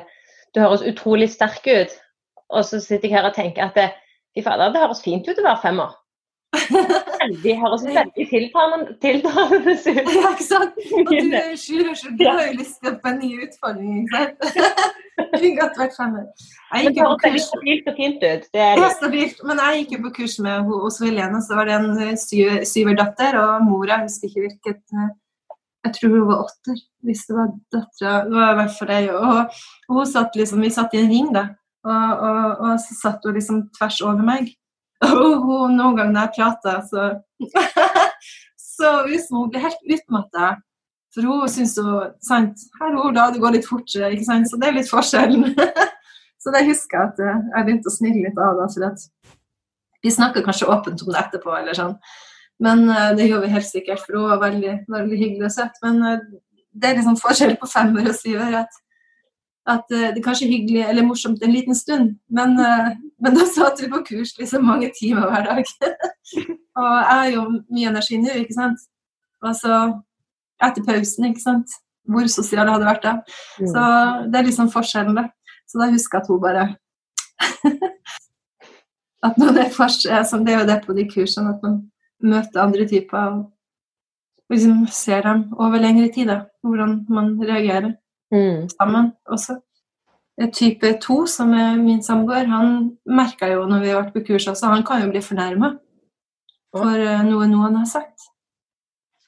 du 0.58 0.64
høres 0.64 0.86
utrolig 0.86 1.30
sterk 1.34 1.70
ut. 1.70 1.94
Og 2.50 2.66
så 2.66 2.80
sitter 2.82 3.10
jeg 3.10 3.18
her 3.18 3.30
og 3.30 3.38
tenker 3.38 3.68
at 3.68 3.78
det, 3.78 3.92
fader, 4.42 4.74
det 4.74 4.82
høres 4.82 5.04
fint 5.06 5.30
ut 5.30 5.38
å 5.38 5.46
være 5.46 5.64
femmer. 5.68 5.94
Veldig, 7.22 7.56
høres 7.62 7.86
veldig 7.88 8.28
tiltalende, 8.32 8.94
ut. 8.94 9.02
Ja, 10.16 10.30
ikke 10.32 10.46
sant? 10.46 10.78
Og 11.00 11.10
du 11.10 11.36
er 11.40 11.56
sju, 11.60 11.82
så 11.98 12.14
du 12.16 12.24
har 12.28 12.46
jo 12.48 12.60
lyst 12.60 12.80
til 12.84 12.96
på 13.02 13.12
en 13.12 13.20
ny 13.22 13.32
utfordring, 13.46 14.04
ikke 14.04 14.22
sant? 14.22 14.96
Kunne 15.16 15.52
godt 15.60 15.78
vært 15.80 15.94
fremmed. 15.96 16.48
Jeg 16.76 16.88
gikk 16.88 16.98
jo 17.00 17.10
på 17.12 17.20
kurs 17.24 17.46
stabilt 17.50 17.92
og 17.92 18.00
fint 18.00 18.24
ut. 18.26 18.48
Det 18.56 18.64
er 18.64 18.82
stabilt. 18.98 19.44
Men 19.48 19.62
jeg 19.64 19.84
gikk 19.84 19.94
jo 19.96 20.02
på 20.08 20.16
kurs 20.22 20.40
med 20.44 20.72
hos 20.72 21.00
Helene, 21.04 21.44
så 21.44 21.60
var 21.60 21.70
det 21.70 21.78
en 21.78 21.92
eh, 22.08 22.18
syv, 22.20 22.58
syverdatter, 22.68 23.38
og 23.40 23.64
mora, 23.68 24.02
jeg 24.02 24.10
husker 24.10 24.32
ikke 24.32 24.48
hvilket 24.48 24.98
eh, 24.98 25.14
jeg 25.86 25.94
tror 26.00 26.16
hun 26.16 26.28
var 26.32 26.44
åtter, 26.48 26.78
hvis 27.06 27.28
det 27.28 27.36
var 27.38 27.52
dattera. 27.74 28.14
Det 28.26 28.34
var 28.34 28.52
i 28.52 28.58
hvert 28.60 28.78
fall 28.80 28.90
det. 28.90 29.02
Og, 29.14 29.58
og 29.90 30.00
hun 30.00 30.08
satt 30.10 30.38
liksom, 30.40 30.64
vi 30.66 30.72
satt 30.74 30.96
i 30.98 31.02
en 31.04 31.12
ring, 31.14 31.28
da. 31.36 31.46
Og, 31.86 32.24
og, 32.28 32.64
og 32.66 32.80
så 32.82 32.98
satt 32.98 33.28
hun 33.28 33.38
liksom 33.38 33.68
tvers 33.78 34.00
over 34.02 34.26
meg. 34.26 34.50
Og 35.04 35.74
noen 35.74 35.98
ganger 35.98 36.14
når 36.14 36.22
jeg 36.22 36.36
prater, 36.38 36.82
så 36.88 37.10
så 38.76 38.92
ut 39.08 39.32
hun 39.32 39.52
blir 39.52 39.66
helt 39.66 39.92
utmatta. 39.98 40.56
For 41.16 41.28
hun 41.28 41.48
syns 41.52 41.78
jo 41.80 42.02
sant, 42.24 42.60
her 42.82 42.98
Ola, 43.00 43.30
det 43.32 43.42
går 43.44 43.56
litt 43.56 43.68
fortere, 43.68 44.12
ikke 44.12 44.28
sant? 44.28 44.50
så 44.52 44.60
det 44.60 44.68
er 44.70 44.78
litt 44.80 44.92
forskjellen. 44.92 45.54
så 46.44 46.54
det 46.56 46.66
husker 46.68 47.00
jeg 47.00 47.12
at 47.14 47.22
jeg 47.24 47.68
begynte 47.68 47.92
å 47.92 47.96
snille 47.96 48.24
litt 48.26 48.42
av 48.42 48.60
det. 48.60 48.70
For 48.74 48.88
at 48.90 49.06
vi 50.06 50.14
snakker 50.14 50.44
kanskje 50.46 50.70
åpent 50.70 51.06
om 51.06 51.14
det 51.14 51.22
etterpå, 51.24 51.54
eller 51.56 51.78
sånn. 51.78 51.96
Men 52.64 52.84
uh, 52.88 53.12
det 53.16 53.30
gjør 53.30 53.46
vi 53.46 53.54
helt 53.56 53.68
sikkert, 53.68 54.04
for 54.04 54.20
hun 54.20 54.30
var 54.34 54.44
veldig, 54.44 54.76
veldig 54.92 55.22
hyggelig 55.22 55.48
og 55.48 55.56
søt. 55.56 55.80
Men 55.84 56.04
uh, 56.04 56.20
det 56.76 56.90
er 56.90 57.00
liksom 57.00 57.20
forskjell 57.20 57.56
på 57.60 57.72
femmer 57.72 58.12
og 58.12 58.20
syver. 58.20 58.60
At 58.66 58.82
at 59.68 59.86
uh, 59.92 60.08
det 60.14 60.20
er 60.20 60.26
kanskje 60.26 60.50
hyggelig 60.50 60.84
eller 60.86 61.06
morsomt 61.08 61.44
en 61.44 61.54
liten 61.54 61.76
stund, 61.76 62.16
men, 62.30 62.58
uh, 62.60 62.92
men 63.22 63.38
da 63.38 63.46
satt 63.50 63.82
vi 63.82 63.90
på 63.92 64.04
kurs 64.10 64.36
liksom 64.40 64.66
mange 64.66 64.92
timer 65.00 65.30
hver 65.32 65.48
dag. 65.48 65.72
og 66.80 66.92
jeg 66.92 67.16
har 67.16 67.32
jo 67.34 67.46
mye 67.74 67.94
energi 67.94 68.20
nå, 68.22 68.36
ikke 68.44 68.58
sant. 68.58 68.86
Og 69.46 69.56
så 69.58 69.80
etter 70.64 70.86
pausen, 70.86 71.30
ikke 71.30 71.44
sant. 71.44 71.74
Hvor 72.06 72.28
sosial 72.30 72.70
hadde 72.70 72.86
vært 72.86 73.06
da. 73.06 73.16
Mm. 73.58 73.70
Så 73.72 73.84
det 74.30 74.40
er 74.40 74.48
liksom 74.48 74.70
forskjellen, 74.74 75.18
det. 75.18 75.26
Så 75.66 75.82
da 75.82 75.90
husker 75.90 76.20
jeg 76.20 76.24
at 76.24 76.30
hun 76.30 76.42
bare 76.44 76.66
At 79.26 79.40
når 79.42 79.56
det 79.56 79.62
er 79.64 79.74
forskjell, 79.74 80.26
som 80.30 80.46
det 80.46 80.54
er 80.54 80.60
jo 80.62 80.70
det 80.70 80.80
på 80.84 80.94
de 80.94 81.08
kursene, 81.10 81.56
at 81.56 81.64
man 81.66 81.80
møter 82.22 82.62
andre 82.62 82.86
typer 82.86 83.24
og 83.34 84.54
liksom 84.54 84.86
ser 84.94 85.26
dem 85.26 85.48
over 85.58 85.82
lengre 85.82 86.12
tid, 86.14 86.30
da. 86.30 86.44
Hvordan 86.62 87.00
man 87.10 87.34
reagerer 87.42 87.96
mm. 88.36 88.68
sammen 88.76 89.14
også. 89.32 89.60
Type 90.52 90.90
2, 91.00 91.18
som 91.32 91.54
er 91.56 91.78
min 91.80 92.02
samboer, 92.04 92.50
han 92.52 92.98
merka 93.08 93.48
jo 93.48 93.64
når 93.70 93.84
vi 93.84 93.92
har 93.92 94.02
vært 94.02 94.16
på 94.18 94.26
kurs 94.34 94.48
også, 94.52 94.68
han 94.68 94.84
kan 94.84 95.06
jo 95.06 95.12
bli 95.14 95.22
fornærma 95.24 95.78
for 96.76 97.04
uh, 97.08 97.22
noe 97.24 97.48
noen 97.48 97.78
har 97.80 97.88
sagt. 97.88 98.26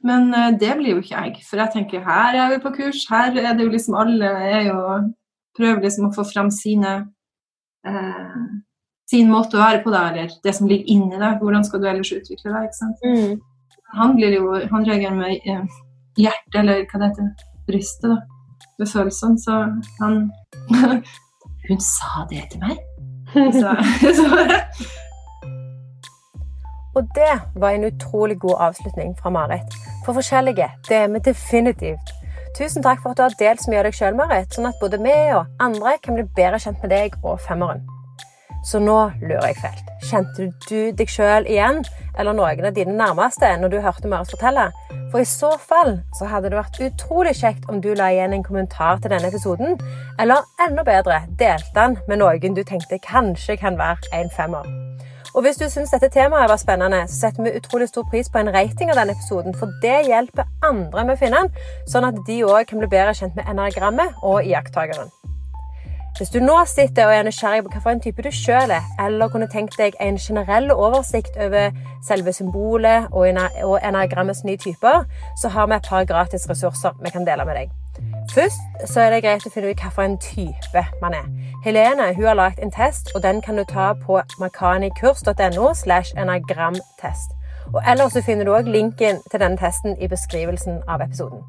Men 0.03 0.27
uh, 0.35 0.51
det 0.51 0.73
blir 0.75 0.97
jo 0.97 1.03
ikke 1.03 1.15
jeg, 1.15 1.45
for 1.47 1.63
jeg 1.63 1.73
tenker 1.77 2.03
her 2.03 2.35
er 2.35 2.51
vi 2.51 2.59
på 2.65 2.73
kurs, 2.75 3.05
her 3.07 3.31
er 3.31 3.55
det 3.55 3.63
jo 3.63 3.71
liksom 3.71 3.95
alle 3.95 4.33
er 4.49 4.67
jo 4.67 4.81
prøver 5.57 5.87
liksom 5.87 6.09
å 6.09 6.13
få 6.13 6.27
fram 6.27 6.51
sine 6.53 6.91
eh, 7.87 8.41
sin 9.09 9.31
måte 9.31 9.57
å 9.57 9.63
være 9.63 9.79
på, 9.81 9.89
da, 9.89 10.03
eller 10.11 10.35
det 10.43 10.53
som 10.53 10.67
ligger 10.69 10.91
inni 10.93 11.17
deg. 11.17 11.39
Hvordan 11.41 11.63
skal 11.65 11.81
du 11.81 11.87
ellers 11.89 12.11
utvikle 12.13 12.51
deg? 12.51 12.67
ikke 12.67 12.77
sant? 12.77 13.01
Mm. 13.01 13.79
Han, 13.97 14.13
blir 14.19 14.35
jo, 14.35 14.51
han 14.69 14.85
reagerer 14.85 15.17
med 15.17 15.47
hjertet, 16.19 16.59
eller 16.61 16.83
hva 16.83 17.01
det 17.01 17.09
heter, 17.09 17.47
brystet. 17.65 18.11
da 18.11 18.36
følelsene, 18.85 19.39
så 19.39 19.51
han 20.01 20.31
Hun 21.67 21.79
sa 21.81 22.23
det 22.29 22.43
til 22.51 22.61
meg. 22.63 22.77
Så, 23.33 23.71
så. 24.15 24.27
Og 26.97 27.03
det 27.15 27.33
var 27.55 27.69
en 27.69 27.83
utrolig 27.83 28.39
god 28.39 28.55
avslutning 28.59 29.17
fra 29.19 29.29
Marit. 29.29 29.75
For 30.05 30.13
forskjellige, 30.13 30.69
det 30.89 30.97
er 30.97 31.07
vi 31.07 31.19
definitivt. 31.25 32.07
Tusen 32.57 32.83
takk 32.83 33.01
for 33.01 33.09
at 33.09 33.17
du 33.17 33.21
har 33.21 33.35
delt 33.39 33.61
så 33.61 33.69
mye 33.69 33.81
av 33.83 33.85
deg 33.85 33.97
sjøl, 33.99 34.15
Marit, 34.15 34.55
sånn 34.55 34.69
at 34.69 34.79
både 34.81 34.97
vi 35.03 35.17
og 35.35 35.45
andre 35.61 35.97
kan 36.03 36.17
bli 36.17 36.25
bedre 36.39 36.59
kjent 36.63 36.81
med 36.81 36.93
deg 36.95 37.19
og 37.23 37.37
femmeren. 37.43 37.83
Så 38.67 38.81
nå 38.83 38.97
lurer 39.21 39.47
jeg 39.47 39.59
fælt. 39.61 39.91
Kjente 40.09 40.49
du 40.67 40.91
deg 40.97 41.11
sjøl 41.11 41.47
igjen, 41.47 41.85
eller 42.19 42.35
noen 42.35 42.67
av 42.67 42.75
dine 42.75 42.95
nærmeste, 42.99 43.53
når 43.61 43.71
du 43.71 43.77
hørte 43.83 44.11
Marit 44.11 44.33
fortelle? 44.33 44.65
For 45.11 45.23
i 45.23 45.29
så 45.29 45.53
fall 45.69 46.01
så 46.17 46.27
hadde 46.27 46.51
det 46.51 46.59
vært 46.59 46.81
utrolig 46.83 47.37
kjekt 47.39 47.69
om 47.71 47.79
du 47.83 47.93
la 47.95 48.09
igjen 48.11 48.35
en 48.35 48.43
kommentar 48.43 48.99
til 48.99 49.13
denne 49.13 49.29
episoden, 49.31 49.79
eller 50.19 50.43
enda 50.67 50.83
bedre, 50.83 51.21
delte 51.39 51.71
den 51.77 51.95
med 52.09 52.19
noen 52.19 52.57
du 52.57 52.63
tenkte 52.67 52.99
kanskje 53.07 53.55
kan 53.61 53.79
være 53.79 54.11
en 54.19 54.33
femmer. 54.35 54.67
Og 55.35 55.45
hvis 55.45 55.59
du 55.61 55.67
syns 55.69 55.93
dette 55.93 56.09
temaet 56.11 56.49
var 56.49 56.59
spennende, 56.59 57.03
så 57.07 57.27
setter 57.27 57.45
vi 57.45 57.55
utrolig 57.59 57.87
stor 57.91 58.03
pris 58.11 58.27
på 58.29 58.41
en 58.41 58.51
rating 58.51 58.91
av 58.91 58.99
denne 58.99 59.15
episoden, 59.15 59.55
for 59.55 59.71
det 59.83 60.07
hjelper 60.09 60.49
andre 60.65 61.05
med 61.05 61.15
å 61.15 61.21
finne 61.21 61.45
den, 61.45 61.65
sånn 61.87 62.09
at 62.09 62.19
de 62.27 62.41
òg 62.43 62.67
kan 62.67 62.81
bli 62.81 62.91
bedre 62.91 63.15
kjent 63.15 63.37
med 63.37 63.47
enagrammet 63.47 64.17
og 64.25 64.43
iakttakeren. 64.43 65.13
Hvis 66.17 66.29
du 66.29 66.39
nå 66.39 66.55
sitter 66.65 67.05
og 67.05 67.13
er 67.13 67.23
nysgjerrig 67.23 67.63
på 67.63 67.69
hvilken 67.69 67.99
type 68.01 68.23
du 68.25 68.31
sjøl 68.33 68.71
er, 68.73 68.85
eller 69.05 69.29
kunne 69.29 69.47
tenkt 69.53 69.75
deg 69.77 69.93
en 70.01 70.15
generell 70.17 70.71
oversikt 70.73 71.37
over 71.37 71.69
selve 72.07 72.33
symbolet 72.33 73.05
og 73.13 73.27
enagrammets 73.85 74.41
nye 74.43 74.57
typer, 74.57 75.05
så 75.41 75.51
har 75.53 75.67
vi 75.67 75.75
et 75.77 75.89
par 75.89 76.07
gratis 76.09 76.49
ressurser 76.49 76.97
vi 77.03 77.11
kan 77.13 77.27
dele 77.27 77.45
med 77.45 77.59
deg. 77.59 77.69
Først 78.33 78.89
så 78.93 79.01
er 79.01 79.13
det 79.13 79.21
greit 79.27 79.45
å 79.45 79.53
finne 79.53 79.69
ut 79.69 79.83
hvilken 79.85 80.17
type 80.25 80.85
man 81.05 81.13
er. 81.13 81.29
Helene 81.65 82.09
hun 82.15 82.25
har 82.25 82.41
lagd 82.41 82.65
en 82.65 82.73
test, 82.73 83.13
og 83.13 83.21
den 83.21 83.41
kan 83.45 83.61
du 83.61 83.63
ta 83.69 83.93
på 83.93 84.17
makanikurs.no. 84.39 85.73
slash 85.73 86.17
enagramtest. 86.17 87.37
Og 87.75 87.81
Ellers 87.85 88.17
så 88.17 88.25
finner 88.25 88.45
du 88.45 88.55
òg 88.57 88.65
linken 88.65 89.21
til 89.29 89.39
denne 89.39 89.57
testen 89.61 89.97
i 90.01 90.09
beskrivelsen 90.09 90.81
av 90.87 91.05
episoden. 91.05 91.45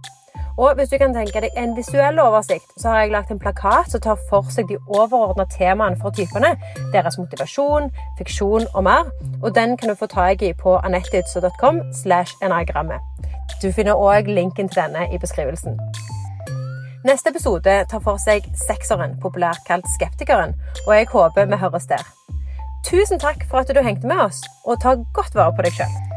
Og 0.58 0.74
hvis 0.74 0.88
du 0.90 0.98
kan 0.98 1.14
tenke 1.14 1.40
deg 1.40 1.54
en 1.56 1.76
visuell 1.76 2.18
oversikt, 2.18 2.72
så 2.76 2.88
har 2.88 3.00
jeg 3.00 3.12
lagt 3.14 3.30
en 3.30 3.38
plakat 3.38 3.92
som 3.92 4.02
tar 4.02 4.18
for 4.30 4.50
seg 4.50 4.66
de 4.66 4.78
overordna 4.88 5.46
temaene 5.54 5.98
for 6.00 6.10
typene. 6.10 6.50
Deres 6.92 7.18
motivasjon, 7.18 7.86
fiksjon 8.18 8.66
og 8.74 8.84
mer. 8.84 9.12
Og 9.42 9.54
den 9.54 9.76
kan 9.78 9.88
du 9.88 9.94
få 9.94 10.10
tak 10.10 10.42
i 10.42 10.52
på 10.52 10.74
enagrammet. 12.42 13.00
Du 13.62 13.70
finner 13.72 13.94
òg 13.94 14.26
linken 14.26 14.68
til 14.68 14.82
denne 14.82 15.06
i 15.14 15.18
beskrivelsen. 15.18 15.78
Neste 17.06 17.30
episode 17.30 17.84
tar 17.90 18.02
for 18.02 18.18
seg 18.18 18.42
sekseren, 18.66 19.14
populært 19.22 19.62
kalt 19.66 19.86
Skeptikeren, 19.94 20.54
og 20.86 20.94
jeg 20.94 21.06
håper 21.14 21.46
vi 21.46 21.62
høres 21.62 21.86
der. 21.86 22.02
Tusen 22.84 23.22
takk 23.22 23.46
for 23.46 23.62
at 23.62 23.70
du 23.70 23.82
hengte 23.82 24.10
med 24.10 24.26
oss, 24.26 24.42
og 24.66 24.82
ta 24.82 24.98
godt 25.14 25.34
vare 25.38 25.54
på 25.54 25.62
deg 25.62 25.78
sjøl. 25.78 26.07